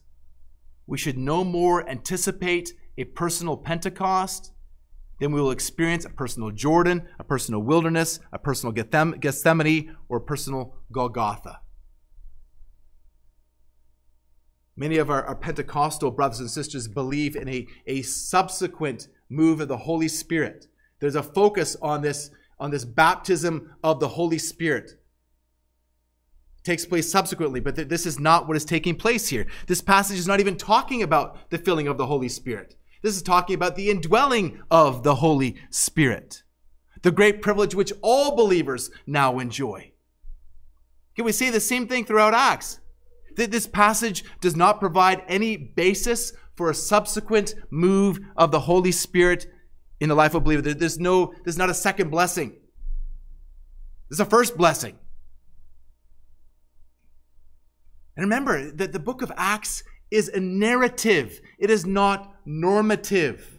we 0.87 0.97
should 0.97 1.17
no 1.17 1.43
more 1.43 1.87
anticipate 1.89 2.73
a 2.97 3.03
personal 3.03 3.57
Pentecost 3.57 4.51
than 5.19 5.31
we 5.31 5.41
will 5.41 5.51
experience 5.51 6.05
a 6.05 6.09
personal 6.09 6.51
Jordan, 6.51 7.07
a 7.19 7.23
personal 7.23 7.61
wilderness, 7.61 8.19
a 8.31 8.39
personal 8.39 8.73
Gethsemane, 8.73 9.95
or 10.09 10.17
a 10.17 10.21
personal 10.21 10.75
Golgotha. 10.91 11.61
Many 14.77 14.97
of 14.97 15.09
our, 15.09 15.23
our, 15.23 15.35
Pentecostal 15.35 16.11
brothers 16.11 16.41
and 16.41 16.49
sisters 16.49 16.87
believe 16.87 17.35
in 17.35 17.47
a, 17.47 17.65
a 17.87 18.01
subsequent 18.01 19.07
move 19.29 19.61
of 19.61 19.69
the 19.69 19.77
Holy 19.77 20.09
Spirit. 20.09 20.67
There's 20.99 21.15
a 21.15 21.23
focus 21.23 21.77
on 21.81 22.01
this, 22.01 22.29
on 22.59 22.71
this 22.71 22.83
baptism 22.83 23.75
of 23.83 23.99
the 23.99 24.09
Holy 24.09 24.37
Spirit. 24.37 24.91
It 26.57 26.63
takes 26.63 26.85
place 26.85 27.09
subsequently, 27.09 27.61
but 27.61 27.75
th- 27.75 27.87
this 27.87 28.05
is 28.05 28.19
not 28.19 28.47
what 28.47 28.57
is 28.57 28.65
taking 28.65 28.95
place 28.95 29.29
here. 29.29 29.47
This 29.67 29.81
passage 29.81 30.19
is 30.19 30.27
not 30.27 30.41
even 30.41 30.57
talking 30.57 31.01
about 31.01 31.49
the 31.49 31.57
filling 31.57 31.87
of 31.87 31.97
the 31.97 32.07
Holy 32.07 32.29
Spirit. 32.29 32.75
This 33.01 33.15
is 33.15 33.21
talking 33.21 33.55
about 33.55 33.75
the 33.75 33.89
indwelling 33.89 34.61
of 34.69 35.03
the 35.03 35.15
Holy 35.15 35.55
Spirit, 35.69 36.43
the 37.01 37.11
great 37.11 37.41
privilege 37.41 37.75
which 37.75 37.93
all 38.01 38.35
believers 38.35 38.89
now 39.05 39.39
enjoy. 39.39 39.91
Can 41.15 41.23
we 41.23 41.31
see 41.31 41.49
the 41.49 41.61
same 41.61 41.87
thing 41.87 42.03
throughout 42.03 42.33
Acts? 42.33 42.79
This 43.35 43.67
passage 43.67 44.23
does 44.41 44.55
not 44.55 44.79
provide 44.79 45.23
any 45.27 45.57
basis 45.57 46.33
for 46.55 46.69
a 46.69 46.75
subsequent 46.75 47.53
move 47.69 48.19
of 48.37 48.51
the 48.51 48.61
Holy 48.61 48.91
Spirit 48.91 49.47
in 49.99 50.09
the 50.09 50.15
life 50.15 50.33
of 50.33 50.41
a 50.41 50.45
believer. 50.45 50.73
There's 50.73 50.99
no, 50.99 51.33
there's 51.43 51.57
not 51.57 51.69
a 51.69 51.73
second 51.73 52.09
blessing. 52.09 52.55
There's 54.09 54.19
a 54.19 54.25
first 54.25 54.57
blessing. 54.57 54.97
And 58.15 58.23
remember 58.23 58.71
that 58.71 58.93
the 58.93 58.99
book 58.99 59.21
of 59.21 59.31
Acts 59.35 59.83
is 60.11 60.29
a 60.29 60.39
narrative. 60.39 61.41
It 61.59 61.69
is 61.69 61.85
not 61.85 62.33
normative. 62.45 63.54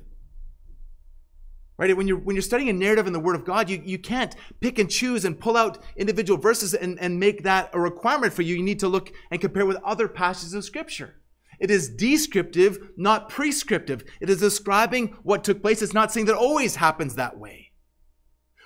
Right? 1.78 1.94
When 1.94 2.08
you're, 2.08 2.18
when 2.18 2.34
you're 2.36 2.42
studying 2.42 2.70
a 2.70 2.72
narrative 2.72 3.06
in 3.06 3.12
the 3.12 3.20
Word 3.20 3.36
of 3.36 3.44
God, 3.44 3.68
you, 3.68 3.82
you 3.84 3.98
can't 3.98 4.34
pick 4.60 4.78
and 4.78 4.90
choose 4.90 5.26
and 5.26 5.38
pull 5.38 5.56
out 5.56 5.78
individual 5.96 6.40
verses 6.40 6.72
and, 6.72 6.98
and 6.98 7.20
make 7.20 7.42
that 7.42 7.70
a 7.74 7.80
requirement 7.80 8.32
for 8.32 8.42
you. 8.42 8.56
You 8.56 8.62
need 8.62 8.80
to 8.80 8.88
look 8.88 9.12
and 9.30 9.40
compare 9.40 9.66
with 9.66 9.76
other 9.84 10.08
passages 10.08 10.54
of 10.54 10.64
Scripture. 10.64 11.16
It 11.58 11.70
is 11.70 11.88
descriptive, 11.88 12.78
not 12.96 13.28
prescriptive. 13.28 14.04
It 14.20 14.30
is 14.30 14.40
describing 14.40 15.16
what 15.22 15.44
took 15.44 15.62
place. 15.62 15.82
It's 15.82 15.94
not 15.94 16.12
saying 16.12 16.26
that 16.26 16.36
always 16.36 16.76
happens 16.76 17.14
that 17.14 17.38
way. 17.38 17.72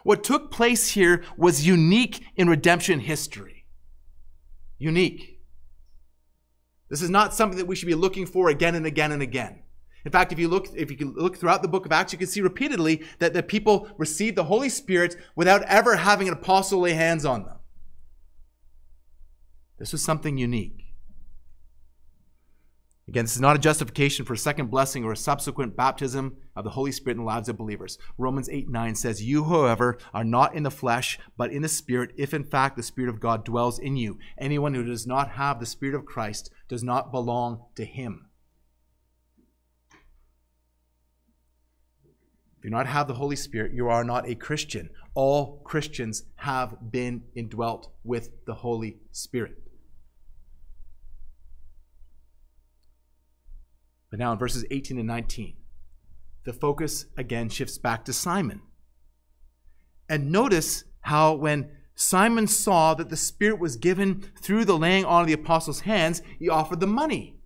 What 0.02 0.24
took 0.24 0.50
place 0.50 0.90
here 0.90 1.22
was 1.36 1.66
unique 1.66 2.24
in 2.36 2.48
redemption 2.48 3.00
history. 3.00 3.66
Unique. 4.78 5.40
This 6.88 7.02
is 7.02 7.11
not 7.11 7.34
something 7.34 7.58
that 7.58 7.66
we 7.66 7.76
should 7.76 7.86
be 7.86 7.94
looking 7.94 8.26
for 8.26 8.48
again 8.48 8.74
and 8.74 8.86
again 8.86 9.12
and 9.12 9.22
again. 9.22 9.62
In 10.05 10.12
fact, 10.12 10.32
if 10.32 10.38
you 10.38 10.48
look, 10.48 10.68
if 10.74 10.90
you 10.90 11.12
look 11.16 11.36
throughout 11.36 11.62
the 11.62 11.68
book 11.68 11.86
of 11.86 11.92
Acts, 11.92 12.12
you 12.12 12.18
can 12.18 12.28
see 12.28 12.40
repeatedly 12.40 13.03
that 13.18 13.34
the 13.34 13.42
people 13.42 13.88
received 13.98 14.36
the 14.36 14.44
Holy 14.44 14.68
Spirit 14.68 15.16
without 15.36 15.62
ever 15.64 15.96
having 15.96 16.28
an 16.28 16.34
apostle 16.34 16.80
lay 16.80 16.92
hands 16.92 17.24
on 17.24 17.44
them. 17.44 17.57
This 19.78 19.92
was 19.92 20.03
something 20.03 20.36
unique. 20.36 20.90
Again, 23.11 23.24
this 23.24 23.34
is 23.34 23.40
not 23.40 23.57
a 23.57 23.59
justification 23.59 24.24
for 24.24 24.34
a 24.34 24.38
second 24.38 24.70
blessing 24.70 25.03
or 25.03 25.11
a 25.11 25.16
subsequent 25.16 25.74
baptism 25.74 26.36
of 26.55 26.62
the 26.62 26.70
Holy 26.70 26.92
Spirit 26.92 27.16
in 27.16 27.24
the 27.24 27.26
lives 27.26 27.48
of 27.48 27.57
believers. 27.57 27.98
Romans 28.16 28.48
8 28.48 28.68
9 28.68 28.94
says, 28.94 29.20
You, 29.20 29.42
however, 29.42 29.98
are 30.14 30.22
not 30.22 30.55
in 30.55 30.62
the 30.62 30.70
flesh, 30.70 31.18
but 31.36 31.51
in 31.51 31.62
the 31.62 31.68
Spirit, 31.68 32.12
if 32.16 32.32
in 32.32 32.44
fact 32.44 32.76
the 32.76 32.84
Spirit 32.84 33.09
of 33.09 33.18
God 33.18 33.44
dwells 33.44 33.80
in 33.80 33.96
you. 33.96 34.20
Anyone 34.38 34.74
who 34.74 34.84
does 34.84 35.09
not 35.09 35.32
have 35.32 35.59
the 35.59 35.66
Spirit 35.66 35.96
of 35.96 36.07
Christ 36.07 36.53
does 36.68 36.84
not 36.84 37.11
belong 37.11 37.64
to 37.74 37.84
him. 37.84 38.30
If 42.61 42.64
you 42.64 42.70
do 42.72 42.76
not 42.76 42.88
have 42.88 43.08
the 43.08 43.14
Holy 43.14 43.36
Spirit, 43.36 43.72
you 43.72 43.88
are 43.88 44.04
not 44.04 44.28
a 44.28 44.34
Christian. 44.34 44.90
All 45.14 45.62
Christians 45.64 46.24
have 46.36 46.76
been 46.90 47.22
indwelt 47.34 47.90
with 48.04 48.44
the 48.44 48.52
Holy 48.52 48.98
Spirit. 49.12 49.62
But 54.11 54.18
now 54.18 54.32
in 54.32 54.38
verses 54.38 54.66
18 54.70 54.98
and 54.98 55.06
19, 55.06 55.56
the 56.44 56.52
focus 56.52 57.06
again 57.16 57.48
shifts 57.48 57.78
back 57.78 58.04
to 58.04 58.12
Simon. 58.12 58.61
And 60.06 60.30
notice 60.30 60.84
how 61.00 61.32
when 61.32 61.70
Simon 61.94 62.46
saw 62.46 62.92
that 62.92 63.08
the 63.08 63.16
Spirit 63.16 63.58
was 63.58 63.76
given 63.76 64.26
through 64.42 64.66
the 64.66 64.76
laying 64.76 65.06
on 65.06 65.22
of 65.22 65.28
the 65.28 65.32
apostles' 65.32 65.80
hands, 65.80 66.20
he 66.38 66.50
offered 66.50 66.80
the 66.80 66.86
money, 66.86 67.38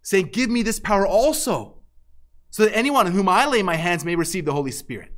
saying, 0.00 0.26
Give 0.26 0.48
me 0.48 0.62
this 0.62 0.78
power 0.78 1.04
also 1.04 1.81
so 2.52 2.64
that 2.64 2.76
anyone 2.76 3.06
on 3.06 3.12
whom 3.12 3.30
I 3.30 3.46
lay 3.46 3.62
my 3.62 3.76
hands 3.76 4.04
may 4.04 4.14
receive 4.14 4.44
the 4.44 4.52
Holy 4.52 4.70
Spirit. 4.70 5.10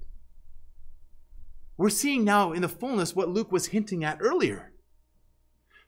We're 1.77 1.91
seeing 1.91 2.25
now 2.25 2.53
in 2.53 2.63
the 2.63 2.69
fullness 2.69 3.17
what 3.17 3.29
Luke 3.29 3.51
was 3.51 3.67
hinting 3.67 4.05
at 4.05 4.19
earlier. 4.21 4.73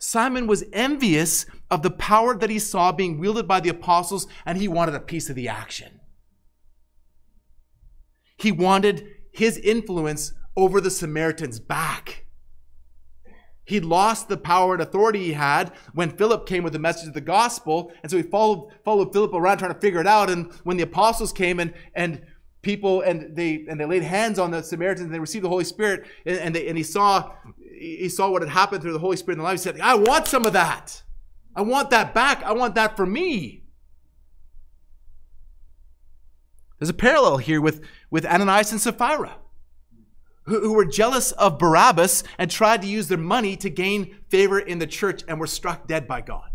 Simon 0.01 0.49
was 0.49 0.65
envious 0.73 1.47
of 1.71 1.83
the 1.83 1.91
power 1.91 2.37
that 2.37 2.51
he 2.51 2.59
saw 2.59 2.91
being 2.91 3.19
wielded 3.19 3.47
by 3.47 3.61
the 3.61 3.69
apostles, 3.69 4.27
and 4.45 4.59
he 4.59 4.67
wanted 4.67 4.97
a 4.97 5.01
piece 5.01 5.31
of 5.31 5.37
the 5.37 5.49
action. 5.49 6.01
He 8.37 8.51
wanted 8.51 9.07
his 9.33 9.57
influence 9.57 10.33
over 10.57 10.81
the 10.81 10.91
Samaritans 10.91 11.61
back. 11.61 12.26
He 13.67 13.81
lost 13.81 14.29
the 14.29 14.39
power 14.39 14.73
and 14.73 14.83
authority 14.83 15.25
he 15.25 15.33
had 15.35 15.73
when 15.93 16.17
Philip 16.17 16.47
came 16.47 16.63
with 16.63 16.73
the 16.73 16.79
message 16.79 17.09
of 17.09 17.15
the 17.15 17.21
gospel. 17.21 17.93
And 18.03 18.11
so 18.11 18.17
he 18.17 18.23
followed, 18.23 18.71
followed 18.85 19.13
Philip 19.13 19.35
around 19.35 19.59
trying 19.59 19.75
to 19.75 19.81
figure 19.81 20.01
it 20.01 20.07
out. 20.07 20.31
And 20.31 20.53
when 20.63 20.79
the 20.79 20.85
apostles 20.85 21.33
came 21.33 21.61
and, 21.61 21.75
and 21.95 22.25
people 22.63 23.03
and 23.03 23.37
they 23.37 23.65
and 23.69 23.79
they 23.79 23.85
laid 23.85 24.03
hands 24.03 24.39
on 24.39 24.51
the 24.51 24.63
Samaritans 24.63 25.05
and 25.07 25.15
they 25.15 25.19
received 25.19 25.45
the 25.45 25.49
Holy 25.49 25.65
Spirit 25.65 26.07
and, 26.25 26.39
and, 26.39 26.55
they, 26.55 26.67
and 26.67 26.77
he 26.77 26.83
saw 26.83 27.33
he 27.79 28.09
saw 28.09 28.31
what 28.31 28.43
had 28.43 28.51
happened 28.51 28.83
through 28.83 28.93
the 28.93 28.99
Holy 28.99 29.17
Spirit 29.17 29.35
in 29.35 29.39
their 29.41 29.51
life. 29.51 29.61
He 29.61 29.63
said, 29.63 29.81
I 29.81 29.95
want 29.97 30.27
some 30.27 30.47
of 30.47 30.55
that. 30.55 31.03
I 31.55 31.63
want 31.63 31.91
that 31.91 32.15
back. 32.15 32.43
I 32.43 32.53
want 32.53 32.75
that 32.77 32.97
for 32.97 33.07
me. 33.07 33.65
There's 36.79 36.91
a 36.91 36.95
parallel 36.95 37.39
here 37.39 37.61
with, 37.61 37.83
with 38.11 38.27
Ananias 38.27 38.73
and 38.73 38.81
Sapphira, 38.81 39.37
who, 40.47 40.73
were 40.73 40.85
jealous 40.85 41.33
of 41.33 41.59
Barnabas 41.59 42.23
and 42.39 42.51
tried 42.51 42.83
to 42.83 42.89
use 42.89 43.09
their 43.09 43.19
money 43.19 43.57
to 43.57 43.69
gain 43.69 44.17
favor 44.29 44.59
in 44.59 44.79
the 44.79 44.87
church 44.87 45.23
and 45.27 45.39
were 45.39 45.47
struck 45.47 45.87
dead 45.87 46.07
by 46.07 46.21
God. 46.21 46.51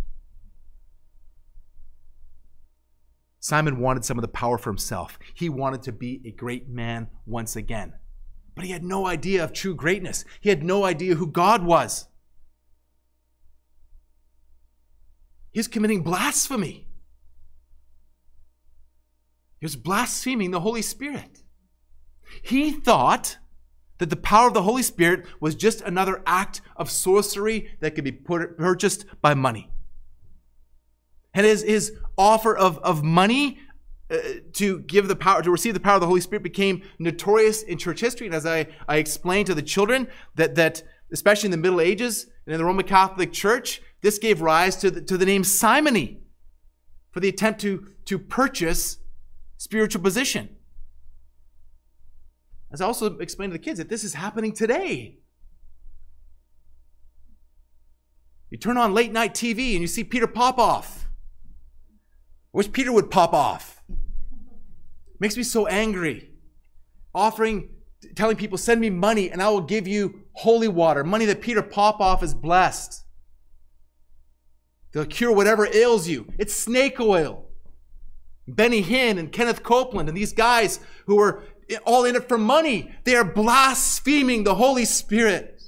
Simon 3.39 3.79
wanted 3.79 4.05
some 4.05 4.17
of 4.17 4.21
the 4.21 4.27
power 4.27 4.57
for 4.57 4.69
himself. 4.69 5.17
He 5.33 5.49
wanted 5.49 5.81
to 5.83 5.91
be 5.91 6.21
a 6.25 6.31
great 6.31 6.69
man 6.69 7.07
once 7.25 7.55
again. 7.55 7.93
But 8.55 8.65
he 8.65 8.71
had 8.71 8.83
no 8.83 9.07
idea 9.07 9.43
of 9.43 9.51
true 9.51 9.73
greatness. 9.73 10.23
He 10.39 10.49
had 10.49 10.63
no 10.63 10.83
idea 10.83 11.15
who 11.15 11.27
God 11.27 11.63
was. 11.63 12.07
He 15.51 15.59
was 15.59 15.67
committing 15.67 16.03
blasphemy. 16.03 16.87
He 19.59 19.65
was 19.65 19.75
blaspheming 19.75 20.51
the 20.51 20.61
Holy 20.61 20.81
Spirit. 20.81 21.43
He 22.41 22.71
thought 22.71 23.37
that 24.01 24.09
the 24.09 24.15
power 24.15 24.47
of 24.47 24.55
the 24.55 24.63
Holy 24.63 24.81
Spirit 24.81 25.27
was 25.39 25.53
just 25.53 25.81
another 25.81 26.23
act 26.25 26.59
of 26.75 26.89
sorcery 26.89 27.69
that 27.81 27.93
could 27.93 28.03
be 28.03 28.11
put, 28.11 28.57
purchased 28.57 29.05
by 29.21 29.35
money. 29.35 29.69
And 31.35 31.45
his, 31.45 31.61
his 31.61 31.93
offer 32.17 32.57
of, 32.57 32.79
of 32.79 33.03
money 33.03 33.59
uh, 34.09 34.17
to 34.53 34.79
give 34.79 35.07
the 35.07 35.15
power, 35.15 35.43
to 35.43 35.51
receive 35.51 35.75
the 35.75 35.79
power 35.79 35.93
of 35.93 36.01
the 36.01 36.07
Holy 36.07 36.19
Spirit 36.19 36.41
became 36.41 36.81
notorious 36.97 37.61
in 37.61 37.77
church 37.77 37.99
history. 37.99 38.25
And 38.25 38.33
as 38.33 38.43
I, 38.43 38.65
I 38.87 38.97
explained 38.97 39.45
to 39.45 39.53
the 39.53 39.61
children, 39.61 40.07
that, 40.33 40.55
that 40.55 40.81
especially 41.11 41.45
in 41.45 41.51
the 41.51 41.57
Middle 41.57 41.79
Ages 41.79 42.25
and 42.47 42.53
in 42.53 42.57
the 42.57 42.65
Roman 42.65 42.87
Catholic 42.87 43.31
Church, 43.31 43.83
this 44.01 44.17
gave 44.17 44.41
rise 44.41 44.77
to 44.77 44.89
the, 44.89 45.01
to 45.01 45.15
the 45.15 45.27
name 45.27 45.43
simony 45.43 46.23
for 47.11 47.19
the 47.19 47.29
attempt 47.29 47.61
to, 47.61 47.85
to 48.05 48.17
purchase 48.17 48.97
spiritual 49.57 50.01
position. 50.01 50.49
As 52.73 52.81
I 52.81 52.85
also 52.85 53.17
explained 53.17 53.51
to 53.51 53.57
the 53.57 53.63
kids, 53.63 53.79
that 53.79 53.89
this 53.89 54.03
is 54.03 54.13
happening 54.13 54.53
today. 54.53 55.17
You 58.49 58.57
turn 58.57 58.77
on 58.77 58.93
late 58.93 59.11
night 59.11 59.33
TV 59.33 59.73
and 59.73 59.81
you 59.81 59.87
see 59.87 60.03
Peter 60.03 60.27
Popoff. 60.27 61.07
I 62.53 62.57
wish 62.57 62.71
Peter 62.71 62.91
would 62.91 63.09
pop 63.09 63.33
off. 63.33 63.81
Makes 65.19 65.37
me 65.37 65.43
so 65.43 65.67
angry. 65.67 66.29
Offering, 67.13 67.69
telling 68.15 68.35
people, 68.35 68.57
send 68.57 68.81
me 68.81 68.89
money 68.89 69.29
and 69.29 69.41
I 69.41 69.49
will 69.49 69.61
give 69.61 69.87
you 69.87 70.23
holy 70.33 70.67
water, 70.67 71.03
money 71.03 71.25
that 71.25 71.41
Peter 71.41 71.61
Popoff 71.61 72.23
is 72.23 72.33
blessed. 72.33 73.03
They'll 74.91 75.05
cure 75.05 75.33
whatever 75.33 75.67
ails 75.67 76.07
you. 76.07 76.27
It's 76.37 76.53
snake 76.53 76.99
oil. 76.99 77.45
Benny 78.47 78.83
Hinn 78.83 79.17
and 79.17 79.31
Kenneth 79.31 79.63
Copeland 79.63 80.09
and 80.09 80.17
these 80.17 80.33
guys 80.33 80.79
who 81.05 81.19
are 81.19 81.43
all 81.77 82.05
in 82.05 82.15
it 82.15 82.27
for 82.27 82.37
money, 82.37 82.91
they 83.03 83.15
are 83.15 83.23
blaspheming 83.23 84.43
the 84.43 84.55
Holy 84.55 84.85
Spirit. 84.85 85.61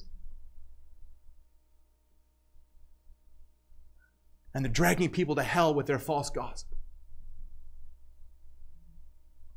And 4.54 4.64
they're 4.64 4.72
dragging 4.72 5.10
people 5.10 5.36
to 5.36 5.43
hell 5.43 5.74
with 5.74 5.88
their 5.88 5.99
false 5.99 6.30
gospel. 6.30 6.78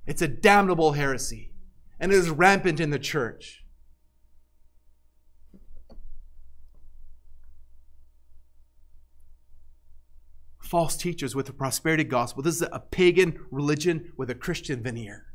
It's 0.07 0.23
a 0.23 0.29
damnable 0.29 0.93
heresy, 0.93 1.53
and 1.99 2.13
it 2.13 2.17
is 2.17 2.31
rampant 2.31 2.81
in 2.81 2.91
the 2.91 2.99
church. 2.99 3.67
false 10.67 10.97
teachers 10.97 11.35
with 11.35 11.47
the 11.47 11.53
prosperity 11.53 12.05
gospel. 12.05 12.43
This 12.43 12.57
is 12.57 12.69
a 12.73 12.81
pagan 12.81 13.39
religion 13.51 14.13
with 14.17 14.31
a 14.31 14.35
Christian 14.35 14.83
veneer. 14.83 15.27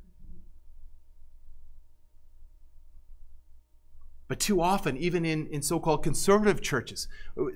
But 4.32 4.40
too 4.40 4.62
often, 4.62 4.96
even 4.96 5.26
in, 5.26 5.48
in 5.48 5.62
so 5.62 5.78
called 5.78 6.04
conservative 6.04 6.62
churches, 6.62 7.10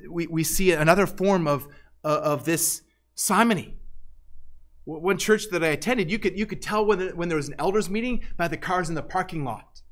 we, 0.10 0.28
we 0.28 0.44
see 0.44 0.74
another 0.74 1.08
form 1.08 1.48
of, 1.48 1.70
uh, 2.04 2.20
of 2.22 2.44
this 2.44 2.82
simony. 3.14 3.78
One 4.84 5.18
church 5.18 5.48
that 5.52 5.64
I 5.64 5.68
attended, 5.68 6.12
you 6.12 6.20
could, 6.20 6.38
you 6.38 6.46
could 6.46 6.62
tell 6.62 6.86
when, 6.86 7.16
when 7.16 7.30
there 7.30 7.38
was 7.38 7.48
an 7.48 7.56
elders 7.58 7.90
meeting 7.90 8.26
by 8.36 8.50
the 8.50 8.58
cars 8.58 8.90
in 8.90 8.96
the 8.96 9.02
parking 9.02 9.46
lot. 9.46 9.84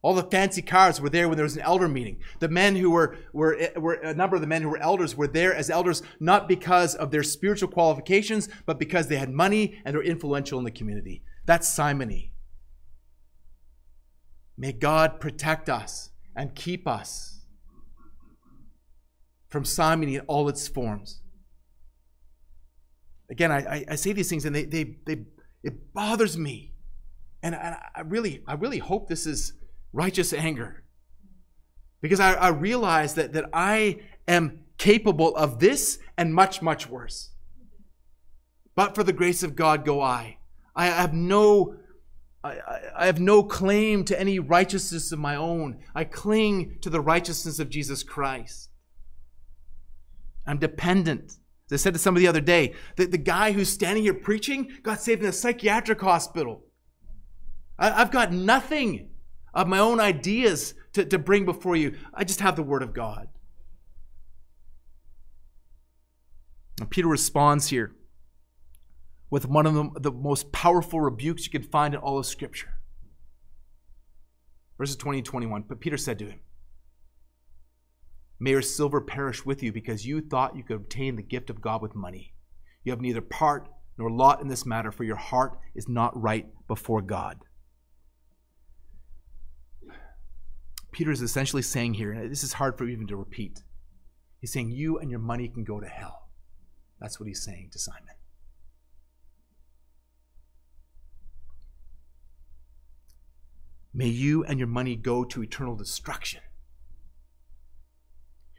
All 0.00 0.14
the 0.14 0.22
fancy 0.22 0.62
cars 0.62 1.02
were 1.02 1.10
there 1.10 1.28
when 1.28 1.36
there 1.36 1.44
was 1.44 1.56
an 1.56 1.60
elder 1.60 1.86
meeting. 1.86 2.16
The 2.38 2.48
men 2.48 2.76
who 2.76 2.92
were, 2.92 3.18
were, 3.34 3.68
were, 3.76 3.96
a 3.96 4.14
number 4.14 4.36
of 4.36 4.40
the 4.40 4.48
men 4.48 4.62
who 4.62 4.70
were 4.70 4.78
elders 4.78 5.18
were 5.18 5.28
there 5.28 5.54
as 5.54 5.68
elders, 5.68 6.02
not 6.18 6.48
because 6.48 6.94
of 6.94 7.10
their 7.10 7.24
spiritual 7.24 7.68
qualifications, 7.68 8.48
but 8.64 8.78
because 8.78 9.08
they 9.08 9.18
had 9.18 9.28
money 9.28 9.82
and 9.84 9.94
were 9.94 10.02
influential 10.02 10.58
in 10.58 10.64
the 10.64 10.70
community. 10.70 11.22
That's 11.44 11.68
simony. 11.68 12.32
May 14.58 14.72
God 14.72 15.20
protect 15.20 15.68
us 15.68 16.10
and 16.34 16.54
keep 16.54 16.86
us 16.86 17.40
from 19.48 19.64
simony 19.64 20.16
in 20.16 20.20
all 20.22 20.48
its 20.48 20.66
forms. 20.68 21.20
Again, 23.30 23.50
I, 23.50 23.84
I, 23.88 23.94
say 23.96 24.12
these 24.12 24.28
things 24.28 24.44
and 24.44 24.54
they, 24.54 24.64
they, 24.64 24.96
they, 25.04 25.24
it 25.62 25.92
bothers 25.92 26.38
me. 26.38 26.74
And 27.42 27.54
I, 27.54 28.02
really, 28.04 28.42
I 28.46 28.54
really 28.54 28.78
hope 28.78 29.08
this 29.08 29.26
is 29.26 29.52
righteous 29.92 30.32
anger. 30.32 30.84
Because 32.00 32.20
I, 32.20 32.34
I 32.34 32.48
realize 32.48 33.14
that, 33.14 33.32
that 33.32 33.46
I 33.52 34.00
am 34.28 34.64
capable 34.78 35.34
of 35.36 35.58
this 35.58 35.98
and 36.16 36.34
much, 36.34 36.62
much 36.62 36.88
worse. 36.88 37.30
But 38.74 38.94
for 38.94 39.02
the 39.02 39.12
grace 39.12 39.42
of 39.42 39.56
God 39.56 39.84
go 39.84 40.00
I. 40.00 40.38
I 40.74 40.86
have 40.86 41.14
no 41.14 41.76
I, 42.46 43.02
I, 43.02 43.06
have 43.06 43.20
no 43.20 43.42
claim 43.42 44.04
to 44.04 44.18
any 44.18 44.38
righteousness 44.38 45.12
of 45.12 45.18
my 45.18 45.36
own. 45.36 45.78
I 45.94 46.04
cling 46.04 46.78
to 46.82 46.90
the 46.90 47.00
righteousness 47.00 47.58
of 47.58 47.70
Jesus 47.70 48.02
Christ. 48.02 48.70
I'm 50.46 50.58
dependent. 50.58 51.34
As 51.70 51.72
I 51.72 51.76
said 51.76 51.94
to 51.94 51.98
somebody 51.98 52.24
the 52.24 52.30
other 52.30 52.40
day, 52.40 52.74
that 52.96 53.10
the 53.10 53.18
guy 53.18 53.52
who's 53.52 53.68
standing 53.68 54.04
here 54.04 54.14
preaching 54.14 54.70
got 54.82 55.00
saved 55.00 55.22
in 55.22 55.28
a 55.28 55.32
psychiatric 55.32 56.00
hospital. 56.00 56.64
I, 57.78 58.02
I've 58.02 58.12
got 58.12 58.32
nothing 58.32 59.10
of 59.52 59.66
my 59.66 59.78
own 59.78 59.98
ideas 59.98 60.74
to, 60.92 61.04
to 61.04 61.18
bring 61.18 61.44
before 61.44 61.76
you. 61.76 61.96
I 62.14 62.24
just 62.24 62.40
have 62.40 62.56
the 62.56 62.62
Word 62.62 62.82
of 62.82 62.94
God. 62.94 63.28
And 66.80 66.90
Peter 66.90 67.08
responds 67.08 67.68
here 67.68 67.94
with 69.30 69.46
one 69.46 69.66
of 69.66 69.74
the, 69.74 69.90
the 70.00 70.12
most 70.12 70.52
powerful 70.52 71.00
rebukes 71.00 71.44
you 71.44 71.50
can 71.50 71.62
find 71.62 71.94
in 71.94 72.00
all 72.00 72.18
of 72.18 72.26
Scripture. 72.26 72.74
Verses 74.78 74.96
20 74.96 75.18
and 75.18 75.26
21. 75.26 75.64
But 75.68 75.80
Peter 75.80 75.96
said 75.96 76.18
to 76.18 76.26
him, 76.26 76.40
May 78.38 78.50
your 78.50 78.62
silver 78.62 79.00
perish 79.00 79.46
with 79.46 79.62
you 79.62 79.72
because 79.72 80.06
you 80.06 80.20
thought 80.20 80.56
you 80.56 80.62
could 80.62 80.76
obtain 80.76 81.16
the 81.16 81.22
gift 81.22 81.48
of 81.48 81.62
God 81.62 81.80
with 81.80 81.94
money. 81.94 82.34
You 82.84 82.92
have 82.92 83.00
neither 83.00 83.22
part 83.22 83.68
nor 83.98 84.10
lot 84.10 84.42
in 84.42 84.48
this 84.48 84.66
matter, 84.66 84.92
for 84.92 85.04
your 85.04 85.16
heart 85.16 85.58
is 85.74 85.88
not 85.88 86.20
right 86.20 86.46
before 86.68 87.00
God. 87.00 87.38
Peter 90.92 91.10
is 91.10 91.22
essentially 91.22 91.62
saying 91.62 91.94
here, 91.94 92.12
and 92.12 92.30
this 92.30 92.44
is 92.44 92.54
hard 92.54 92.76
for 92.76 92.86
even 92.86 93.06
to 93.06 93.16
repeat. 93.16 93.62
He's 94.40 94.52
saying, 94.52 94.70
You 94.70 94.98
and 94.98 95.10
your 95.10 95.20
money 95.20 95.48
can 95.48 95.64
go 95.64 95.80
to 95.80 95.86
hell. 95.86 96.28
That's 97.00 97.18
what 97.18 97.26
he's 97.26 97.42
saying 97.42 97.70
to 97.72 97.78
Simon. 97.78 98.15
May 103.96 104.08
you 104.08 104.44
and 104.44 104.58
your 104.58 104.68
money 104.68 104.94
go 104.94 105.24
to 105.24 105.42
eternal 105.42 105.74
destruction. 105.74 106.42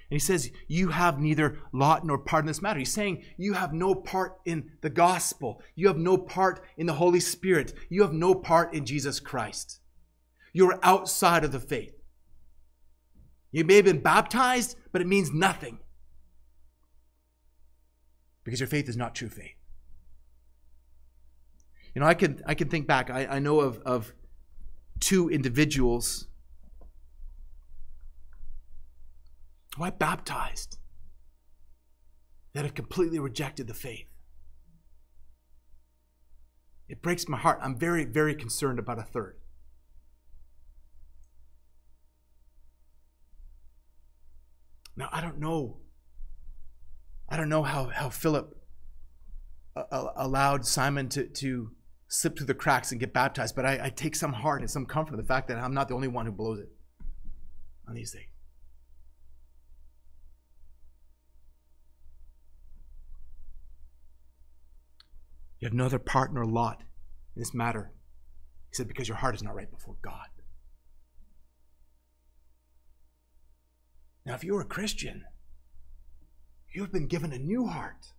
And 0.09 0.15
he 0.15 0.19
says, 0.19 0.49
You 0.67 0.89
have 0.89 1.19
neither 1.19 1.59
lot 1.71 2.03
nor 2.03 2.17
part 2.17 2.43
in 2.43 2.47
this 2.47 2.61
matter. 2.61 2.79
He's 2.79 2.91
saying, 2.91 3.23
You 3.37 3.53
have 3.53 3.71
no 3.71 3.93
part 3.93 4.39
in 4.45 4.71
the 4.81 4.89
gospel. 4.89 5.61
You 5.75 5.89
have 5.89 5.97
no 5.97 6.17
part 6.17 6.65
in 6.75 6.87
the 6.87 6.93
Holy 6.93 7.19
Spirit. 7.19 7.73
You 7.87 8.01
have 8.01 8.13
no 8.13 8.33
part 8.33 8.73
in 8.73 8.83
Jesus 8.83 9.19
Christ. 9.19 9.79
You're 10.53 10.79
outside 10.81 11.43
of 11.43 11.51
the 11.51 11.59
faith. 11.59 11.93
You 13.51 13.63
may 13.63 13.75
have 13.75 13.85
been 13.85 14.01
baptized, 14.01 14.75
but 14.91 15.01
it 15.01 15.07
means 15.07 15.31
nothing 15.31 15.79
because 18.43 18.59
your 18.59 18.67
faith 18.67 18.89
is 18.89 18.97
not 18.97 19.13
true 19.13 19.29
faith. 19.29 19.55
You 21.93 22.01
know, 22.01 22.07
I 22.07 22.15
can 22.15 22.41
I 22.47 22.55
can 22.55 22.69
think 22.69 22.87
back. 22.87 23.11
I, 23.11 23.27
I 23.27 23.39
know 23.39 23.59
of, 23.59 23.79
of 23.79 24.13
two 24.99 25.29
individuals 25.29 26.27
who 29.75 29.83
I 29.83 29.89
baptized 29.89 30.77
that 32.53 32.65
have 32.65 32.73
completely 32.73 33.19
rejected 33.19 33.67
the 33.67 33.73
faith. 33.73 34.07
It 36.89 37.01
breaks 37.01 37.27
my 37.27 37.37
heart. 37.37 37.59
I'm 37.61 37.77
very, 37.77 38.05
very 38.05 38.33
concerned 38.33 38.79
about 38.79 38.97
a 38.97 39.03
third. 39.03 39.37
Now, 44.95 45.09
I 45.11 45.21
don't 45.21 45.39
know. 45.39 45.77
I 47.29 47.37
don't 47.37 47.49
know 47.49 47.61
how, 47.61 47.89
how 47.89 48.09
Philip 48.09 48.57
uh, 49.75 49.83
uh, 49.91 50.13
allowed 50.15 50.65
Simon 50.65 51.09
to, 51.09 51.27
to 51.27 51.71
slip 52.07 52.37
through 52.37 52.47
the 52.47 52.53
cracks 52.53 52.91
and 52.91 52.99
get 52.99 53.13
baptized, 53.13 53.55
but 53.55 53.65
I, 53.65 53.85
I 53.85 53.89
take 53.89 54.15
some 54.15 54.33
heart 54.33 54.61
and 54.61 54.69
some 54.69 54.85
comfort 54.85 55.13
in 55.13 55.19
the 55.19 55.25
fact 55.25 55.47
that 55.49 55.57
I'm 55.57 55.73
not 55.73 55.87
the 55.87 55.95
only 55.95 56.07
one 56.07 56.25
who 56.25 56.31
blows 56.31 56.59
it 56.59 56.69
on 57.87 57.95
these 57.95 58.11
things. 58.11 58.25
You 65.59 65.65
have 65.67 65.73
no 65.73 65.85
other 65.85 65.99
part 65.99 66.33
nor 66.33 66.45
lot 66.45 66.83
in 67.35 67.41
this 67.41 67.53
matter. 67.53 67.91
He 68.69 68.75
said, 68.75 68.87
because 68.87 69.07
your 69.07 69.17
heart 69.17 69.35
is 69.35 69.43
not 69.43 69.55
right 69.55 69.69
before 69.69 69.95
God. 70.01 70.27
Now, 74.25 74.35
if 74.35 74.43
you're 74.43 74.61
a 74.61 74.65
Christian, 74.65 75.23
you 76.73 76.81
have 76.81 76.91
been 76.91 77.07
given 77.07 77.31
a 77.31 77.39
new 77.39 77.67
heart. 77.67 78.13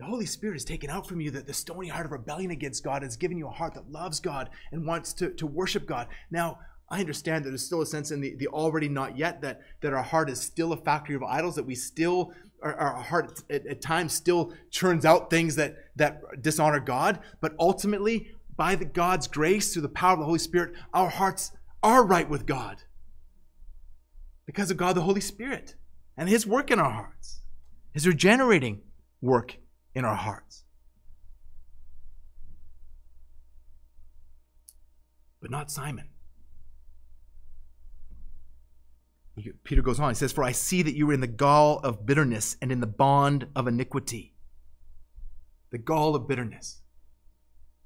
The 0.00 0.06
Holy 0.06 0.24
Spirit 0.24 0.54
has 0.54 0.64
taken 0.64 0.88
out 0.88 1.06
from 1.06 1.20
you 1.20 1.30
that 1.32 1.46
the 1.46 1.52
stony 1.52 1.88
heart 1.88 2.06
of 2.06 2.12
rebellion 2.12 2.50
against 2.50 2.82
God 2.82 3.02
has 3.02 3.18
given 3.18 3.36
you 3.36 3.46
a 3.46 3.50
heart 3.50 3.74
that 3.74 3.92
loves 3.92 4.18
God 4.18 4.48
and 4.72 4.86
wants 4.86 5.12
to, 5.12 5.28
to 5.34 5.46
worship 5.46 5.84
God. 5.84 6.08
Now, 6.30 6.58
I 6.88 7.00
understand 7.00 7.44
that 7.44 7.50
there's 7.50 7.66
still 7.66 7.82
a 7.82 7.86
sense 7.86 8.10
in 8.10 8.22
the, 8.22 8.34
the 8.34 8.46
already 8.46 8.88
not 8.88 9.18
yet 9.18 9.42
that, 9.42 9.60
that 9.82 9.92
our 9.92 10.02
heart 10.02 10.30
is 10.30 10.40
still 10.40 10.72
a 10.72 10.76
factory 10.78 11.14
of 11.16 11.22
idols, 11.22 11.54
that 11.56 11.66
we 11.66 11.74
still, 11.74 12.32
our, 12.62 12.74
our 12.74 13.02
heart 13.02 13.42
at, 13.50 13.66
at 13.66 13.82
times 13.82 14.14
still 14.14 14.54
churns 14.70 15.04
out 15.04 15.28
things 15.28 15.56
that, 15.56 15.76
that 15.96 16.22
dishonor 16.40 16.80
God. 16.80 17.20
But 17.42 17.54
ultimately, 17.58 18.30
by 18.56 18.76
the 18.76 18.86
God's 18.86 19.28
grace, 19.28 19.74
through 19.74 19.82
the 19.82 19.90
power 19.90 20.14
of 20.14 20.20
the 20.20 20.24
Holy 20.24 20.38
Spirit, 20.38 20.72
our 20.94 21.10
hearts 21.10 21.52
are 21.82 22.06
right 22.06 22.28
with 22.28 22.46
God 22.46 22.84
because 24.46 24.70
of 24.70 24.78
God 24.78 24.96
the 24.96 25.02
Holy 25.02 25.20
Spirit 25.20 25.74
and 26.16 26.26
His 26.26 26.46
work 26.46 26.70
in 26.70 26.78
our 26.78 26.90
hearts, 26.90 27.42
His 27.92 28.06
regenerating 28.06 28.80
work 29.20 29.58
in 29.94 30.04
our 30.04 30.14
hearts. 30.14 30.64
But 35.40 35.50
not 35.50 35.70
Simon. 35.70 36.08
Peter 39.64 39.82
goes 39.82 39.98
on. 39.98 40.10
He 40.10 40.14
says, 40.14 40.32
For 40.32 40.44
I 40.44 40.52
see 40.52 40.82
that 40.82 40.94
you 40.94 41.08
are 41.10 41.14
in 41.14 41.20
the 41.20 41.26
gall 41.26 41.78
of 41.78 42.04
bitterness 42.04 42.56
and 42.60 42.70
in 42.70 42.80
the 42.80 42.86
bond 42.86 43.46
of 43.56 43.66
iniquity. 43.66 44.34
The 45.70 45.78
gall 45.78 46.14
of 46.14 46.28
bitterness. 46.28 46.82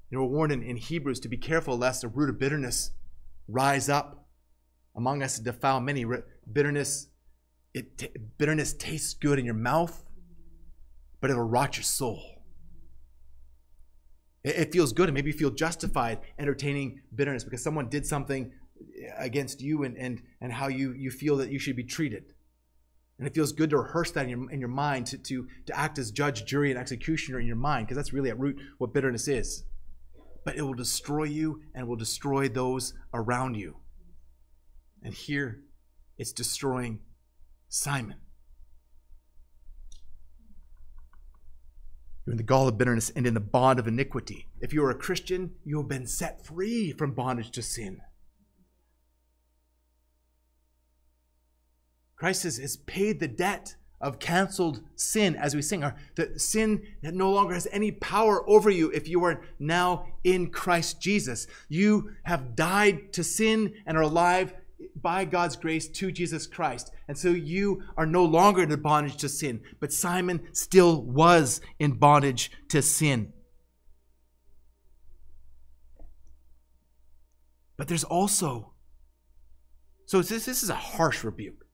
You 0.09 0.19
we're 0.19 0.27
warned 0.27 0.53
in, 0.53 0.63
in 0.63 0.77
Hebrews 0.77 1.19
to 1.21 1.29
be 1.29 1.37
careful 1.37 1.77
lest 1.77 2.03
a 2.03 2.07
root 2.07 2.29
of 2.29 2.39
bitterness 2.39 2.91
rise 3.47 3.89
up 3.89 4.27
among 4.95 5.21
us 5.21 5.37
and 5.37 5.45
defile 5.45 5.81
many. 5.81 6.05
Bitterness, 6.51 7.07
it 7.73 8.37
bitterness 8.37 8.73
tastes 8.73 9.13
good 9.13 9.39
in 9.39 9.45
your 9.45 9.55
mouth, 9.55 10.04
but 11.25 11.31
it'll 11.31 11.41
rot 11.41 11.75
your 11.75 11.83
soul. 11.83 12.21
It, 14.43 14.71
feels 14.71 14.93
good 14.93 15.09
and 15.09 15.15
maybe 15.15 15.31
you 15.31 15.35
feel 15.35 15.49
justified 15.49 16.19
entertaining 16.37 17.01
bitterness 17.15 17.43
because 17.43 17.63
someone 17.63 17.89
did 17.89 18.05
something 18.05 18.51
against 19.17 19.59
you 19.59 19.85
and, 19.85 19.97
and, 19.97 20.21
and 20.39 20.53
how 20.53 20.67
you, 20.67 20.93
you 20.93 21.09
feel 21.09 21.37
that 21.37 21.49
you 21.49 21.57
should 21.57 21.75
be 21.75 21.83
treated. 21.83 22.25
And 23.17 23.27
it 23.27 23.33
feels 23.33 23.53
good 23.53 23.71
to 23.71 23.77
rehearse 23.77 24.11
that 24.11 24.25
in 24.25 24.29
your, 24.29 24.51
in 24.51 24.59
your 24.59 24.69
mind, 24.69 25.07
to, 25.07 25.17
to, 25.17 25.47
to 25.65 25.75
act 25.75 25.97
as 25.97 26.11
judge, 26.11 26.45
jury, 26.45 26.69
and 26.69 26.79
executioner 26.79 27.39
in 27.39 27.47
your 27.47 27.55
mind, 27.55 27.87
because 27.87 27.95
that's 27.95 28.13
really 28.13 28.29
at 28.29 28.37
root 28.37 28.59
what 28.77 28.93
bitterness 28.93 29.27
is. 29.27 29.63
But 30.43 30.57
it 30.57 30.61
will 30.61 30.75
destroy 30.75 31.23
you 31.23 31.63
and 31.73 31.87
will 31.87 31.95
destroy 31.95 32.49
those 32.49 32.93
around 33.15 33.55
you. 33.55 33.77
And 35.01 35.15
here, 35.15 35.63
it's 36.19 36.31
destroying 36.31 36.99
Simon. 37.67 38.17
You're 42.25 42.33
in 42.33 42.37
the 42.37 42.43
gall 42.43 42.67
of 42.67 42.77
bitterness 42.77 43.11
and 43.11 43.27
in 43.27 43.35
the 43.35 43.39
bond 43.39 43.77
of 43.77 43.87
iniquity. 43.87 44.47
If 44.59 44.73
you 44.73 44.83
are 44.83 44.89
a 44.89 44.95
Christian, 44.95 45.51
you 45.63 45.77
have 45.77 45.87
been 45.87 46.07
set 46.07 46.43
free 46.43 46.91
from 46.91 47.11
bondage 47.11 47.51
to 47.51 47.61
sin. 47.61 48.01
Christ 52.15 52.43
has, 52.43 52.57
has 52.57 52.77
paid 52.77 53.19
the 53.19 53.27
debt 53.27 53.75
of 54.01 54.19
canceled 54.19 54.81
sin 54.95 55.35
as 55.35 55.55
we 55.55 55.61
sing. 55.61 55.83
Our, 55.83 55.95
the 56.15 56.39
sin 56.39 56.83
that 57.03 57.13
no 57.13 57.31
longer 57.31 57.53
has 57.53 57.67
any 57.71 57.91
power 57.91 58.47
over 58.49 58.69
you 58.69 58.89
if 58.91 59.07
you 59.07 59.23
are 59.23 59.41
now 59.59 60.07
in 60.23 60.49
Christ 60.49 61.01
Jesus. 61.01 61.47
You 61.69 62.13
have 62.23 62.55
died 62.55 63.13
to 63.13 63.23
sin 63.23 63.73
and 63.85 63.97
are 63.97 64.01
alive 64.01 64.53
by 64.95 65.25
God's 65.25 65.55
grace 65.55 65.87
to 65.87 66.11
Jesus 66.11 66.47
Christ. 66.47 66.91
And 67.07 67.17
so 67.17 67.29
you 67.29 67.83
are 67.97 68.05
no 68.05 68.23
longer 68.23 68.63
in 68.63 68.81
bondage 68.81 69.17
to 69.17 69.29
sin. 69.29 69.61
But 69.79 69.93
Simon 69.93 70.41
still 70.53 71.01
was 71.01 71.61
in 71.79 71.93
bondage 71.93 72.51
to 72.69 72.81
sin. 72.81 73.33
But 77.77 77.87
there's 77.87 78.03
also, 78.03 78.73
so 80.05 80.21
this, 80.21 80.45
this 80.45 80.63
is 80.63 80.69
a 80.69 80.75
harsh 80.75 81.23
rebuke. 81.23 81.65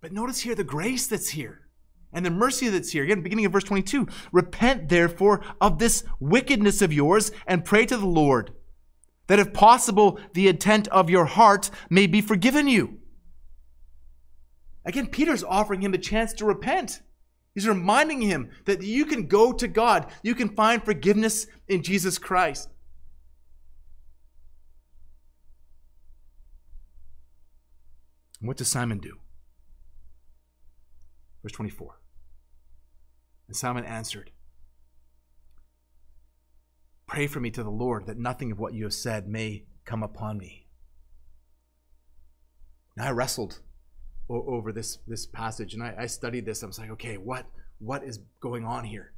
But 0.00 0.12
notice 0.12 0.40
here 0.40 0.54
the 0.54 0.64
grace 0.64 1.06
that's 1.06 1.30
here 1.30 1.68
and 2.12 2.24
the 2.24 2.30
mercy 2.30 2.68
that's 2.68 2.92
here. 2.92 3.04
Again, 3.04 3.22
beginning 3.22 3.46
of 3.46 3.52
verse 3.52 3.64
22 3.64 4.06
Repent 4.32 4.88
therefore 4.88 5.42
of 5.60 5.78
this 5.78 6.04
wickedness 6.20 6.82
of 6.82 6.92
yours 6.92 7.32
and 7.46 7.64
pray 7.64 7.84
to 7.86 7.96
the 7.96 8.06
Lord, 8.06 8.52
that 9.28 9.38
if 9.38 9.52
possible, 9.52 10.18
the 10.34 10.48
intent 10.48 10.88
of 10.88 11.08
your 11.08 11.24
heart 11.24 11.70
may 11.88 12.06
be 12.06 12.20
forgiven 12.20 12.66
you. 12.66 12.98
Again, 14.84 15.06
Peter's 15.06 15.44
offering 15.44 15.82
him 15.82 15.94
a 15.94 15.98
chance 15.98 16.32
to 16.34 16.44
repent. 16.44 17.02
He's 17.54 17.68
reminding 17.68 18.22
him 18.22 18.50
that 18.64 18.82
you 18.82 19.04
can 19.04 19.26
go 19.26 19.52
to 19.52 19.68
God, 19.68 20.10
you 20.22 20.34
can 20.34 20.48
find 20.48 20.82
forgiveness 20.82 21.46
in 21.68 21.82
Jesus 21.82 22.18
Christ. 22.18 22.68
what 28.40 28.56
does 28.56 28.68
Simon 28.68 28.98
do? 28.98 29.18
Verse 31.42 31.52
24. 31.52 31.98
And 33.48 33.56
Simon 33.56 33.84
answered, 33.84 34.30
Pray 37.08 37.26
for 37.26 37.40
me 37.40 37.50
to 37.50 37.64
the 37.64 37.70
Lord 37.70 38.06
that 38.06 38.18
nothing 38.18 38.52
of 38.52 38.60
what 38.60 38.74
you 38.74 38.84
have 38.84 38.94
said 38.94 39.26
may 39.26 39.64
come 39.84 40.02
upon 40.02 40.38
me. 40.38 40.66
Now 42.96 43.06
I 43.06 43.10
wrestled 43.12 43.60
over 44.28 44.72
this, 44.72 44.98
this 45.06 45.24
passage 45.24 45.72
and 45.72 45.82
I, 45.82 45.94
I 45.98 46.06
studied 46.06 46.44
this. 46.44 46.62
I 46.62 46.66
was 46.66 46.78
like, 46.78 46.90
okay, 46.90 47.16
what, 47.16 47.46
what 47.78 48.04
is 48.04 48.20
going 48.40 48.64
on 48.66 48.84
here? 48.84 49.14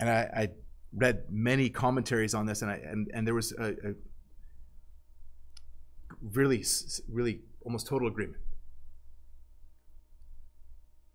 And 0.00 0.10
I, 0.10 0.28
I 0.34 0.48
read 0.92 1.24
many 1.30 1.70
commentaries 1.70 2.34
on 2.34 2.46
this, 2.46 2.62
and, 2.62 2.70
I, 2.70 2.80
and, 2.84 3.08
and 3.14 3.24
there 3.24 3.34
was 3.34 3.52
a, 3.52 3.68
a 3.68 3.94
really, 6.20 6.64
really 7.08 7.42
almost 7.64 7.86
total 7.86 8.08
agreement. 8.08 8.42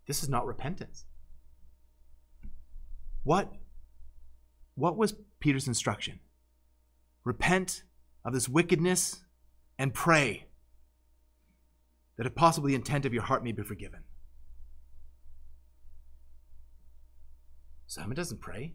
This 0.08 0.24
is 0.24 0.30
not 0.30 0.46
repentance. 0.46 1.06
What, 3.24 3.52
what 4.76 4.98
was 4.98 5.16
Peter's 5.40 5.68
instruction? 5.68 6.20
Repent 7.24 7.84
of 8.24 8.34
this 8.34 8.48
wickedness 8.48 9.24
and 9.80 9.94
pray 9.94 10.48
that 12.18 12.26
if 12.26 12.36
possible 12.36 12.68
the 12.68 12.76
intent 12.76 13.06
of 13.06 13.14
your 13.14 13.24
heart 13.24 13.44
may 13.44 13.52
be 13.52 13.64
forgiven. 13.64 14.04
Simon 17.88 18.16
doesn't 18.16 18.42
pray. 18.42 18.74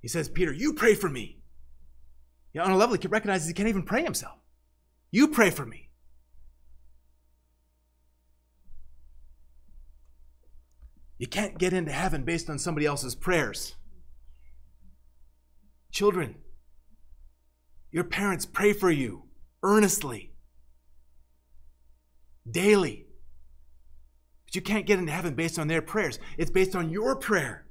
He 0.00 0.08
says, 0.08 0.28
Peter, 0.28 0.52
you 0.52 0.74
pray 0.74 0.94
for 0.94 1.08
me. 1.08 1.38
Yeah, 2.52 2.62
on 2.62 2.70
a 2.70 2.76
level, 2.76 2.96
he 2.96 3.08
recognizes 3.08 3.48
he 3.48 3.54
can't 3.54 3.68
even 3.68 3.82
pray 3.82 4.04
himself. 4.04 4.38
You 5.10 5.28
pray 5.28 5.50
for 5.50 5.66
me. 5.66 5.90
You 11.18 11.26
can't 11.26 11.58
get 11.58 11.72
into 11.72 11.92
heaven 11.92 12.24
based 12.24 12.50
on 12.50 12.58
somebody 12.58 12.86
else's 12.86 13.14
prayers. 13.14 13.76
Children, 15.92 16.36
your 17.92 18.04
parents 18.04 18.46
pray 18.46 18.72
for 18.72 18.90
you 18.90 19.24
earnestly, 19.62 20.32
daily. 22.50 23.06
But 24.46 24.56
you 24.56 24.60
can't 24.60 24.86
get 24.86 24.98
into 24.98 25.12
heaven 25.12 25.34
based 25.34 25.58
on 25.58 25.68
their 25.68 25.82
prayers. 25.82 26.18
It's 26.36 26.50
based 26.50 26.74
on 26.74 26.90
your 26.90 27.14
prayer. 27.14 27.64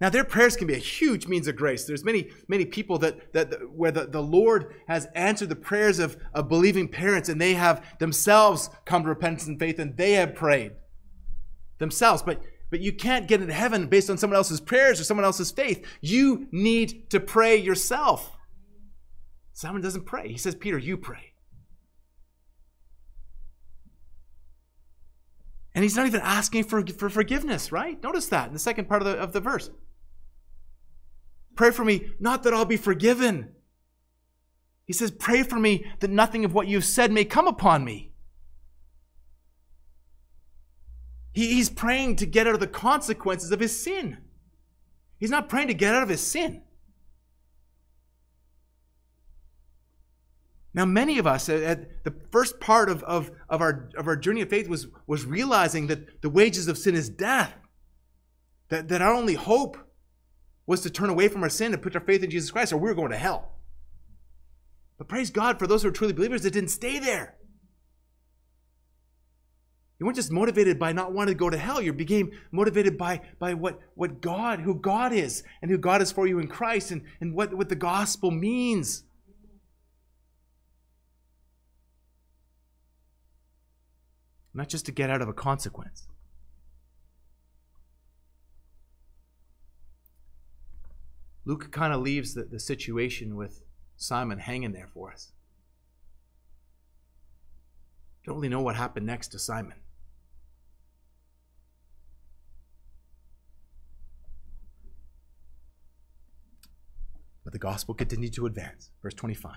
Now, 0.00 0.08
their 0.08 0.24
prayers 0.24 0.56
can 0.56 0.66
be 0.66 0.74
a 0.74 0.78
huge 0.78 1.26
means 1.26 1.46
of 1.46 1.56
grace. 1.56 1.84
There's 1.84 2.04
many, 2.04 2.30
many 2.48 2.64
people 2.64 2.98
that, 2.98 3.32
that 3.34 3.52
where 3.70 3.92
the, 3.92 4.06
the 4.06 4.22
Lord 4.22 4.74
has 4.88 5.06
answered 5.14 5.50
the 5.50 5.56
prayers 5.56 5.98
of, 5.98 6.16
of 6.32 6.48
believing 6.48 6.88
parents, 6.88 7.28
and 7.28 7.38
they 7.40 7.52
have 7.52 7.84
themselves 7.98 8.70
come 8.86 9.02
to 9.02 9.10
repentance 9.10 9.46
and 9.46 9.58
faith, 9.58 9.78
and 9.78 9.96
they 9.96 10.12
have 10.12 10.34
prayed 10.34 10.72
themselves. 11.80 12.22
But 12.22 12.40
but 12.70 12.80
you 12.80 12.92
can't 12.92 13.26
get 13.26 13.40
into 13.40 13.52
heaven 13.52 13.88
based 13.88 14.08
on 14.08 14.16
someone 14.16 14.36
else's 14.36 14.60
prayers 14.60 15.00
or 15.00 15.04
someone 15.04 15.24
else's 15.24 15.50
faith. 15.50 15.84
You 16.00 16.46
need 16.52 17.10
to 17.10 17.18
pray 17.18 17.56
yourself. 17.56 18.36
Simon 19.52 19.82
doesn't 19.82 20.06
pray. 20.06 20.28
He 20.28 20.38
says, 20.38 20.54
Peter, 20.54 20.78
you 20.78 20.96
pray. 20.96 21.32
And 25.74 25.82
he's 25.82 25.96
not 25.96 26.06
even 26.06 26.20
asking 26.20 26.64
for, 26.64 26.86
for 26.86 27.08
forgiveness, 27.08 27.72
right? 27.72 28.00
Notice 28.02 28.26
that 28.28 28.48
in 28.48 28.52
the 28.52 28.58
second 28.58 28.88
part 28.88 29.02
of 29.02 29.08
the, 29.08 29.18
of 29.18 29.32
the 29.32 29.40
verse. 29.40 29.70
Pray 31.56 31.70
for 31.72 31.84
me, 31.84 32.12
not 32.18 32.42
that 32.44 32.54
I'll 32.54 32.64
be 32.64 32.76
forgiven. 32.76 33.52
He 34.86 34.92
says, 34.92 35.10
Pray 35.10 35.42
for 35.42 35.58
me 35.58 35.84
that 36.00 36.10
nothing 36.10 36.44
of 36.44 36.54
what 36.54 36.68
you've 36.68 36.84
said 36.84 37.12
may 37.12 37.24
come 37.24 37.46
upon 37.46 37.84
me. 37.84 38.09
He, 41.32 41.54
he's 41.54 41.70
praying 41.70 42.16
to 42.16 42.26
get 42.26 42.46
out 42.46 42.54
of 42.54 42.60
the 42.60 42.66
consequences 42.66 43.50
of 43.50 43.60
his 43.60 43.80
sin. 43.82 44.18
He's 45.18 45.30
not 45.30 45.48
praying 45.48 45.68
to 45.68 45.74
get 45.74 45.94
out 45.94 46.02
of 46.02 46.08
his 46.08 46.20
sin. 46.20 46.62
Now, 50.72 50.84
many 50.84 51.18
of 51.18 51.26
us, 51.26 51.48
at 51.48 52.04
the 52.04 52.14
first 52.30 52.60
part 52.60 52.88
of, 52.88 53.02
of, 53.02 53.30
of, 53.48 53.60
our, 53.60 53.90
of 53.96 54.06
our 54.06 54.16
journey 54.16 54.40
of 54.40 54.48
faith 54.48 54.68
was, 54.68 54.86
was 55.06 55.24
realizing 55.24 55.88
that 55.88 56.22
the 56.22 56.30
wages 56.30 56.68
of 56.68 56.78
sin 56.78 56.94
is 56.94 57.08
death. 57.08 57.54
That, 58.68 58.88
that 58.88 59.02
our 59.02 59.12
only 59.12 59.34
hope 59.34 59.76
was 60.66 60.80
to 60.82 60.90
turn 60.90 61.10
away 61.10 61.26
from 61.26 61.42
our 61.42 61.48
sin 61.48 61.72
and 61.72 61.82
put 61.82 61.96
our 61.96 62.00
faith 62.00 62.22
in 62.22 62.30
Jesus 62.30 62.52
Christ, 62.52 62.72
or 62.72 62.76
we 62.76 62.88
were 62.88 62.94
going 62.94 63.10
to 63.10 63.16
hell. 63.16 63.56
But 64.96 65.08
praise 65.08 65.30
God 65.30 65.58
for 65.58 65.66
those 65.66 65.82
who 65.82 65.88
are 65.88 65.92
truly 65.92 66.12
believers 66.12 66.42
that 66.42 66.52
didn't 66.52 66.70
stay 66.70 67.00
there. 67.00 67.34
You 70.00 70.06
weren't 70.06 70.16
just 70.16 70.32
motivated 70.32 70.78
by 70.78 70.92
not 70.92 71.12
wanting 71.12 71.34
to 71.34 71.38
go 71.38 71.50
to 71.50 71.58
hell. 71.58 71.82
You 71.82 71.92
became 71.92 72.32
motivated 72.50 72.96
by, 72.96 73.20
by 73.38 73.52
what, 73.52 73.78
what 73.94 74.22
God, 74.22 74.60
who 74.60 74.74
God 74.74 75.12
is, 75.12 75.42
and 75.60 75.70
who 75.70 75.76
God 75.76 76.00
is 76.00 76.10
for 76.10 76.26
you 76.26 76.38
in 76.38 76.48
Christ, 76.48 76.90
and, 76.90 77.02
and 77.20 77.34
what, 77.34 77.52
what 77.52 77.68
the 77.68 77.76
gospel 77.76 78.30
means. 78.30 79.04
Not 84.54 84.70
just 84.70 84.86
to 84.86 84.92
get 84.92 85.10
out 85.10 85.20
of 85.20 85.28
a 85.28 85.34
consequence. 85.34 86.06
Luke 91.44 91.70
kind 91.70 91.92
of 91.92 92.00
leaves 92.00 92.32
the, 92.32 92.44
the 92.44 92.58
situation 92.58 93.36
with 93.36 93.62
Simon 93.98 94.38
hanging 94.38 94.72
there 94.72 94.88
for 94.94 95.12
us. 95.12 95.32
Don't 98.24 98.36
really 98.36 98.48
know 98.48 98.62
what 98.62 98.76
happened 98.76 99.04
next 99.04 99.28
to 99.28 99.38
Simon. 99.38 99.74
But 107.44 107.52
the 107.52 107.58
gospel 107.58 107.94
continued 107.94 108.34
to 108.34 108.46
advance. 108.46 108.90
Verse 109.02 109.14
25. 109.14 109.56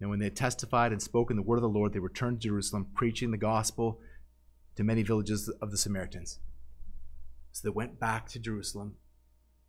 Now, 0.00 0.08
when 0.08 0.18
they 0.18 0.26
had 0.26 0.36
testified 0.36 0.92
and 0.92 1.02
spoken 1.02 1.36
the 1.36 1.42
word 1.42 1.56
of 1.56 1.62
the 1.62 1.68
Lord, 1.68 1.92
they 1.92 1.98
returned 1.98 2.40
to 2.40 2.48
Jerusalem, 2.48 2.88
preaching 2.94 3.30
the 3.30 3.36
gospel 3.36 4.00
to 4.76 4.84
many 4.84 5.02
villages 5.02 5.48
of 5.48 5.70
the 5.70 5.78
Samaritans. 5.78 6.38
So 7.52 7.68
they 7.68 7.74
went 7.74 7.98
back 7.98 8.28
to 8.28 8.38
Jerusalem, 8.38 8.94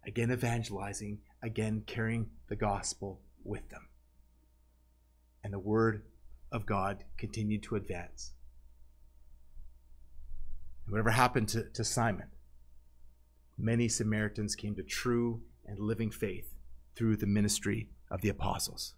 again 0.06 0.32
evangelizing, 0.32 1.20
again 1.42 1.84
carrying 1.88 2.30
the 2.48 2.56
gospel 2.56 3.22
with 3.44 3.68
them. 3.70 3.88
And 5.44 5.54
the 5.54 5.60
word 5.60 6.04
of 6.52 6.66
God 6.66 7.06
continued 7.18 7.64
to 7.64 7.76
advance. 7.76 8.34
And 10.86 10.92
whatever 10.92 11.12
happened 11.12 11.48
to, 11.50 11.64
to 11.64 11.84
Simon, 11.84 12.28
many 13.58 13.88
Samaritans 13.88 14.56
came 14.56 14.76
to 14.76 14.84
true 14.84 15.42
and 15.66 15.80
living 15.80 16.12
faith 16.12 16.54
through 16.96 17.18
the 17.18 17.26
ministry 17.26 17.90
of 18.12 18.22
the 18.22 18.30
apostles. 18.30 18.96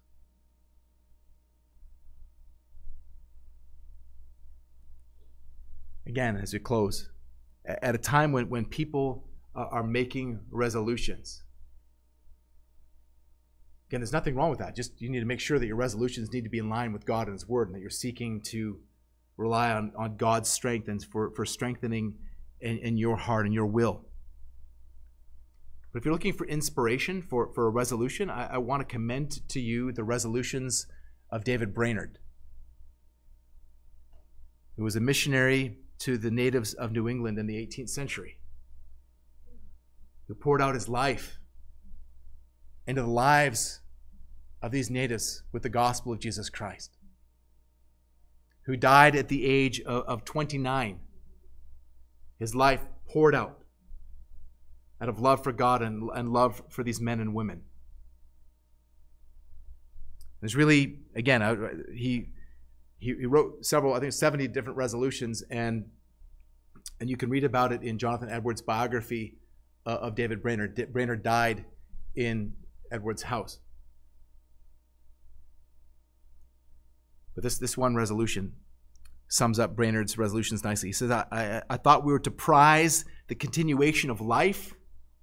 Again, 6.06 6.36
as 6.36 6.52
we 6.52 6.58
close, 6.58 7.10
at 7.64 7.94
a 7.94 7.98
time 7.98 8.32
when, 8.32 8.48
when 8.48 8.64
people 8.64 9.28
are 9.54 9.84
making 9.84 10.40
resolutions, 10.50 11.42
Again, 13.92 14.00
there's 14.00 14.12
nothing 14.14 14.34
wrong 14.34 14.48
with 14.48 14.60
that. 14.60 14.74
Just 14.74 15.02
you 15.02 15.10
need 15.10 15.20
to 15.20 15.26
make 15.26 15.38
sure 15.38 15.58
that 15.58 15.66
your 15.66 15.76
resolutions 15.76 16.32
need 16.32 16.44
to 16.44 16.48
be 16.48 16.56
in 16.56 16.70
line 16.70 16.94
with 16.94 17.04
God 17.04 17.26
and 17.26 17.34
His 17.34 17.46
Word, 17.46 17.68
and 17.68 17.74
that 17.74 17.80
you're 17.80 17.90
seeking 17.90 18.40
to 18.44 18.78
rely 19.36 19.70
on, 19.70 19.92
on 19.98 20.16
God's 20.16 20.48
strength 20.48 20.88
and 20.88 21.04
for, 21.04 21.30
for 21.32 21.44
strengthening 21.44 22.14
in, 22.58 22.78
in 22.78 22.96
your 22.96 23.18
heart 23.18 23.44
and 23.44 23.54
your 23.54 23.66
will. 23.66 24.06
But 25.92 25.98
if 25.98 26.04
you're 26.06 26.14
looking 26.14 26.32
for 26.32 26.46
inspiration 26.46 27.20
for, 27.20 27.52
for 27.52 27.66
a 27.66 27.70
resolution, 27.70 28.30
I, 28.30 28.54
I 28.54 28.58
want 28.58 28.80
to 28.80 28.86
commend 28.86 29.46
to 29.50 29.60
you 29.60 29.92
the 29.92 30.04
resolutions 30.04 30.86
of 31.30 31.44
David 31.44 31.74
Brainerd, 31.74 32.18
who 34.76 34.84
was 34.84 34.96
a 34.96 35.00
missionary 35.00 35.78
to 35.98 36.16
the 36.16 36.30
natives 36.30 36.72
of 36.72 36.92
New 36.92 37.08
England 37.08 37.38
in 37.38 37.46
the 37.46 37.56
18th 37.56 37.90
century, 37.90 38.38
who 40.28 40.34
poured 40.34 40.62
out 40.62 40.74
his 40.74 40.88
life 40.88 41.38
into 42.86 43.02
the 43.02 43.08
lives 43.08 43.80
of 44.62 44.72
these 44.72 44.90
natives 44.90 45.42
with 45.52 45.62
the 45.62 45.68
gospel 45.68 46.12
of 46.12 46.20
Jesus 46.20 46.48
Christ, 46.48 46.96
who 48.64 48.76
died 48.76 49.14
at 49.14 49.28
the 49.28 49.44
age 49.44 49.80
of, 49.82 50.04
of 50.04 50.24
29. 50.24 51.00
His 52.38 52.54
life 52.54 52.80
poured 53.08 53.34
out 53.34 53.61
out 55.02 55.08
of 55.08 55.18
love 55.18 55.42
for 55.42 55.52
God 55.52 55.82
and, 55.82 56.08
and 56.14 56.32
love 56.32 56.62
for 56.68 56.84
these 56.84 57.00
men 57.00 57.18
and 57.18 57.34
women. 57.34 57.62
There's 60.40 60.54
really, 60.54 60.98
again, 61.16 61.86
he, 61.92 62.28
he, 62.98 63.14
he 63.18 63.26
wrote 63.26 63.66
several, 63.66 63.94
I 63.94 64.00
think 64.00 64.12
70 64.12 64.46
different 64.48 64.76
resolutions, 64.76 65.42
and, 65.50 65.86
and 67.00 67.10
you 67.10 67.16
can 67.16 67.30
read 67.30 67.42
about 67.42 67.72
it 67.72 67.82
in 67.82 67.98
Jonathan 67.98 68.30
Edwards' 68.30 68.62
biography 68.62 69.38
uh, 69.86 69.90
of 69.90 70.14
David 70.14 70.40
Brainerd. 70.40 70.92
Brainerd 70.92 71.24
died 71.24 71.64
in 72.14 72.54
Edwards' 72.92 73.24
house. 73.24 73.58
But 77.34 77.42
this, 77.42 77.58
this 77.58 77.76
one 77.76 77.96
resolution 77.96 78.52
sums 79.26 79.58
up 79.58 79.74
Brainerd's 79.74 80.16
resolutions 80.16 80.62
nicely. 80.62 80.90
He 80.90 80.92
says, 80.92 81.10
I, 81.10 81.24
I, 81.32 81.62
I 81.70 81.76
thought 81.76 82.04
we 82.04 82.12
were 82.12 82.20
to 82.20 82.30
prize 82.30 83.04
the 83.26 83.34
continuation 83.34 84.08
of 84.10 84.20
life 84.20 84.74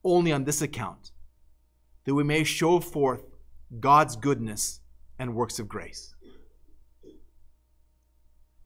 only 0.04 0.32
on 0.32 0.44
this 0.44 0.62
account, 0.62 1.12
that 2.06 2.16
we 2.16 2.24
may 2.24 2.44
show 2.44 2.80
forth 2.80 3.24
God's 3.80 4.16
goodness 4.16 4.80
and 5.18 5.36
works 5.36 5.60
of 5.60 5.68
grace. 5.68 6.14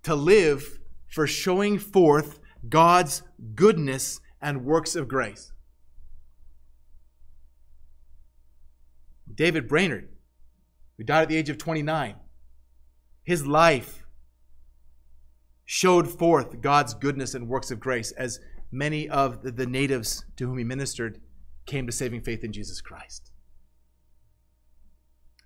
To 0.04 0.16
live 0.16 0.80
for 1.08 1.28
showing 1.28 1.80
forth 1.80 2.40
God's 2.68 3.24
goodness 3.56 4.20
and 4.42 4.66
works 4.66 4.96
of 4.96 5.08
grace. 5.08 5.52
David 9.34 9.68
Brainerd, 9.68 10.10
who 10.98 11.04
died 11.04 11.24
at 11.24 11.30
the 11.30 11.38
age 11.38 11.50
of 11.50 11.58
29, 11.58 12.16
his 13.24 13.48
life 13.48 14.06
showed 15.66 16.08
forth 16.08 16.62
God's 16.62 16.94
goodness 16.94 17.34
and 17.34 17.48
works 17.48 17.72
of 17.72 17.80
grace 17.80 18.12
as 18.12 18.40
many 18.72 19.08
of 19.10 19.56
the 19.56 19.66
natives 19.66 20.26
to 20.36 20.48
whom 20.48 20.58
he 20.58 20.64
ministered 20.64 21.22
came 21.66 21.86
to 21.86 21.92
saving 21.92 22.22
faith 22.22 22.44
in 22.44 22.52
Jesus 22.52 22.82
Christ. 22.82 23.32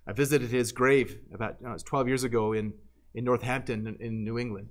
I 0.06 0.12
visited 0.12 0.50
his 0.50 0.72
grave 0.72 1.18
about 1.34 1.56
uh, 1.60 1.68
know, 1.68 1.72
was 1.72 1.82
12 1.82 2.08
years 2.08 2.24
ago 2.24 2.54
in, 2.54 2.72
in 3.14 3.24
Northampton 3.24 3.86
in, 3.86 3.96
in 4.00 4.24
New 4.24 4.38
England. 4.38 4.70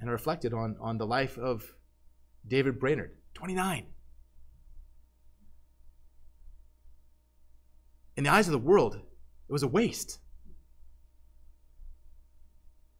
And 0.00 0.08
I 0.08 0.12
reflected 0.12 0.54
on, 0.54 0.76
on 0.80 0.98
the 0.98 1.06
life 1.06 1.36
of 1.36 1.74
David 2.46 2.78
Brainerd, 2.78 3.16
29. 3.34 3.86
In 8.16 8.24
the 8.24 8.30
eyes 8.30 8.46
of 8.46 8.52
the 8.52 8.58
world, 8.58 8.94
it 8.94 9.52
was 9.52 9.64
a 9.64 9.68
waste. 9.68 10.18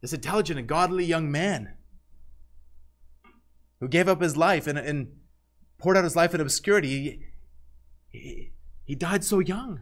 This 0.01 0.11
intelligent 0.13 0.59
and 0.59 0.67
godly 0.67 1.05
young 1.05 1.31
man 1.31 1.75
who 3.79 3.87
gave 3.87 4.09
up 4.09 4.21
his 4.21 4.35
life 4.35 4.67
and, 4.67 4.77
and 4.77 5.07
poured 5.79 5.97
out 5.97 6.03
his 6.03 6.15
life 6.15 6.35
in 6.35 6.41
obscurity, 6.41 7.25
he, 8.09 8.51
he, 8.85 8.95
died 8.95 9.23
so 9.23 9.39
young. 9.39 9.81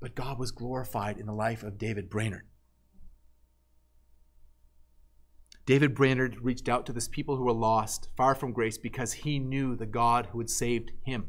But 0.00 0.14
God 0.14 0.38
was 0.38 0.50
glorified 0.50 1.18
in 1.18 1.26
the 1.26 1.32
life 1.32 1.62
of 1.62 1.78
David 1.78 2.08
Brainerd. 2.08 2.46
David 5.64 5.94
Brainerd 5.94 6.38
reached 6.42 6.68
out 6.68 6.86
to 6.86 6.92
this 6.92 7.06
people 7.06 7.36
who 7.36 7.44
were 7.44 7.52
lost, 7.52 8.08
far 8.16 8.34
from 8.34 8.52
grace, 8.52 8.78
because 8.78 9.12
he 9.12 9.38
knew 9.38 9.76
the 9.76 9.86
God 9.86 10.28
who 10.32 10.38
had 10.38 10.50
saved 10.50 10.90
him. 11.04 11.28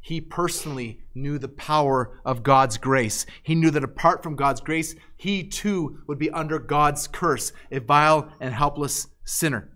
He 0.00 0.20
personally 0.20 1.00
knew 1.14 1.38
the 1.38 1.48
power 1.48 2.20
of 2.24 2.42
God's 2.42 2.76
grace. 2.76 3.26
He 3.42 3.54
knew 3.54 3.70
that 3.70 3.84
apart 3.84 4.22
from 4.22 4.36
God's 4.36 4.60
grace, 4.60 4.94
he 5.16 5.44
too 5.44 6.02
would 6.06 6.18
be 6.18 6.30
under 6.30 6.58
God's 6.58 7.06
curse, 7.06 7.52
a 7.70 7.78
vile 7.78 8.32
and 8.40 8.52
helpless 8.54 9.08
sinner. 9.24 9.71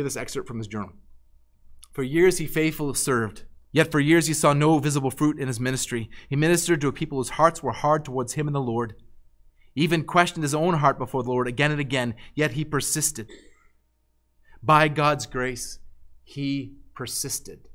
Hear 0.00 0.04
this 0.06 0.16
excerpt 0.16 0.48
from 0.48 0.56
his 0.56 0.66
journal. 0.66 0.92
For 1.92 2.02
years 2.02 2.38
he 2.38 2.46
faithfully 2.46 2.94
served, 2.94 3.44
yet 3.70 3.92
for 3.92 4.00
years 4.00 4.28
he 4.28 4.32
saw 4.32 4.54
no 4.54 4.78
visible 4.78 5.10
fruit 5.10 5.38
in 5.38 5.46
his 5.46 5.60
ministry. 5.60 6.08
He 6.26 6.36
ministered 6.36 6.80
to 6.80 6.88
a 6.88 6.92
people 6.92 7.18
whose 7.18 7.28
hearts 7.28 7.62
were 7.62 7.72
hard 7.72 8.02
towards 8.02 8.32
him 8.32 8.46
and 8.46 8.54
the 8.54 8.62
Lord. 8.62 8.94
He 9.74 9.82
even 9.82 10.04
questioned 10.04 10.42
his 10.42 10.54
own 10.54 10.72
heart 10.72 10.96
before 10.96 11.22
the 11.22 11.28
Lord 11.28 11.46
again 11.46 11.70
and 11.70 11.78
again, 11.78 12.14
yet 12.34 12.52
he 12.52 12.64
persisted. 12.64 13.28
By 14.62 14.88
God's 14.88 15.26
grace, 15.26 15.80
he 16.24 16.76
persisted. 16.94 17.68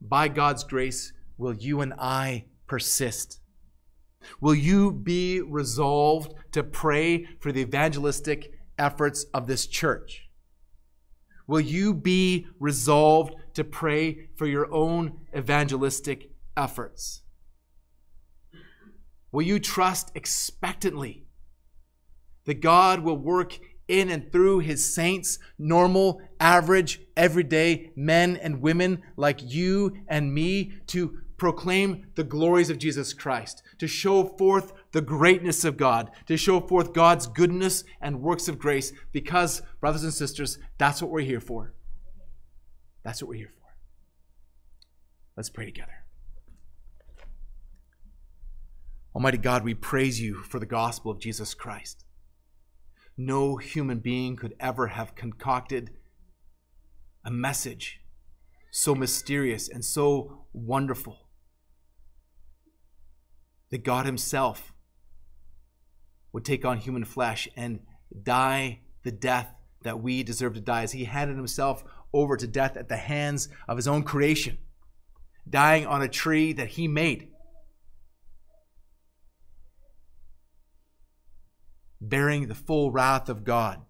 By 0.00 0.26
God's 0.26 0.64
grace, 0.64 1.12
will 1.38 1.54
you 1.54 1.80
and 1.80 1.94
I 1.96 2.46
persist? 2.66 3.38
Will 4.40 4.56
you 4.56 4.90
be 4.90 5.42
resolved 5.42 6.34
to 6.50 6.64
pray 6.64 7.28
for 7.38 7.52
the 7.52 7.60
evangelistic 7.60 8.52
efforts 8.76 9.26
of 9.32 9.46
this 9.46 9.68
church? 9.68 10.28
Will 11.46 11.60
you 11.60 11.94
be 11.94 12.46
resolved 12.58 13.34
to 13.54 13.64
pray 13.64 14.28
for 14.36 14.46
your 14.46 14.72
own 14.72 15.20
evangelistic 15.36 16.30
efforts? 16.56 17.22
Will 19.30 19.42
you 19.42 19.58
trust 19.58 20.12
expectantly 20.14 21.26
that 22.44 22.60
God 22.60 23.00
will 23.00 23.16
work 23.16 23.58
in 23.88 24.10
and 24.10 24.30
through 24.30 24.60
his 24.60 24.94
saints, 24.94 25.38
normal, 25.58 26.20
average, 26.40 27.00
everyday 27.16 27.92
men 27.96 28.36
and 28.36 28.62
women 28.62 29.02
like 29.16 29.40
you 29.42 29.96
and 30.08 30.32
me, 30.32 30.72
to 30.86 31.18
proclaim 31.36 32.06
the 32.14 32.24
glories 32.24 32.70
of 32.70 32.78
Jesus 32.78 33.12
Christ, 33.12 33.62
to 33.78 33.88
show 33.88 34.24
forth 34.24 34.72
the 34.92 35.00
greatness 35.00 35.64
of 35.64 35.76
God, 35.76 36.10
to 36.26 36.36
show 36.36 36.60
forth 36.60 36.92
God's 36.92 37.26
goodness 37.26 37.84
and 38.00 38.20
works 38.20 38.48
of 38.48 38.58
grace, 38.58 38.92
because, 39.10 39.62
brothers 39.80 40.04
and 40.04 40.12
sisters, 40.14 40.58
that's 40.78 41.02
what 41.02 41.10
we're 41.10 41.20
here 41.20 41.40
for. 41.40 41.74
That's 43.02 43.22
what 43.22 43.30
we're 43.30 43.38
here 43.38 43.52
for. 43.52 43.68
Let's 45.36 45.50
pray 45.50 45.64
together. 45.64 46.04
Almighty 49.14 49.38
God, 49.38 49.64
we 49.64 49.74
praise 49.74 50.20
you 50.20 50.36
for 50.42 50.58
the 50.58 50.66
gospel 50.66 51.10
of 51.10 51.18
Jesus 51.18 51.54
Christ. 51.54 52.04
No 53.16 53.56
human 53.56 53.98
being 53.98 54.36
could 54.36 54.54
ever 54.58 54.88
have 54.88 55.14
concocted 55.14 55.90
a 57.24 57.30
message 57.30 58.00
so 58.70 58.94
mysterious 58.94 59.68
and 59.68 59.84
so 59.84 60.46
wonderful 60.52 61.28
that 63.70 63.84
God 63.84 64.06
Himself 64.06 64.71
would 66.32 66.44
take 66.44 66.64
on 66.64 66.78
human 66.78 67.04
flesh 67.04 67.48
and 67.56 67.80
die 68.22 68.80
the 69.02 69.12
death 69.12 69.54
that 69.82 70.00
we 70.00 70.22
deserve 70.22 70.54
to 70.54 70.60
die, 70.60 70.82
as 70.82 70.92
He 70.92 71.04
handed 71.04 71.36
Himself 71.36 71.84
over 72.12 72.36
to 72.36 72.46
death 72.46 72.76
at 72.76 72.88
the 72.88 72.96
hands 72.96 73.48
of 73.68 73.76
His 73.76 73.88
own 73.88 74.02
creation, 74.02 74.58
dying 75.48 75.86
on 75.86 76.02
a 76.02 76.08
tree 76.08 76.52
that 76.52 76.68
He 76.68 76.88
made. 76.88 77.28
Bearing 82.00 82.48
the 82.48 82.54
full 82.54 82.90
wrath 82.90 83.28
of 83.28 83.44
God, 83.44 83.82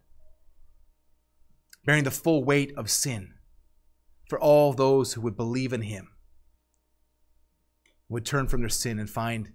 bearing 1.84 2.04
the 2.04 2.10
full 2.10 2.44
weight 2.44 2.72
of 2.76 2.90
sin 2.90 3.34
for 4.28 4.38
all 4.38 4.72
those 4.72 5.14
who 5.14 5.20
would 5.20 5.36
believe 5.36 5.72
in 5.72 5.82
Him, 5.82 6.08
would 8.08 8.26
turn 8.26 8.46
from 8.46 8.60
their 8.60 8.68
sin 8.68 8.98
and 8.98 9.08
find 9.08 9.52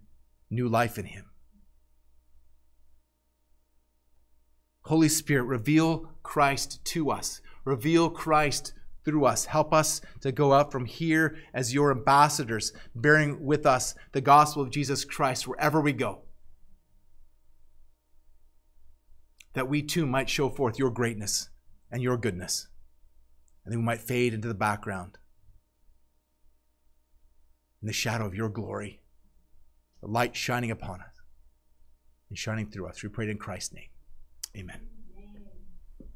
new 0.49 0.67
life 0.67 0.97
in 0.97 1.05
Him. 1.05 1.25
Holy 4.87 5.09
Spirit, 5.09 5.43
reveal 5.43 6.09
Christ 6.23 6.83
to 6.85 7.11
us. 7.11 7.41
Reveal 7.65 8.09
Christ 8.09 8.73
through 9.03 9.25
us. 9.25 9.45
Help 9.45 9.73
us 9.73 10.01
to 10.21 10.31
go 10.31 10.53
out 10.53 10.71
from 10.71 10.85
here 10.85 11.37
as 11.53 11.73
your 11.73 11.91
ambassadors, 11.91 12.73
bearing 12.95 13.45
with 13.45 13.65
us 13.65 13.95
the 14.11 14.21
gospel 14.21 14.61
of 14.61 14.71
Jesus 14.71 15.05
Christ 15.05 15.47
wherever 15.47 15.81
we 15.81 15.93
go. 15.93 16.23
That 19.53 19.69
we 19.69 19.81
too 19.81 20.05
might 20.05 20.29
show 20.29 20.49
forth 20.49 20.79
your 20.79 20.91
greatness 20.91 21.49
and 21.91 22.01
your 22.01 22.17
goodness, 22.17 22.67
and 23.65 23.73
that 23.73 23.77
we 23.77 23.83
might 23.83 24.01
fade 24.01 24.33
into 24.33 24.47
the 24.47 24.53
background 24.53 25.17
in 27.81 27.87
the 27.87 27.93
shadow 27.93 28.25
of 28.25 28.35
your 28.35 28.49
glory 28.49 29.01
the 30.01 30.07
light 30.07 30.35
shining 30.35 30.71
upon 30.71 31.01
us 31.01 31.15
and 32.29 32.37
shining 32.37 32.69
through 32.69 32.87
us. 32.87 33.01
We 33.03 33.09
pray 33.09 33.29
in 33.29 33.37
Christ's 33.37 33.73
name. 33.73 33.89
Amen. 34.57 34.96